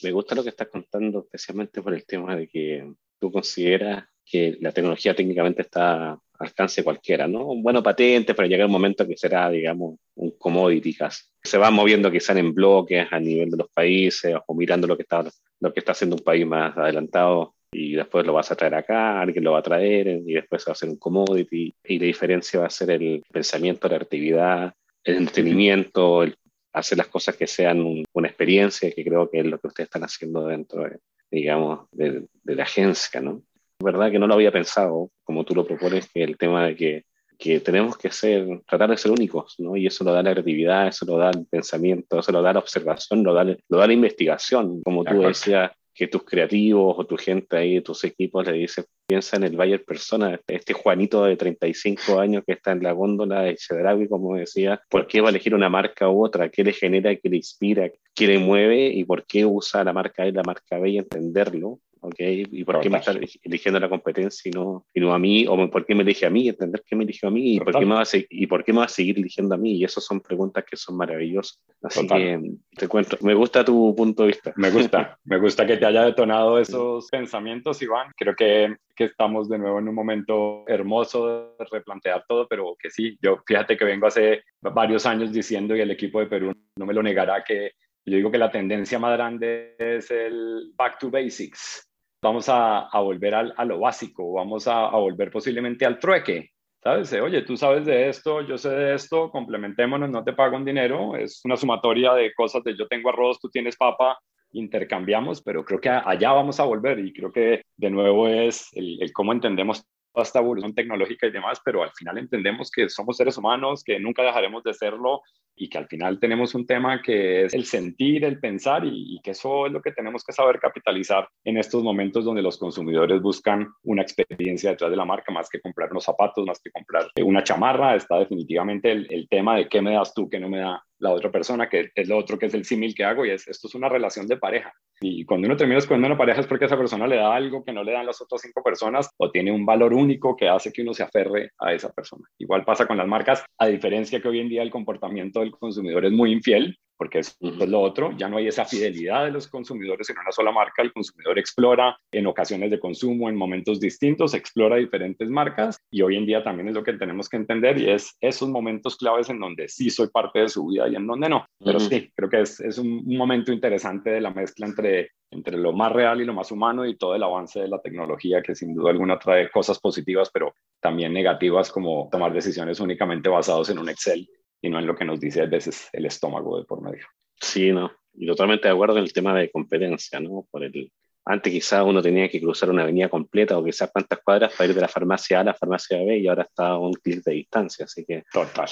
me 0.03 0.11
gusta 0.11 0.35
lo 0.35 0.43
que 0.43 0.51
estás 0.51 0.69
contando, 0.69 1.21
especialmente 1.21 1.83
por 1.83 1.95
el 1.95 2.05
tema 2.07 2.37
de 2.37 2.49
que 2.49 2.93
tú 3.19 3.31
consideras 3.31 4.05
que 4.25 4.57
la 4.61 4.73
tecnología 4.73 5.14
técnicamente 5.14 5.62
está 5.62 6.19
alcance 6.39 6.82
cualquiera, 6.82 7.26
¿no? 7.26 7.47
Un 7.47 7.62
bueno 7.62 7.82
patente, 7.82 8.34
pero 8.34 8.49
llega 8.49 8.66
un 8.66 8.72
momento 8.72 9.07
que 9.07 9.16
será, 9.16 9.51
digamos, 9.51 9.99
un 10.14 10.30
commodity 10.39 10.95
casi. 10.95 11.24
Se 11.43 11.59
va 11.59 11.70
moviendo 11.70 12.11
quizás 12.11 12.37
en 12.37 12.55
bloques 12.55 13.07
a 13.11 13.20
nivel 13.20 13.51
de 13.51 13.57
los 13.57 13.68
países 13.70 14.34
o 14.47 14.55
mirando 14.55 14.87
lo 14.87 14.97
que 14.97 15.03
está, 15.03 15.24
lo 15.61 15.72
que 15.72 15.80
está 15.80 15.93
haciendo 15.93 16.16
un 16.16 16.22
país 16.22 16.47
más 16.47 16.76
adelantado 16.76 17.55
y 17.72 17.95
después 17.95 18.24
lo 18.24 18.32
vas 18.32 18.51
a 18.51 18.57
traer 18.57 18.74
acá, 18.74 19.20
alguien 19.20 19.45
lo 19.45 19.53
va 19.53 19.59
a 19.59 19.62
traer 19.62 20.09
y 20.09 20.32
después 20.32 20.64
va 20.66 20.72
a 20.72 20.76
ser 20.76 20.89
un 20.89 20.97
commodity 20.97 21.74
y 21.84 21.99
la 21.99 22.07
diferencia 22.07 22.61
va 22.61 22.66
a 22.66 22.70
ser 22.70 22.91
el 22.91 23.22
pensamiento, 23.30 23.89
la 23.89 23.97
actividad, 23.97 24.72
el 25.05 25.16
entretenimiento, 25.16 26.22
el 26.22 26.37
hacer 26.72 26.99
las 26.99 27.09
cosas 27.09 27.37
que 27.37 27.47
sean 27.47 28.05
una 28.12 28.28
experiencia, 28.28 28.91
que 28.91 29.05
creo 29.05 29.30
que 29.30 29.41
es 29.41 29.47
lo 29.47 29.59
que 29.59 29.68
ustedes 29.68 29.87
están 29.87 30.05
haciendo 30.05 30.47
dentro, 30.47 30.82
de, 30.82 30.99
digamos, 31.30 31.89
de, 31.93 32.26
la 32.45 32.62
agencia, 32.64 33.20
¿no? 33.20 33.43
Verdad 33.81 34.11
que 34.11 34.18
no 34.18 34.27
lo 34.27 34.35
había 34.35 34.53
pensado, 34.53 35.11
como 35.24 35.45
tú 35.45 35.55
lo 35.55 35.66
propones, 35.66 36.09
que 36.12 36.22
el 36.22 36.37
tema 36.37 36.66
de 36.66 36.77
que, 36.77 37.05
que, 37.39 37.61
tenemos 37.61 37.97
que 37.97 38.11
ser, 38.11 38.47
tratar 38.66 38.91
de 38.91 38.97
ser 38.97 39.11
únicos, 39.11 39.55
¿no? 39.59 39.77
Y 39.77 39.87
eso 39.87 40.05
lo 40.05 40.12
da 40.12 40.22
la 40.22 40.33
creatividad, 40.33 40.89
eso 40.89 41.05
lo 41.07 41.18
da 41.18 41.31
el 41.31 41.47
pensamiento, 41.47 42.18
eso 42.18 42.33
lo 42.33 42.43
da 42.43 42.53
la 42.53 42.61
observación, 42.61 43.22
lo 43.22 43.35
da, 43.35 43.45
lo 43.45 43.79
da 43.79 43.87
la 43.87 43.93
investigación, 43.93 44.83
como 44.83 45.05
tú 45.05 45.20
decías, 45.20 45.70
que 45.97 46.09
tus 46.09 46.24
creativos 46.24 46.95
o 46.99 47.07
tu 47.07 47.16
gente 47.16 47.57
ahí, 47.57 47.81
tus 47.81 48.05
equipos 48.05 48.47
le 48.47 48.53
dicen, 48.53 48.85
piensa 49.07 49.39
en 49.39 49.45
el 49.45 49.57
Bayer 49.57 49.83
Persona, 49.83 50.39
este 50.47 50.74
Juanito 50.74 51.24
de 51.24 51.37
35 51.37 52.20
años 52.20 52.45
que 52.47 52.53
está 52.53 52.72
en 52.72 52.83
la 52.83 52.93
góndola 52.93 53.41
de 53.41 53.57
Chedraui, 53.57 54.07
como 54.07 54.37
decía, 54.37 54.83
¿por 54.91 55.07
qué 55.07 55.22
va 55.22 55.29
a 55.29 55.31
elegir 55.31 55.55
una 55.55 55.70
marca 55.70 56.11
u 56.11 56.22
otra? 56.22 56.51
¿Qué 56.51 56.62
le 56.62 56.74
genera, 56.74 57.16
qué 57.16 57.31
le 57.31 57.37
inspira, 57.37 57.91
qué 58.14 58.27
le 58.27 58.39
mueve 58.39 58.89
y 58.89 59.05
por 59.05 59.24
qué 59.24 59.47
usa 59.47 59.85
la 59.85 59.95
marca 59.95 60.24
A 60.24 60.27
y 60.27 60.33
la 60.33 60.43
marca 60.43 60.79
B 60.79 60.91
y 60.91 60.99
entenderlo? 60.99 61.81
¿Okay? 62.07 62.46
¿Y 62.50 62.64
por 62.64 62.80
qué 62.80 62.90
me 62.90 62.98
está 62.98 63.12
eligiendo 63.42 63.80
la 63.80 63.88
competencia 63.88 64.48
y 64.48 64.52
no, 64.52 64.86
y 64.94 65.00
no 65.00 65.12
a 65.12 65.18
mí? 65.18 65.46
¿O 65.48 65.70
por 65.70 65.84
qué 65.84 65.94
me 65.94 66.02
elige 66.02 66.26
a 66.26 66.30
mí? 66.30 66.48
Entender 66.48 66.82
qué 66.86 66.96
me 66.96 67.04
eligió 67.04 67.28
a 67.28 67.32
mí 67.32 67.54
y 67.54 67.61
por, 67.61 67.78
qué 67.78 67.84
me 67.84 67.94
va 67.94 68.02
a 68.02 68.07
y 68.30 68.46
por 68.46 68.64
qué 68.64 68.72
me 68.72 68.80
va 68.80 68.84
a 68.84 68.88
seguir 68.88 69.18
eligiendo 69.18 69.54
a 69.54 69.59
mí. 69.59 69.76
Y 69.76 69.84
esas 69.84 70.04
son 70.04 70.20
preguntas 70.20 70.64
que 70.64 70.76
son 70.76 70.96
maravillosas. 70.96 71.61
Así 71.82 72.07
que 72.07 72.40
te 72.76 72.88
cuento, 72.88 73.16
me 73.20 73.34
gusta 73.34 73.64
tu 73.64 73.94
punto 73.94 74.22
de 74.22 74.28
vista. 74.28 74.52
Me 74.57 74.70
gusta, 74.70 75.18
me 75.24 75.38
gusta 75.38 75.66
que 75.66 75.76
te 75.76 75.86
haya 75.86 76.04
detonado 76.04 76.59
esos 76.59 77.09
pensamientos, 77.11 77.82
Iván. 77.82 78.12
Creo 78.16 78.34
que, 78.34 78.76
que 78.94 79.04
estamos 79.04 79.48
de 79.48 79.59
nuevo 79.59 79.78
en 79.78 79.88
un 79.88 79.94
momento 79.94 80.64
hermoso 80.66 81.54
de 81.59 81.64
replantear 81.70 82.24
todo, 82.26 82.46
pero 82.48 82.76
que 82.78 82.90
sí, 82.90 83.18
yo 83.20 83.38
fíjate 83.46 83.76
que 83.76 83.84
vengo 83.84 84.07
hace 84.07 84.42
varios 84.61 85.07
años 85.07 85.32
diciendo 85.32 85.76
y 85.76 85.80
el 85.80 85.90
equipo 85.90 86.20
de 86.20 86.26
Perú 86.26 86.52
no 86.76 86.86
me 86.86 86.94
lo 86.94 87.02
negará 87.02 87.42
que 87.44 87.72
yo 88.07 88.16
digo 88.16 88.30
que 88.30 88.38
la 88.38 88.52
tendencia 88.52 89.00
más 89.00 89.16
grande 89.16 89.74
es 89.78 90.11
el 90.12 90.72
back 90.76 90.98
to 90.98 91.11
basics 91.11 91.88
vamos 92.21 92.49
a, 92.49 92.89
volver 92.95 93.35
a 93.35 93.64
lo 93.64 93.81
básico, 93.81 94.33
vamos 94.33 94.67
a, 94.69 94.89
volver 94.91 95.31
posiblemente 95.31 95.87
al 95.87 95.99
trueque. 95.99 96.51
¿Sabes? 96.83 97.12
Oye, 97.14 97.43
tú 97.43 97.57
sabes 97.57 97.85
de 97.85 98.09
esto, 98.09 98.43
yo 98.43 98.57
sé 98.57 98.71
de 98.71 98.95
esto, 98.95 99.31
complementémonos, 99.31 100.09
no 100.09 100.23
te 100.23 100.33
pago 100.33 100.57
un 100.57 100.64
dinero, 100.64 101.17
es 101.17 101.41
una 101.45 101.57
sumatoria 101.57 102.14
de 102.14 102.33
cosas 102.33 102.62
de 102.62 102.77
yo 102.77 102.87
tengo 102.87 103.09
arroz, 103.09 103.41
tú 103.41 103.49
tienes 103.49 103.77
papa, 103.77 104.17
intercambiamos, 104.53 105.43
pero 105.43 105.64
creo 105.64 105.81
que 105.81 105.89
allá 105.89 106.31
vamos 106.31 106.61
a 106.61 106.64
volver 106.64 107.01
y 107.01 107.12
creo 107.12 107.33
que 107.33 107.62
de 107.77 107.91
nuevo 107.91 108.29
es 108.29 108.69
el, 108.73 109.03
el 109.03 109.12
cómo 109.12 109.33
entendemos 109.33 109.85
esta 110.23 110.41
evolución 110.41 110.75
tecnológica 110.75 111.27
y 111.27 111.31
demás, 111.31 111.61
pero 111.64 111.83
al 111.83 111.93
final 111.93 112.19
entendemos 112.19 112.71
que 112.71 112.89
somos 112.89 113.17
seres 113.17 113.37
humanos, 113.37 113.83
que 113.85 113.99
nunca 114.01 114.23
dejaremos 114.23 114.62
de 114.64 114.75
serlo 114.75 115.23
y 115.55 115.69
que 115.69 115.79
al 115.79 115.87
final 115.87 116.21
tenemos 116.21 116.55
un 116.55 116.67
tema 116.67 117.01
que 117.01 117.45
es 117.45 117.55
el 117.55 117.64
sentir, 117.64 118.25
el 118.25 118.39
pensar 118.39 118.83
y, 118.85 119.21
que 119.23 119.31
eso 119.31 119.67
es 119.67 119.73
lo 119.73 119.81
que 119.81 119.93
tenemos 119.93 120.23
que 120.23 120.33
saber 120.33 120.59
capitalizar 120.61 121.29
en 121.45 121.57
estos 121.57 121.83
momentos 121.83 122.25
donde 122.25 122.43
los 122.43 122.59
consumidores 122.59 123.23
buscan 123.23 123.67
una 123.83 124.03
experiencia 124.03 124.71
detrás 124.71 124.91
de 124.91 124.97
la 124.97 125.07
marca 125.07 125.33
más 125.33 125.49
que 125.49 125.61
comprar 125.61 125.91
unos 125.91 126.05
zapatos, 126.05 126.45
más 126.47 126.61
que 126.61 126.71
comprar 126.71 127.07
una 127.23 127.43
chamarra. 127.43 127.97
Está 127.97 128.19
definitivamente 128.19 128.93
el, 128.93 129.07
el 129.11 129.29
tema 129.29 129.57
de 129.57 129.69
qué 129.69 129.81
me 129.81 129.95
das 129.95 130.12
tú, 130.12 130.29
qué 130.29 130.39
no 130.39 130.49
me 130.49 130.59
da 130.59 130.83
la 130.99 131.11
otra 131.11 131.30
persona, 131.30 131.68
que 131.68 131.90
es 131.94 132.09
lo 132.09 132.16
otro 132.16 132.38
que 132.38 132.47
es 132.47 132.55
el 132.55 132.64
símil 132.64 132.94
que 132.94 133.05
hago 133.05 133.24
y 133.24 133.30
es, 133.30 133.47
esto 133.49 133.68
es 133.68 133.74
una 133.74 133.88
relación 133.88 134.26
de 134.26 134.36
pareja. 134.36 134.72
Y 135.01 135.24
cuando 135.24 135.47
uno 135.47 135.57
termina 135.57 135.78
escogiendo 135.78 136.07
una 136.07 136.16
pareja 136.16 136.40
es 136.40 136.47
porque 136.47 136.64
esa 136.64 136.78
persona 136.78 137.07
le 137.07 137.16
da 137.16 137.34
algo 137.34 137.64
que 137.64 137.72
no 137.72 137.84
le 137.84 137.92
dan 137.92 138.07
las 138.07 138.20
otras 138.20 138.40
cinco 138.40 138.62
personas 138.62 139.11
o 139.18 139.30
tiene 139.30 139.53
un 139.53 139.66
valor 139.66 139.92
único 139.92 140.36
que 140.36 140.49
hace 140.49 140.72
que 140.72 140.82
uno 140.82 140.94
se 140.94 141.03
aferre 141.03 141.51
a 141.59 141.72
esa 141.72 141.92
persona. 141.92 142.24
Igual 142.38 142.64
pasa 142.64 142.86
con 142.86 142.97
las 142.97 143.07
marcas, 143.07 143.44
a 143.59 143.66
diferencia 143.66 144.20
que 144.20 144.28
hoy 144.28 144.40
en 144.40 144.49
día 144.49 144.62
el 144.62 144.70
comportamiento 144.70 145.40
del 145.40 145.53
consumidor 145.53 146.05
es 146.07 146.12
muy 146.12 146.32
infiel, 146.32 146.78
porque 146.97 147.20
es, 147.20 147.36
es 147.40 147.68
lo 147.68 147.80
otro, 147.80 148.12
ya 148.16 148.28
no 148.28 148.38
hay 148.38 148.49
esa 148.49 148.64
fidelidad 148.64 149.24
de 149.24 149.30
los 149.30 149.49
consumidores 149.49 150.09
en 150.11 150.18
una 150.18 150.32
sola 150.32 150.53
marca, 150.53 150.82
el 150.82 150.92
consumidor 150.92 151.38
explora 151.38 151.97
en 152.11 152.26
ocasiones 152.26 152.70
de 152.70 152.80
consumo, 152.80 153.28
en 153.28 153.36
momentos 153.36 153.80
distintos, 153.80 154.34
explora 154.34 154.76
diferentes 154.76 155.28
marcas 155.28 155.78
y 155.90 156.03
hoy 156.03 156.16
en 156.16 156.26
día 156.26 156.42
también 156.42 156.68
es 156.68 156.74
lo 156.74 156.82
que 156.82 156.94
tenemos 156.94 157.28
que 157.28 157.36
entender 157.36 157.78
y 157.78 157.90
es 157.90 158.16
esos 158.20 158.49
momentos 158.49 158.97
claves 158.97 159.28
en 159.30 159.40
donde 159.40 159.68
sí 159.68 159.90
soy 159.90 160.09
parte 160.09 160.40
de 160.40 160.49
su 160.49 160.66
vida 160.66 160.88
y 160.88 160.97
en 160.97 161.07
donde 161.07 161.28
no. 161.28 161.47
Pero 161.64 161.80
sí, 161.80 162.11
creo 162.14 162.28
que 162.28 162.40
es, 162.40 162.61
es 162.61 162.78
un, 162.78 163.05
momento 163.16 163.53
interesante 163.53 164.11
de 164.11 164.20
la 164.20 164.30
mezcla 164.30 164.66
entre, 164.66 165.11
entre 165.30 165.57
lo 165.57 165.72
más 165.72 165.92
real 165.92 166.20
y 166.20 166.24
lo 166.24 166.34
más 166.34 166.51
humano 166.53 166.84
y 166.84 166.97
todo 166.97 167.14
el 167.14 167.22
avance 167.22 167.61
de 167.61 167.68
la 167.68 167.80
tecnología 167.80 168.42
que 168.42 168.55
sin 168.55 168.74
duda 168.74 168.90
alguna 168.90 169.18
trae 169.18 169.51
cosas 169.51 169.78
positivas, 169.78 170.30
pero 170.32 170.55
también 170.80 171.12
negativas 171.12 171.70
como 171.70 172.09
tomar 172.11 172.32
decisiones 172.32 172.80
únicamente 172.80 173.28
basados 173.28 173.70
en 173.70 173.78
un 173.78 173.88
Excel 173.88 174.28
y 174.61 174.70
no 174.70 174.78
en 174.78 174.86
lo 174.86 174.96
que 174.96 175.04
nos 175.04 175.20
dice 175.20 175.42
a 175.42 175.46
veces 175.46 175.88
el 175.92 176.07
estómago 176.07 176.59
de 176.59 176.64
por 176.64 176.82
medio. 176.82 177.07
Sí, 177.40 177.72
no, 177.72 177.92
y 178.14 178.26
totalmente 178.26 178.68
de 178.68 178.74
acuerdo 178.74 178.98
en 178.98 179.04
el 179.04 179.12
tema 179.12 179.34
de 179.34 179.50
competencia, 179.50 180.20
¿no? 180.20 180.46
Por 180.50 180.64
el, 180.64 180.90
antes 181.24 181.52
quizás 181.52 181.84
uno 181.84 182.00
tenía 182.00 182.28
que 182.28 182.40
cruzar 182.40 182.70
una 182.70 182.82
avenida 182.82 183.09
completa 183.09 183.59
o 183.59 183.64
quizás 183.64 183.90
cuántas 183.92 184.20
cuadras 184.22 184.52
para 184.52 184.68
ir 184.70 184.74
de 184.74 184.80
la 184.80 184.88
farmacia 184.88 185.38
A 185.38 185.40
a 185.40 185.44
la 185.44 185.54
farmacia 185.54 185.98
B 185.98 186.18
y 186.18 186.28
ahora 186.28 186.44
está 186.44 186.68
a 186.68 186.78
un 186.78 186.94
clic 186.94 187.22
de 187.24 187.32
distancia, 187.32 187.84
así 187.84 188.04
que 188.04 188.22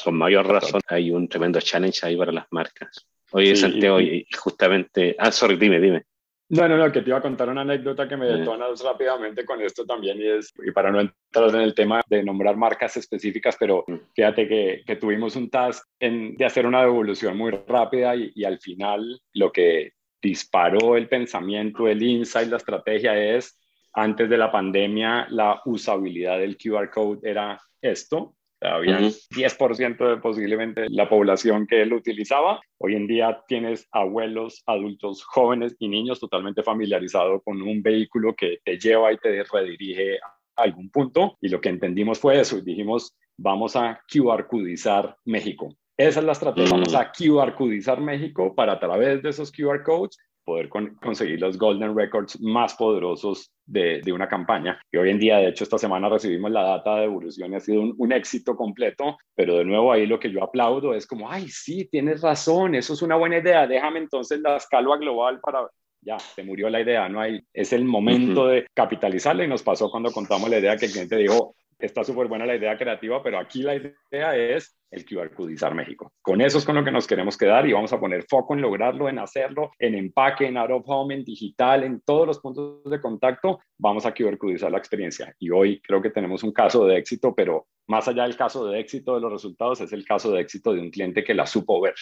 con 0.04 0.14
mayor 0.14 0.46
razón 0.46 0.80
hay 0.86 1.10
un 1.10 1.28
tremendo 1.28 1.60
challenge 1.60 2.06
ahí 2.06 2.16
para 2.16 2.32
las 2.32 2.46
marcas. 2.50 3.06
Oye, 3.32 3.56
Santiago, 3.56 4.00
y, 4.00 4.24
justamente... 4.38 5.16
Ah, 5.18 5.32
sorry, 5.32 5.56
dime, 5.56 5.80
dime. 5.80 6.04
No, 6.50 6.68
no, 6.68 6.76
no, 6.76 6.92
que 6.92 7.00
te 7.00 7.08
iba 7.08 7.18
a 7.18 7.22
contar 7.22 7.48
una 7.48 7.62
anécdota 7.62 8.06
que 8.06 8.18
me 8.18 8.26
detonas 8.26 8.82
rápidamente 8.82 9.46
con 9.46 9.62
esto 9.62 9.86
también 9.86 10.20
y 10.20 10.28
es, 10.28 10.52
y 10.62 10.70
para 10.72 10.92
no 10.92 11.00
entrar 11.00 11.48
en 11.48 11.62
el 11.62 11.74
tema 11.74 12.02
de 12.06 12.22
nombrar 12.22 12.56
marcas 12.56 12.96
específicas, 12.98 13.56
pero 13.58 13.84
fíjate 14.14 14.46
que, 14.46 14.82
que 14.86 14.96
tuvimos 14.96 15.36
un 15.36 15.48
task 15.48 15.86
en, 15.98 16.36
de 16.36 16.44
hacer 16.44 16.66
una 16.66 16.82
devolución 16.82 17.38
muy 17.38 17.50
rápida 17.50 18.14
y, 18.14 18.30
y 18.34 18.44
al 18.44 18.58
final 18.58 19.20
lo 19.32 19.50
que 19.50 19.92
disparó 20.20 20.96
el 20.96 21.08
pensamiento, 21.08 21.88
el 21.88 22.02
insight, 22.02 22.50
la 22.50 22.58
estrategia 22.58 23.16
es, 23.16 23.58
antes 23.94 24.28
de 24.28 24.36
la 24.36 24.52
pandemia, 24.52 25.26
la 25.30 25.62
usabilidad 25.64 26.38
del 26.38 26.58
QR 26.58 26.90
code 26.90 27.20
era 27.28 27.60
esto, 27.80 28.36
había 28.64 28.98
10% 28.98 30.08
de 30.08 30.16
posiblemente 30.18 30.86
la 30.88 31.08
población 31.08 31.66
que 31.66 31.84
lo 31.84 31.96
utilizaba. 31.96 32.60
Hoy 32.78 32.94
en 32.94 33.06
día 33.06 33.42
tienes 33.46 33.88
abuelos, 33.92 34.62
adultos, 34.66 35.24
jóvenes 35.24 35.76
y 35.78 35.88
niños 35.88 36.20
totalmente 36.20 36.62
familiarizados 36.62 37.42
con 37.44 37.60
un 37.62 37.82
vehículo 37.82 38.34
que 38.34 38.58
te 38.64 38.78
lleva 38.78 39.12
y 39.12 39.18
te 39.18 39.44
redirige 39.44 40.18
a 40.18 40.62
algún 40.62 40.90
punto. 40.90 41.36
Y 41.40 41.48
lo 41.48 41.60
que 41.60 41.68
entendimos 41.68 42.18
fue 42.18 42.40
eso. 42.40 42.58
Y 42.58 42.62
dijimos, 42.62 43.14
vamos 43.36 43.76
a 43.76 44.00
QR 44.10 44.46
codizar 44.46 45.16
México. 45.24 45.76
Esa 45.96 46.20
es 46.20 46.26
la 46.26 46.32
estrategia. 46.32 46.70
Vamos 46.70 46.94
a 46.94 47.12
QR 47.12 47.54
codizar 47.54 48.00
México 48.00 48.54
para 48.54 48.72
a 48.72 48.80
través 48.80 49.22
de 49.22 49.30
esos 49.30 49.52
QR 49.52 49.82
codes 49.82 50.18
poder 50.44 50.68
conseguir 50.68 51.40
los 51.40 51.58
golden 51.58 51.96
records 51.96 52.40
más 52.40 52.74
poderosos 52.74 53.50
de, 53.66 54.00
de, 54.04 54.12
una 54.12 54.28
campaña. 54.28 54.78
Y 54.92 54.98
hoy 54.98 55.10
en 55.10 55.18
día, 55.18 55.38
de 55.38 55.48
hecho, 55.48 55.64
esta 55.64 55.78
semana 55.78 56.08
recibimos 56.08 56.50
la 56.50 56.62
data 56.62 56.96
de 56.96 57.04
evolución 57.04 57.52
y 57.52 57.56
ha 57.56 57.60
sido 57.60 57.80
un, 57.80 57.94
un, 57.96 58.12
éxito 58.12 58.54
completo, 58.56 59.16
pero 59.34 59.56
de 59.56 59.64
nuevo 59.64 59.90
ahí 59.90 60.06
lo 60.06 60.20
que 60.20 60.30
yo 60.30 60.42
aplaudo 60.42 60.94
es 60.94 61.06
como, 61.06 61.30
ay, 61.30 61.48
sí, 61.48 61.88
tienes 61.90 62.20
razón, 62.20 62.74
eso 62.74 62.92
es 62.92 63.02
una 63.02 63.16
buena 63.16 63.38
idea, 63.38 63.66
déjame 63.66 64.00
entonces 64.00 64.40
la 64.40 64.56
escalo 64.56 64.92
a 64.92 64.98
global 64.98 65.40
para 65.40 65.68
ya, 66.04 66.18
se 66.18 66.42
murió 66.42 66.68
la 66.68 66.80
idea, 66.80 67.08
no 67.08 67.20
hay, 67.20 67.40
es 67.52 67.72
el 67.72 67.84
momento 67.84 68.46
de 68.46 68.66
capitalizarla 68.74 69.44
y 69.44 69.48
nos 69.48 69.62
pasó 69.62 69.90
cuando 69.90 70.12
contamos 70.12 70.50
la 70.50 70.58
idea 70.58 70.76
que 70.76 70.86
el 70.86 70.92
cliente 70.92 71.16
dijo, 71.16 71.56
está 71.84 72.04
súper 72.04 72.26
buena 72.26 72.46
la 72.46 72.56
idea 72.56 72.76
creativa, 72.76 73.22
pero 73.22 73.38
aquí 73.38 73.62
la 73.62 73.74
idea 73.76 74.36
es 74.36 74.76
el 74.90 75.04
QR 75.04 75.34
Codizar 75.34 75.74
México. 75.74 76.12
Con 76.22 76.40
eso 76.40 76.58
es 76.58 76.64
con 76.64 76.76
lo 76.76 76.84
que 76.84 76.92
nos 76.92 77.06
queremos 77.06 77.36
quedar 77.36 77.66
y 77.66 77.72
vamos 77.72 77.92
a 77.92 78.00
poner 78.00 78.24
foco 78.28 78.54
en 78.54 78.60
lograrlo, 78.60 79.08
en 79.08 79.18
hacerlo, 79.18 79.72
en 79.78 79.94
empaque, 79.94 80.46
en 80.46 80.56
out 80.56 80.70
of 80.70 80.84
home, 80.86 81.14
en 81.14 81.24
digital, 81.24 81.84
en 81.84 82.00
todos 82.00 82.26
los 82.26 82.38
puntos 82.38 82.84
de 82.84 83.00
contacto, 83.00 83.60
vamos 83.78 84.06
a 84.06 84.14
QR 84.14 84.38
Codizar 84.38 84.70
la 84.70 84.78
experiencia. 84.78 85.34
Y 85.38 85.50
hoy 85.50 85.80
creo 85.80 86.00
que 86.00 86.10
tenemos 86.10 86.42
un 86.42 86.52
caso 86.52 86.86
de 86.86 86.96
éxito, 86.96 87.34
pero 87.34 87.66
más 87.86 88.08
allá 88.08 88.22
del 88.22 88.36
caso 88.36 88.66
de 88.66 88.80
éxito 88.80 89.14
de 89.14 89.20
los 89.20 89.32
resultados, 89.32 89.80
es 89.80 89.92
el 89.92 90.04
caso 90.04 90.30
de 90.32 90.40
éxito 90.40 90.72
de 90.72 90.80
un 90.80 90.90
cliente 90.90 91.24
que 91.24 91.34
la 91.34 91.46
supo 91.46 91.80
ver, 91.80 91.94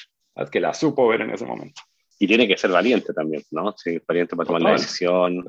que 0.50 0.60
la 0.60 0.74
supo 0.74 1.08
ver 1.08 1.22
en 1.22 1.30
ese 1.30 1.46
momento. 1.46 1.82
Y 2.18 2.26
tiene 2.26 2.46
que 2.46 2.56
ser 2.56 2.70
valiente 2.70 3.12
también, 3.12 3.42
¿no? 3.50 3.74
Sí, 3.76 4.00
valiente 4.06 4.36
para 4.36 4.46
tomar 4.46 4.62
la 4.62 4.72
decisión. 4.72 5.44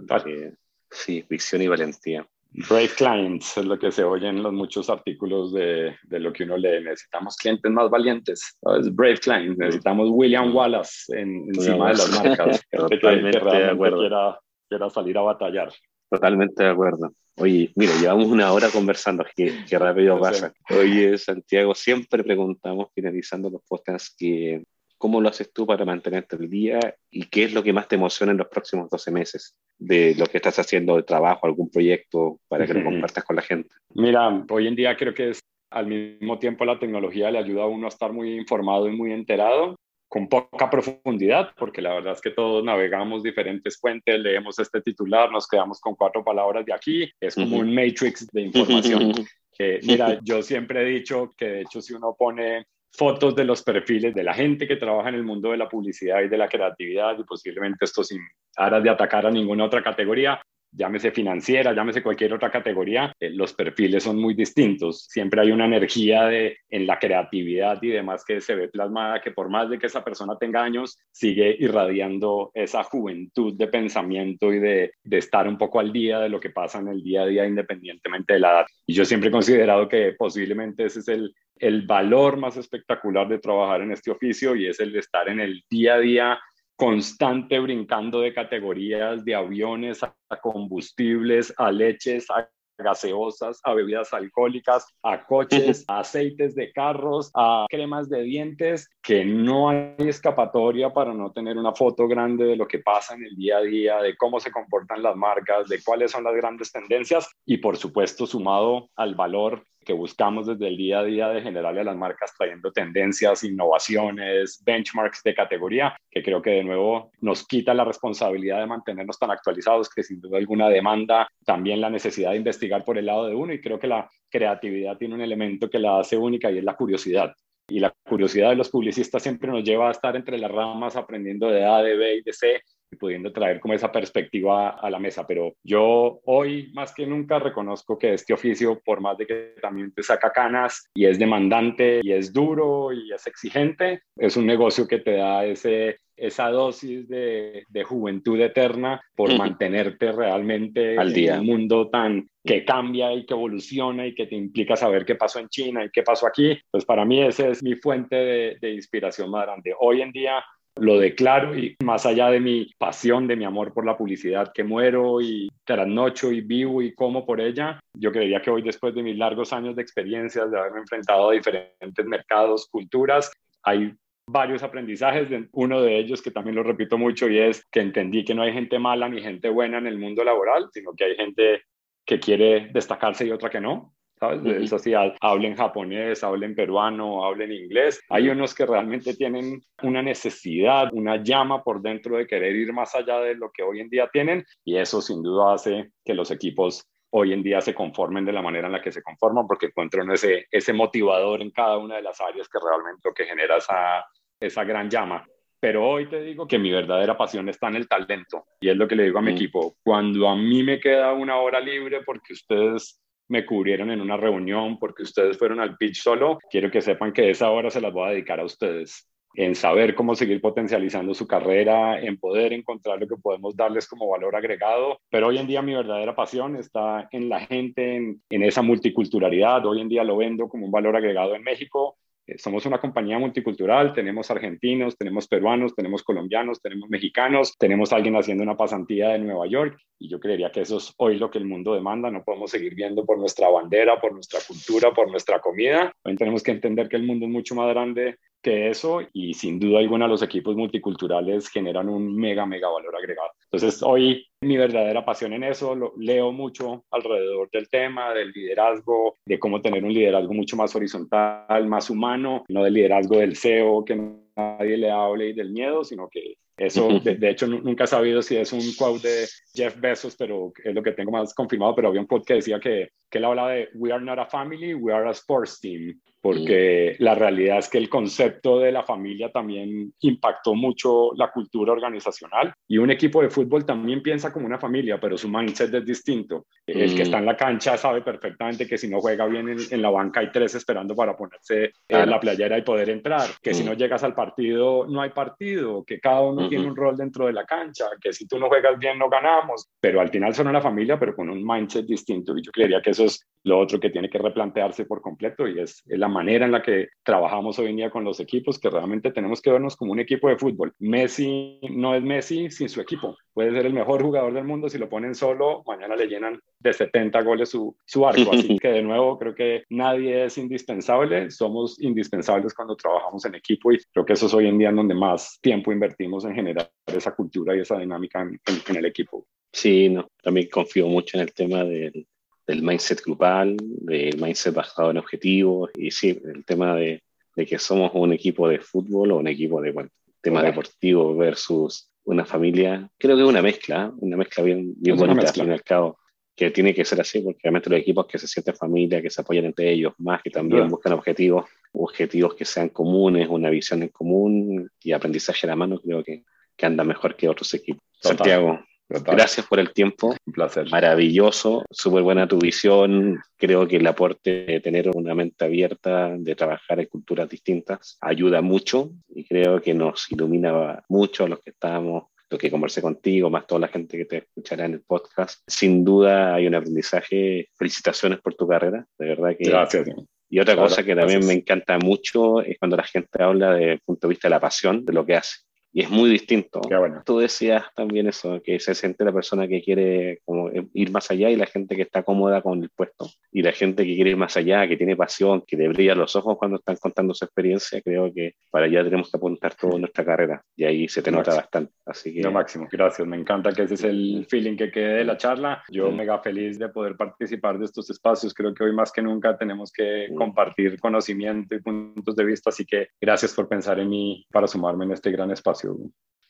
sí, 0.89 1.23
visión 1.29 1.61
y 1.61 1.67
valentía. 1.67 2.25
Brave 2.55 2.89
clients 2.95 3.57
es 3.57 3.65
lo 3.65 3.79
que 3.79 3.91
se 3.91 4.03
oye 4.03 4.27
en 4.27 4.43
los 4.43 4.53
muchos 4.53 4.87
artículos 4.89 5.51
de, 5.53 5.95
de 6.03 6.19
lo 6.19 6.31
que 6.31 6.43
uno 6.43 6.55
lee. 6.55 6.83
Necesitamos 6.83 7.35
clientes 7.35 7.71
más 7.71 7.89
valientes. 7.89 8.57
Es 8.79 8.93
brave 8.93 9.17
clients. 9.17 9.57
Necesitamos 9.57 10.09
William 10.11 10.55
Wallace 10.55 11.19
en, 11.19 11.47
encima 11.47 11.89
de 11.89 11.97
las 11.97 12.23
marcas. 12.23 12.61
Totalmente 12.71 13.43
de 13.43 13.69
acuerdo. 13.71 13.99
Quiera, 13.99 14.39
quiera, 14.69 14.89
salir 14.91 15.17
a 15.17 15.21
batallar. 15.21 15.73
Totalmente 16.09 16.63
de 16.63 16.69
acuerdo. 16.69 17.11
Oye, 17.37 17.71
mira, 17.75 17.93
llevamos 17.99 18.27
una 18.27 18.53
hora 18.53 18.69
conversando, 18.69 19.25
qué, 19.35 19.65
qué 19.67 19.79
rápido 19.79 20.19
pasa. 20.19 20.53
Oye, 20.69 21.17
Santiago, 21.17 21.73
siempre 21.73 22.23
preguntamos, 22.23 22.89
finalizando 22.93 23.49
los 23.49 23.63
podcasts, 23.67 24.15
que 24.15 24.63
¿Cómo 25.03 25.19
lo 25.19 25.27
haces 25.27 25.51
tú 25.51 25.67
para 25.67 25.83
mantenerte 25.83 26.37
el 26.37 26.49
día? 26.49 26.79
¿Y 27.11 27.25
qué 27.25 27.43
es 27.43 27.53
lo 27.53 27.61
que 27.61 27.73
más 27.73 27.89
te 27.89 27.95
emociona 27.95 28.31
en 28.31 28.37
los 28.37 28.47
próximos 28.47 28.89
12 28.89 29.11
meses 29.11 29.57
de 29.77 30.15
lo 30.15 30.25
que 30.27 30.37
estás 30.37 30.57
haciendo 30.59 30.95
de 30.95 31.03
trabajo, 31.03 31.45
algún 31.45 31.69
proyecto 31.69 32.39
para 32.47 32.65
que 32.65 32.73
lo 32.73 32.85
compartas 32.85 33.25
con 33.25 33.35
la 33.35 33.41
gente? 33.41 33.69
Mira, 33.95 34.45
hoy 34.49 34.65
en 34.65 34.77
día 34.77 34.95
creo 34.95 35.13
que 35.13 35.31
es 35.31 35.41
al 35.71 35.87
mismo 35.87 36.39
tiempo 36.39 36.63
la 36.63 36.79
tecnología 36.79 37.29
le 37.31 37.39
ayuda 37.39 37.63
a 37.63 37.67
uno 37.67 37.87
a 37.87 37.89
estar 37.89 38.13
muy 38.13 38.33
informado 38.33 38.87
y 38.87 38.95
muy 38.95 39.11
enterado, 39.11 39.75
con 40.07 40.29
poca 40.29 40.69
profundidad, 40.69 41.49
porque 41.57 41.81
la 41.81 41.95
verdad 41.95 42.13
es 42.13 42.21
que 42.21 42.31
todos 42.31 42.63
navegamos 42.63 43.23
diferentes 43.23 43.77
fuentes, 43.77 44.17
leemos 44.17 44.57
este 44.57 44.79
titular, 44.79 45.29
nos 45.29 45.49
quedamos 45.49 45.81
con 45.81 45.95
cuatro 45.95 46.23
palabras 46.23 46.65
de 46.65 46.71
aquí, 46.71 47.11
es 47.19 47.35
como 47.35 47.57
un 47.57 47.75
matrix 47.75 48.25
de 48.31 48.41
información. 48.43 49.11
que, 49.51 49.81
mira, 49.83 50.17
yo 50.23 50.41
siempre 50.41 50.83
he 50.83 50.85
dicho 50.85 51.29
que 51.35 51.45
de 51.45 51.61
hecho 51.63 51.81
si 51.81 51.93
uno 51.93 52.15
pone 52.17 52.67
fotos 52.95 53.35
de 53.35 53.43
los 53.43 53.63
perfiles 53.63 54.13
de 54.13 54.23
la 54.23 54.33
gente 54.33 54.67
que 54.67 54.75
trabaja 54.75 55.09
en 55.09 55.15
el 55.15 55.23
mundo 55.23 55.51
de 55.51 55.57
la 55.57 55.67
publicidad 55.67 56.21
y 56.21 56.29
de 56.29 56.37
la 56.37 56.47
creatividad 56.47 57.17
y 57.17 57.23
posiblemente 57.23 57.85
esto 57.85 58.03
sin 58.03 58.21
aras 58.55 58.83
de 58.83 58.89
atacar 58.89 59.25
a 59.25 59.31
ninguna 59.31 59.65
otra 59.65 59.81
categoría, 59.81 60.39
llámese 60.75 61.11
financiera, 61.11 61.73
llámese 61.73 62.03
cualquier 62.03 62.33
otra 62.33 62.51
categoría, 62.51 63.13
eh, 63.19 63.29
los 63.29 63.53
perfiles 63.53 64.03
son 64.03 64.19
muy 64.19 64.33
distintos. 64.33 65.05
Siempre 65.09 65.41
hay 65.41 65.51
una 65.51 65.65
energía 65.65 66.25
de, 66.25 66.57
en 66.69 66.87
la 66.87 66.99
creatividad 66.99 67.81
y 67.81 67.89
demás 67.89 68.23
que 68.25 68.41
se 68.41 68.55
ve 68.55 68.67
plasmada, 68.67 69.21
que 69.21 69.31
por 69.31 69.49
más 69.49 69.69
de 69.69 69.79
que 69.79 69.87
esa 69.87 70.03
persona 70.03 70.37
tenga 70.37 70.63
años, 70.63 70.97
sigue 71.11 71.55
irradiando 71.59 72.51
esa 72.53 72.83
juventud 72.83 73.55
de 73.55 73.67
pensamiento 73.67 74.53
y 74.53 74.59
de, 74.59 74.93
de 75.03 75.17
estar 75.17 75.47
un 75.47 75.57
poco 75.57 75.79
al 75.79 75.93
día 75.93 76.19
de 76.19 76.29
lo 76.29 76.39
que 76.39 76.49
pasa 76.49 76.79
en 76.79 76.87
el 76.87 77.03
día 77.03 77.23
a 77.23 77.27
día 77.27 77.45
independientemente 77.45 78.33
de 78.33 78.39
la 78.39 78.51
edad. 78.51 78.65
Y 78.85 78.93
yo 78.93 79.05
siempre 79.05 79.29
he 79.29 79.31
considerado 79.31 79.87
que 79.87 80.13
posiblemente 80.17 80.85
ese 80.85 80.99
es 80.99 81.07
el, 81.07 81.33
el 81.57 81.85
valor 81.85 82.37
más 82.37 82.57
espectacular 82.57 83.27
de 83.27 83.39
trabajar 83.39 83.81
en 83.81 83.91
este 83.91 84.11
oficio 84.11 84.55
y 84.55 84.67
es 84.67 84.79
el 84.79 84.91
de 84.91 84.99
estar 84.99 85.29
en 85.29 85.39
el 85.39 85.63
día 85.69 85.95
a 85.95 85.99
día 85.99 86.39
constante 86.75 87.59
brincando 87.59 88.21
de 88.21 88.33
categorías 88.33 89.23
de 89.23 89.35
aviones 89.35 90.03
a 90.03 90.15
combustibles, 90.41 91.53
a 91.57 91.71
leches, 91.71 92.29
a 92.29 92.49
gaseosas, 92.77 93.59
a 93.63 93.73
bebidas 93.73 94.13
alcohólicas, 94.13 94.85
a 95.03 95.25
coches, 95.25 95.85
a 95.87 95.99
aceites 95.99 96.55
de 96.55 96.71
carros, 96.71 97.31
a 97.35 97.65
cremas 97.69 98.09
de 98.09 98.23
dientes, 98.23 98.89
que 99.01 99.23
no 99.25 99.69
hay 99.69 99.95
escapatoria 99.99 100.91
para 100.91 101.13
no 101.13 101.31
tener 101.31 101.57
una 101.57 101.73
foto 101.73 102.07
grande 102.07 102.45
de 102.45 102.55
lo 102.55 102.67
que 102.67 102.79
pasa 102.79 103.15
en 103.15 103.25
el 103.25 103.35
día 103.35 103.57
a 103.57 103.61
día, 103.61 104.01
de 104.01 104.15
cómo 104.15 104.39
se 104.39 104.51
comportan 104.51 105.03
las 105.03 105.15
marcas, 105.15 105.67
de 105.67 105.81
cuáles 105.83 106.11
son 106.11 106.23
las 106.23 106.35
grandes 106.35 106.71
tendencias. 106.71 107.29
Y 107.45 107.57
por 107.57 107.77
supuesto 107.77 108.25
sumado 108.25 108.89
al 108.95 109.15
valor 109.15 109.63
que 109.83 109.93
buscamos 109.93 110.47
desde 110.47 110.67
el 110.67 110.77
día 110.77 110.99
a 110.99 111.03
día 111.03 111.29
de 111.29 111.41
generarle 111.41 111.81
a 111.81 111.85
las 111.85 111.95
marcas 111.95 112.33
trayendo 112.37 112.71
tendencias, 112.71 113.43
innovaciones, 113.43 114.61
benchmarks 114.65 115.23
de 115.23 115.33
categoría, 115.35 115.95
que 116.09 116.23
creo 116.23 116.41
que 116.41 116.51
de 116.51 116.63
nuevo 116.63 117.11
nos 117.21 117.45
quita 117.45 117.73
la 117.73 117.83
responsabilidad 117.83 118.59
de 118.59 118.67
mantenernos 118.67 119.19
tan 119.19 119.31
actualizados, 119.31 119.89
que 119.89 120.03
sin 120.03 120.19
duda 120.21 120.37
alguna 120.37 120.69
demanda 120.69 121.27
también 121.45 121.81
la 121.81 121.89
necesidad 121.89 122.31
de 122.31 122.37
investigar 122.37 122.83
por 122.83 122.97
el 122.97 123.05
lado 123.05 123.27
de 123.27 123.35
uno 123.35 123.53
y 123.53 123.61
creo 123.61 123.79
que 123.79 123.87
la 123.87 124.09
creatividad 124.29 124.97
tiene 124.97 125.15
un 125.15 125.21
elemento 125.21 125.69
que 125.69 125.79
la 125.79 125.99
hace 125.99 126.17
única 126.17 126.51
y 126.51 126.57
es 126.57 126.63
la 126.63 126.75
curiosidad. 126.75 127.33
Y 127.67 127.79
la 127.79 127.93
curiosidad 128.03 128.49
de 128.49 128.57
los 128.57 128.69
publicistas 128.69 129.23
siempre 129.23 129.49
nos 129.49 129.63
lleva 129.63 129.87
a 129.87 129.91
estar 129.91 130.15
entre 130.15 130.37
las 130.37 130.51
ramas 130.51 130.97
aprendiendo 130.97 131.47
de 131.49 131.63
A, 131.63 131.81
de 131.81 131.95
B 131.95 132.15
y 132.17 132.21
de 132.21 132.33
C 132.33 132.61
pudiendo 132.95 133.31
traer 133.31 133.59
como 133.59 133.73
esa 133.73 133.91
perspectiva 133.91 134.69
a 134.69 134.89
la 134.89 134.99
mesa. 134.99 135.25
Pero 135.27 135.53
yo 135.63 136.19
hoy 136.25 136.71
más 136.73 136.93
que 136.93 137.05
nunca 137.05 137.39
reconozco 137.39 137.97
que 137.97 138.13
este 138.13 138.33
oficio, 138.33 138.81
por 138.83 139.01
más 139.01 139.17
de 139.17 139.27
que 139.27 139.55
también 139.61 139.93
te 139.93 140.03
saca 140.03 140.31
canas 140.31 140.89
y 140.93 141.05
es 141.05 141.19
demandante 141.19 142.01
y 142.03 142.11
es 142.11 142.33
duro 142.33 142.91
y 142.91 143.11
es 143.13 143.25
exigente, 143.27 144.01
es 144.17 144.37
un 144.37 144.45
negocio 144.45 144.87
que 144.87 144.99
te 144.99 145.13
da 145.13 145.45
ese 145.45 145.97
esa 146.15 146.49
dosis 146.49 147.09
de, 147.09 147.65
de 147.67 147.83
juventud 147.83 148.39
eterna 148.39 149.01
por 149.15 149.35
mantenerte 149.35 150.11
realmente 150.11 150.97
Al 150.97 151.11
día. 151.11 151.33
en 151.33 151.39
un 151.41 151.45
mundo 151.47 151.89
tan 151.89 152.29
que 152.45 152.63
cambia 152.63 153.11
y 153.13 153.25
que 153.25 153.33
evoluciona 153.33 154.05
y 154.05 154.13
que 154.13 154.27
te 154.27 154.35
implica 154.35 154.75
saber 154.75 155.05
qué 155.05 155.15
pasó 155.15 155.39
en 155.39 155.49
China 155.49 155.83
y 155.83 155.89
qué 155.89 156.03
pasó 156.03 156.27
aquí. 156.27 156.57
Pues 156.69 156.85
para 156.85 157.03
mí 157.03 157.21
esa 157.21 157.47
es 157.47 157.63
mi 157.63 157.75
fuente 157.75 158.15
de, 158.15 158.57
de 158.61 158.71
inspiración 158.73 159.31
más 159.31 159.45
grande. 159.45 159.73
Hoy 159.79 160.01
en 160.01 160.11
día 160.11 160.43
lo 160.75 160.99
declaro 160.99 161.57
y 161.57 161.75
más 161.83 162.05
allá 162.05 162.29
de 162.29 162.39
mi 162.39 162.71
pasión, 162.77 163.27
de 163.27 163.35
mi 163.35 163.45
amor 163.45 163.73
por 163.73 163.85
la 163.85 163.97
publicidad, 163.97 164.51
que 164.53 164.63
muero 164.63 165.21
y 165.21 165.49
trasnocho 165.63 166.31
y 166.31 166.41
vivo 166.41 166.81
y 166.81 166.93
como 166.93 167.25
por 167.25 167.39
ella, 167.39 167.79
yo 167.93 168.11
creería 168.11 168.41
que 168.41 168.49
hoy 168.49 168.61
después 168.61 168.95
de 168.95 169.03
mis 169.03 169.17
largos 169.17 169.53
años 169.53 169.75
de 169.75 169.81
experiencias, 169.81 170.49
de 170.49 170.59
haberme 170.59 170.79
enfrentado 170.79 171.29
a 171.29 171.33
diferentes 171.33 172.05
mercados, 172.05 172.67
culturas, 172.69 173.31
hay 173.61 173.93
varios 174.27 174.63
aprendizajes, 174.63 175.27
uno 175.51 175.81
de 175.81 175.97
ellos 175.97 176.21
que 176.21 176.31
también 176.31 176.55
lo 176.55 176.63
repito 176.63 176.97
mucho 176.97 177.29
y 177.29 177.39
es 177.39 177.65
que 177.65 177.81
entendí 177.81 178.23
que 178.23 178.33
no 178.33 178.41
hay 178.41 178.53
gente 178.53 178.79
mala 178.79 179.09
ni 179.09 179.21
gente 179.21 179.49
buena 179.49 179.77
en 179.77 179.87
el 179.87 179.99
mundo 179.99 180.23
laboral, 180.23 180.69
sino 180.73 180.93
que 180.93 181.05
hay 181.05 181.15
gente 181.15 181.63
que 182.05 182.19
quiere 182.19 182.69
destacarse 182.73 183.25
y 183.25 183.31
otra 183.31 183.49
que 183.49 183.61
no. 183.61 183.93
¿Sabes? 184.23 184.41
De 184.41 184.67
sociedad, 184.67 185.13
hablen 185.19 185.55
japonés, 185.55 186.23
hablen 186.23 186.55
peruano, 186.55 187.25
hablen 187.25 187.51
inglés. 187.51 187.99
Hay 188.09 188.29
unos 188.29 188.55
que 188.55 188.65
realmente 188.65 189.15
tienen 189.15 189.61
una 189.81 190.01
necesidad, 190.01 190.87
una 190.93 191.21
llama 191.21 191.61
por 191.61 191.81
dentro 191.81 192.15
de 192.15 192.25
querer 192.25 192.55
ir 192.55 192.71
más 192.71 192.95
allá 192.95 193.19
de 193.19 193.35
lo 193.35 193.51
que 193.51 193.63
hoy 193.63 193.81
en 193.81 193.89
día 193.89 194.09
tienen 194.13 194.45
y 194.63 194.77
eso 194.77 195.01
sin 195.01 195.21
duda 195.21 195.55
hace 195.55 195.91
que 196.05 196.13
los 196.13 196.31
equipos 196.31 196.85
hoy 197.09 197.33
en 197.33 197.43
día 197.43 197.59
se 197.59 197.75
conformen 197.75 198.23
de 198.23 198.31
la 198.31 198.41
manera 198.41 198.67
en 198.67 198.73
la 198.73 198.81
que 198.81 198.93
se 198.93 199.03
conforman 199.03 199.45
porque 199.45 199.65
encuentran 199.65 200.09
ese, 200.11 200.47
ese 200.49 200.71
motivador 200.71 201.41
en 201.41 201.51
cada 201.51 201.77
una 201.77 201.97
de 201.97 202.01
las 202.03 202.21
áreas 202.21 202.47
que 202.47 202.59
realmente 202.63 203.01
lo 203.03 203.13
que 203.13 203.25
genera 203.25 203.57
esa, 203.57 204.05
esa 204.39 204.63
gran 204.63 204.89
llama. 204.89 205.27
Pero 205.59 205.85
hoy 205.85 206.07
te 206.07 206.21
digo 206.21 206.47
que 206.47 206.59
mi 206.59 206.71
verdadera 206.71 207.17
pasión 207.17 207.49
está 207.49 207.67
en 207.67 207.75
el 207.75 207.89
talento 207.89 208.45
y 208.61 208.69
es 208.69 208.77
lo 208.77 208.87
que 208.87 208.95
le 208.95 209.03
digo 209.03 209.19
a 209.19 209.21
mi 209.21 209.31
equipo. 209.31 209.75
Cuando 209.83 210.29
a 210.29 210.35
mí 210.35 210.63
me 210.63 210.79
queda 210.79 211.13
una 211.13 211.37
hora 211.37 211.59
libre 211.59 212.01
porque 212.05 212.33
ustedes 212.33 213.02
me 213.27 213.45
cubrieron 213.45 213.91
en 213.91 214.01
una 214.01 214.17
reunión 214.17 214.77
porque 214.79 215.03
ustedes 215.03 215.37
fueron 215.37 215.59
al 215.59 215.77
pitch 215.77 216.01
solo, 216.01 216.37
quiero 216.49 216.69
que 216.69 216.81
sepan 216.81 217.13
que 217.13 217.29
esa 217.29 217.49
hora 217.49 217.69
se 217.69 217.81
las 217.81 217.93
voy 217.93 218.07
a 218.07 218.11
dedicar 218.11 218.39
a 218.39 218.45
ustedes 218.45 219.07
en 219.35 219.55
saber 219.55 219.95
cómo 219.95 220.15
seguir 220.15 220.39
potencializando 220.41 221.13
su 221.13 221.27
carrera, 221.27 221.99
en 221.99 222.17
poder 222.17 222.53
encontrar 222.53 222.99
lo 222.99 223.07
que 223.07 223.15
podemos 223.15 223.55
darles 223.55 223.87
como 223.87 224.07
valor 224.07 224.35
agregado. 224.35 224.99
Pero 225.09 225.27
hoy 225.27 225.39
en 225.39 225.47
día 225.47 225.61
mi 225.61 225.73
verdadera 225.73 226.15
pasión 226.15 226.55
está 226.55 227.07
en 227.11 227.29
la 227.29 227.39
gente, 227.39 227.95
en, 227.95 228.21
en 228.29 228.43
esa 228.43 228.61
multiculturalidad. 228.61 229.65
Hoy 229.65 229.81
en 229.81 229.89
día 229.89 230.03
lo 230.03 230.17
vendo 230.17 230.47
como 230.47 230.65
un 230.65 230.71
valor 230.71 230.95
agregado 230.95 231.35
en 231.35 231.43
México 231.43 231.97
somos 232.37 232.65
una 232.65 232.79
compañía 232.79 233.19
multicultural, 233.19 233.93
tenemos 233.93 234.31
argentinos, 234.31 234.97
tenemos 234.97 235.27
peruanos, 235.27 235.75
tenemos 235.75 236.03
colombianos, 236.03 236.61
tenemos 236.61 236.89
mexicanos, 236.89 237.55
tenemos 237.57 237.91
alguien 237.91 238.15
haciendo 238.15 238.43
una 238.43 238.57
pasantía 238.57 239.09
de 239.09 239.19
Nueva 239.19 239.47
York 239.47 239.77
y 239.99 240.09
yo 240.09 240.19
creería 240.19 240.51
que 240.51 240.61
eso 240.61 240.77
es 240.77 240.93
hoy 240.97 241.17
lo 241.17 241.29
que 241.29 241.37
el 241.37 241.45
mundo 241.45 241.73
demanda, 241.73 242.09
no 242.09 242.23
podemos 242.23 242.51
seguir 242.51 242.75
viendo 242.75 243.05
por 243.05 243.17
nuestra 243.17 243.49
bandera, 243.49 243.99
por 243.99 244.13
nuestra 244.13 244.39
cultura, 244.47 244.91
por 244.93 245.09
nuestra 245.09 245.39
comida, 245.39 245.91
hoy 246.03 246.15
tenemos 246.15 246.43
que 246.43 246.51
entender 246.51 246.89
que 246.89 246.97
el 246.97 247.03
mundo 247.03 247.25
es 247.25 247.31
mucho 247.31 247.55
más 247.55 247.69
grande 247.69 248.17
que 248.43 248.69
eso 248.69 249.01
y 249.13 249.33
sin 249.33 249.57
duda 249.57 249.79
alguna 249.79 250.07
los 250.07 250.21
equipos 250.21 250.55
multiculturales 250.55 251.49
generan 251.49 251.87
un 251.87 252.13
mega, 252.15 252.45
mega 252.45 252.67
valor 252.67 252.95
agregado. 252.95 253.29
Entonces 253.45 253.81
hoy 253.81 254.27
mi 254.43 254.57
verdadera 254.57 255.05
pasión 255.05 255.33
en 255.33 255.43
eso, 255.43 255.75
lo, 255.75 255.93
leo 255.97 256.31
mucho 256.31 256.85
alrededor 256.91 257.49
del 257.51 257.69
tema, 257.69 258.13
del 258.13 258.31
liderazgo, 258.31 259.17
de 259.25 259.39
cómo 259.39 259.61
tener 259.61 259.83
un 259.83 259.93
liderazgo 259.93 260.33
mucho 260.33 260.55
más 260.55 260.75
horizontal, 260.75 261.67
más 261.67 261.89
humano, 261.89 262.43
no 262.49 262.63
del 262.63 262.73
liderazgo 262.73 263.17
del 263.17 263.35
CEO 263.35 263.83
que 263.85 263.95
nadie 264.35 264.77
le 264.77 264.91
hable 264.91 265.29
y 265.29 265.33
del 265.33 265.51
miedo, 265.51 265.83
sino 265.83 266.09
que 266.09 266.35
Eso, 266.55 266.87
de, 266.99 267.29
hecho, 267.29 267.47
nunca 267.47 267.85
he 267.85 267.87
sabido 267.87 268.21
si 268.21 268.37
es 268.37 268.53
un 268.53 268.61
quote 268.77 269.07
de 269.07 269.27
Jeff 269.53 269.79
Bezos, 269.79 270.15
pero 270.15 270.51
es 270.63 270.73
lo 270.73 270.83
que 270.83 270.91
tengo 270.91 271.11
más 271.11 271.33
confirmado, 271.33 271.75
pero 271.75 271.87
había 271.87 272.01
un 272.01 272.07
quote 272.07 272.25
que 272.25 272.33
decía 272.35 272.59
que, 272.59 272.89
que 273.09 273.17
él 273.17 273.25
hablaba 273.25 273.51
de 273.51 273.69
We 273.73 273.91
are 273.91 274.03
not 274.03 274.19
a 274.19 274.25
family, 274.25 274.73
we 274.73 274.93
are 274.93 275.07
a 275.07 275.13
sports 275.13 275.59
team 275.59 275.99
porque 276.23 276.95
la 276.99 277.15
realidad 277.15 277.57
es 277.57 277.67
que 277.67 277.77
el 277.77 277.89
concepto 277.89 278.57
de 278.57 278.71
la 278.71 278.83
familia 278.83 279.29
también 279.29 279.93
impactó 279.99 280.55
mucho 280.55 281.11
la 281.17 281.29
cultura 281.29 281.73
organizacional. 281.73 282.53
Y 282.65 282.77
un 282.77 282.91
equipo 282.91 283.21
de 283.21 283.29
fútbol 283.29 283.65
también 283.65 284.01
piensa 284.01 284.31
como 284.31 284.45
una 284.45 284.57
familia, 284.57 285.01
pero 285.01 285.17
su 285.17 285.27
mindset 285.27 285.73
es 285.73 285.85
distinto. 285.85 286.45
El 286.65 286.95
que 286.95 287.01
está 287.01 287.17
en 287.17 287.25
la 287.25 287.35
cancha 287.35 287.75
sabe 287.75 288.01
perfectamente 288.01 288.65
que 288.65 288.77
si 288.77 288.87
no 288.87 289.01
juega 289.01 289.25
bien 289.25 289.49
en, 289.69 289.81
la 289.81 289.89
banca 289.89 290.21
hay 290.21 290.31
tres 290.31 290.55
esperando 290.55 290.95
para 290.95 291.17
ponerse 291.17 291.73
en 291.89 292.09
la 292.09 292.21
playera 292.21 292.57
y 292.57 292.61
poder 292.61 292.89
entrar, 292.89 293.27
que 293.41 293.53
si 293.53 293.65
no 293.65 293.73
llegas 293.73 294.05
al 294.05 294.15
partido 294.15 294.87
no 294.87 295.01
hay 295.01 295.09
partido, 295.09 295.83
que 295.83 295.99
cada 295.99 296.21
uno 296.21 296.47
tiene 296.47 296.67
un 296.67 296.75
rol 296.77 296.95
dentro 296.95 297.25
de 297.25 297.33
la 297.33 297.43
cancha, 297.43 297.87
que 298.01 298.13
si 298.13 298.25
tú 298.29 298.39
no 298.39 298.47
juegas 298.47 298.79
bien 298.79 298.97
no 298.97 299.09
ganamos, 299.09 299.69
pero 299.77 299.99
al 299.99 300.07
final 300.07 300.33
son 300.33 300.47
una 300.47 300.61
familia 300.61 300.97
pero 300.97 301.17
con 301.17 301.29
un 301.29 301.45
mindset 301.45 301.85
distinto. 301.85 302.37
Y 302.37 302.43
yo 302.43 302.51
creería 302.53 302.81
que 302.81 302.91
eso 302.91 303.03
es 303.03 303.27
lo 303.43 303.59
otro 303.59 303.77
que 303.77 303.89
tiene 303.89 304.09
que 304.09 304.19
replantearse 304.19 304.85
por 304.85 305.01
completo 305.01 305.49
y 305.49 305.59
es, 305.59 305.83
es 305.85 305.99
la 305.99 306.12
manera 306.13 306.45
en 306.45 306.51
la 306.51 306.61
que 306.61 306.87
trabajamos 307.03 307.59
hoy 307.59 307.71
en 307.71 307.77
día 307.77 307.89
con 307.89 308.03
los 308.03 308.19
equipos, 308.19 308.59
que 308.59 308.69
realmente 308.69 309.11
tenemos 309.11 309.41
que 309.41 309.51
vernos 309.51 309.75
como 309.75 309.91
un 309.91 309.99
equipo 309.99 310.29
de 310.29 310.37
fútbol. 310.37 310.73
Messi 310.79 311.59
no 311.69 311.95
es 311.95 312.03
Messi 312.03 312.49
sin 312.49 312.69
su 312.69 312.79
equipo. 312.79 313.17
Puede 313.33 313.51
ser 313.51 313.65
el 313.65 313.73
mejor 313.73 314.01
jugador 314.01 314.33
del 314.33 314.45
mundo, 314.45 314.69
si 314.69 314.77
lo 314.77 314.87
ponen 314.87 315.15
solo, 315.15 315.63
mañana 315.65 315.95
le 315.95 316.07
llenan 316.07 316.39
de 316.59 316.73
70 316.73 317.21
goles 317.23 317.49
su, 317.49 317.75
su 317.85 318.07
arco. 318.07 318.31
Así 318.31 318.57
que 318.59 318.69
de 318.69 318.83
nuevo, 318.83 319.17
creo 319.19 319.35
que 319.35 319.63
nadie 319.69 320.25
es 320.25 320.37
indispensable, 320.37 321.31
somos 321.31 321.81
indispensables 321.81 322.53
cuando 322.53 322.75
trabajamos 322.75 323.25
en 323.25 323.35
equipo 323.35 323.71
y 323.71 323.79
creo 323.91 324.05
que 324.05 324.13
eso 324.13 324.27
es 324.27 324.33
hoy 324.33 324.47
en 324.47 324.57
día 324.57 324.69
en 324.69 324.77
donde 324.77 324.95
más 324.95 325.39
tiempo 325.41 325.71
invertimos 325.71 326.23
en 326.25 326.35
generar 326.35 326.71
esa 326.85 327.13
cultura 327.15 327.55
y 327.55 327.59
esa 327.59 327.77
dinámica 327.77 328.21
en, 328.21 328.39
en 328.69 328.75
el 328.75 328.85
equipo. 328.85 329.25
Sí, 329.51 329.89
no, 329.89 330.07
también 330.21 330.47
confío 330.51 330.87
mucho 330.87 331.17
en 331.17 331.23
el 331.23 331.33
tema 331.33 331.63
del, 331.63 332.07
del 332.45 332.61
mindset 332.61 333.01
grupal, 333.03 333.57
del 333.59 334.19
mindset 334.21 334.53
basado 334.53 334.91
en 334.91 334.97
objetivos 334.97 335.71
y 335.75 335.91
sí, 335.91 336.21
el 336.23 336.43
tema 336.45 336.75
de, 336.75 337.01
de 337.35 337.45
que 337.45 337.59
somos 337.59 337.91
un 337.93 338.13
equipo 338.13 338.47
de 338.47 338.59
fútbol 338.59 339.11
o 339.11 339.17
un 339.17 339.27
equipo 339.27 339.61
de 339.61 339.71
bueno, 339.71 339.89
tema 340.21 340.41
deportivo 340.41 341.15
versus 341.15 341.89
una 342.05 342.25
familia, 342.25 342.89
creo 342.97 343.15
que 343.15 343.23
es 343.23 343.27
una 343.27 343.41
mezcla, 343.41 343.85
¿eh? 343.85 343.97
una 343.97 344.17
mezcla 344.17 344.43
bien, 344.43 344.73
bien 344.77 344.97
bonita 344.97 345.21
al 345.21 345.33
fin 345.33 345.47
y 345.49 345.51
al 345.51 345.63
cabo, 345.63 345.99
que 346.35 346.51
tiene 346.51 346.73
que 346.73 346.83
ser 346.83 346.99
así, 346.99 347.21
porque 347.21 347.39
realmente 347.43 347.69
los 347.69 347.79
equipos 347.79 348.07
que 348.07 348.17
se 348.17 348.27
sienten 348.27 348.55
familia, 348.55 349.01
que 349.01 349.09
se 349.09 349.21
apoyan 349.21 349.45
entre 349.45 349.71
ellos, 349.71 349.93
más 349.99 350.21
que 350.21 350.29
también 350.29 350.67
buscan 350.67 350.93
objetivos, 350.93 351.45
objetivos 351.73 352.35
que 352.35 352.45
sean 352.45 352.69
comunes, 352.69 353.27
una 353.29 353.49
visión 353.49 353.83
en 353.83 353.89
común 353.89 354.69
y 354.81 354.91
aprendizaje 354.91 355.45
a 355.45 355.51
la 355.51 355.55
mano, 355.55 355.79
creo 355.79 356.03
que, 356.03 356.23
que 356.55 356.65
anda 356.65 356.83
mejor 356.83 357.15
que 357.15 357.29
otros 357.29 357.53
equipos. 357.53 357.83
Santiago, 357.99 358.59
Gracias 358.89 359.45
por 359.47 359.59
el 359.59 359.73
tiempo. 359.73 360.15
Un 360.25 360.33
placer. 360.33 360.69
Maravilloso, 360.69 361.65
súper 361.69 362.03
buena 362.03 362.27
tu 362.27 362.37
visión. 362.37 363.19
Creo 363.37 363.67
que 363.67 363.77
el 363.77 363.87
aporte 363.87 364.45
de 364.45 364.59
tener 364.59 364.89
una 364.93 365.15
mente 365.15 365.45
abierta, 365.45 366.15
de 366.17 366.35
trabajar 366.35 366.79
en 366.79 366.87
culturas 366.87 367.29
distintas, 367.29 367.97
ayuda 368.01 368.41
mucho 368.41 368.91
y 369.09 369.25
creo 369.25 369.61
que 369.61 369.73
nos 369.73 370.11
ilumina 370.11 370.83
mucho 370.89 371.25
a 371.25 371.27
los 371.27 371.39
que 371.39 371.51
estamos 371.51 372.05
lo 372.29 372.39
que 372.39 372.49
conversé 372.49 372.81
contigo, 372.81 373.29
más 373.29 373.45
toda 373.45 373.61
la 373.61 373.67
gente 373.67 373.95
que 373.95 374.05
te 374.05 374.17
escuchará 374.17 374.65
en 374.65 374.73
el 374.73 374.81
podcast. 374.81 375.43
Sin 375.45 375.85
duda 375.85 376.33
hay 376.33 376.47
un 376.47 376.55
aprendizaje. 376.55 377.49
Felicitaciones 377.55 378.21
por 378.21 378.33
tu 378.33 378.47
carrera, 378.47 378.87
de 378.97 379.05
verdad 379.05 379.35
que... 379.37 379.49
Gracias. 379.49 379.87
Y 380.29 380.39
otra 380.39 380.55
cosa 380.55 380.83
que 380.83 380.95
también 380.95 381.23
me 381.27 381.33
encanta 381.33 381.77
mucho 381.77 382.41
es 382.41 382.57
cuando 382.57 382.75
la 382.75 382.83
gente 382.83 383.21
habla 383.21 383.53
desde 383.53 383.73
el 383.73 383.79
punto 383.81 384.07
de 384.07 384.13
vista 384.13 384.27
de 384.27 384.31
la 384.31 384.39
pasión 384.39 384.83
de 384.83 384.93
lo 384.93 385.05
que 385.05 385.15
hace 385.15 385.41
y 385.73 385.81
es 385.81 385.89
muy 385.89 386.09
distinto. 386.09 386.61
bueno. 386.61 387.01
Tú 387.03 387.17
decías 387.17 387.65
también 387.75 388.07
eso, 388.07 388.39
que 388.43 388.59
se 388.59 388.75
siente 388.75 389.03
la 389.03 389.11
persona 389.11 389.47
que 389.47 389.63
quiere 389.63 390.21
como 390.23 390.51
ir 390.73 390.91
más 390.91 391.09
allá 391.09 391.31
y 391.31 391.35
la 391.35 391.47
gente 391.47 391.75
que 391.75 391.81
está 391.81 392.03
cómoda 392.03 392.43
con 392.43 392.61
el 392.61 392.69
puesto. 392.69 393.09
Y 393.31 393.41
la 393.41 393.51
gente 393.51 393.83
que 393.83 393.95
quiere 393.95 394.11
ir 394.11 394.17
más 394.17 394.37
allá, 394.37 394.67
que 394.67 394.77
tiene 394.77 394.95
pasión, 394.95 395.43
que 395.47 395.57
le 395.57 395.67
brilla 395.69 395.95
los 395.95 396.15
ojos 396.15 396.37
cuando 396.37 396.57
están 396.57 396.75
contando 396.75 397.15
su 397.15 397.25
experiencia, 397.25 397.81
creo 397.81 398.13
que 398.13 398.35
para 398.51 398.67
allá 398.67 398.83
tenemos 398.83 399.09
que 399.09 399.17
apuntar 399.17 399.55
toda 399.55 399.79
nuestra 399.79 400.05
carrera. 400.05 400.43
Y 400.55 400.63
ahí 400.63 400.87
se 400.87 401.01
te 401.01 401.09
nota 401.09 401.33
bastante. 401.33 401.73
Así 401.87 402.13
que... 402.13 402.21
Lo 402.21 402.31
máximo, 402.31 402.67
gracias. 402.71 403.07
Me 403.07 403.17
encanta 403.17 403.51
que 403.51 403.63
ese 403.63 403.73
es 403.73 403.83
el 403.83 404.27
feeling 404.29 404.55
que 404.55 404.69
quede 404.71 404.97
de 404.97 405.05
la 405.05 405.17
charla. 405.17 405.63
Yo 405.69 405.89
mm. 405.89 405.95
mega 405.95 406.19
feliz 406.19 406.59
de 406.59 406.69
poder 406.69 406.95
participar 406.95 407.57
de 407.57 407.65
estos 407.65 407.89
espacios. 407.89 408.31
Creo 408.35 408.53
que 408.53 408.63
hoy 408.63 408.73
más 408.73 408.91
que 408.91 409.01
nunca 409.01 409.35
tenemos 409.35 409.71
que 409.71 410.09
mm. 410.11 410.15
compartir 410.15 410.79
conocimiento 410.79 411.55
y 411.55 411.61
puntos 411.61 412.15
de 412.15 412.25
vista. 412.25 412.51
Así 412.51 412.63
que 412.63 412.89
gracias 413.01 413.33
por 413.33 413.47
pensar 413.47 413.79
en 413.79 413.89
mí 413.89 414.23
para 414.31 414.47
sumarme 414.47 414.85
en 414.85 414.91
este 414.91 415.09
gran 415.09 415.31
espacio. 415.31 415.62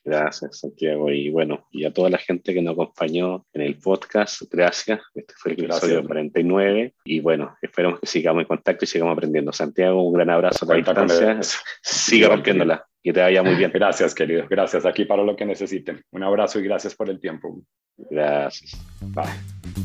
Gracias, 0.05 0.59
Santiago. 0.59 1.09
Y 1.11 1.29
bueno, 1.29 1.65
y 1.71 1.85
a 1.85 1.93
toda 1.93 2.09
la 2.09 2.17
gente 2.17 2.53
que 2.53 2.61
nos 2.61 2.73
acompañó 2.73 3.45
en 3.53 3.61
el 3.61 3.77
podcast, 3.77 4.41
gracias. 4.51 4.99
Este 5.15 5.33
fue 5.37 5.53
el 5.53 5.63
episodio 5.63 6.03
49. 6.03 6.93
Y 7.05 7.19
bueno, 7.21 7.55
esperamos 7.61 8.01
que 8.01 8.07
sigamos 8.07 8.41
en 8.41 8.47
contacto 8.47 8.83
y 8.83 8.87
sigamos 8.87 9.13
aprendiendo. 9.13 9.53
Santiago, 9.53 10.03
un 10.03 10.13
gran 10.13 10.29
abrazo 10.29 10.65
a 10.65 10.69
la 10.69 10.75
distancia. 10.75 11.39
Sigue 11.81 12.27
rompiéndola. 12.27 12.85
Que 13.01 13.11
te 13.11 13.19
vaya 13.19 13.43
muy 13.43 13.55
bien. 13.55 13.71
Gracias, 13.73 14.13
querido. 14.15 14.45
Gracias. 14.49 14.85
Aquí 14.85 15.05
para 15.05 15.23
lo 15.23 15.35
que 15.35 15.45
necesiten. 15.45 16.01
Un 16.11 16.23
abrazo 16.23 16.59
y 16.59 16.63
gracias 16.63 16.95
por 16.95 17.09
el 17.09 17.19
tiempo. 17.19 17.61
Gracias. 17.97 18.77
Bye. 19.01 19.25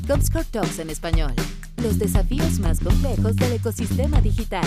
Talks 0.07 0.79
en 0.79 0.91
español. 0.91 1.33
Los 1.83 1.99
desafíos 1.99 2.59
más 2.61 2.81
complejos 2.81 3.37
del 3.37 3.53
ecosistema 3.53 4.21
digital. 4.21 4.65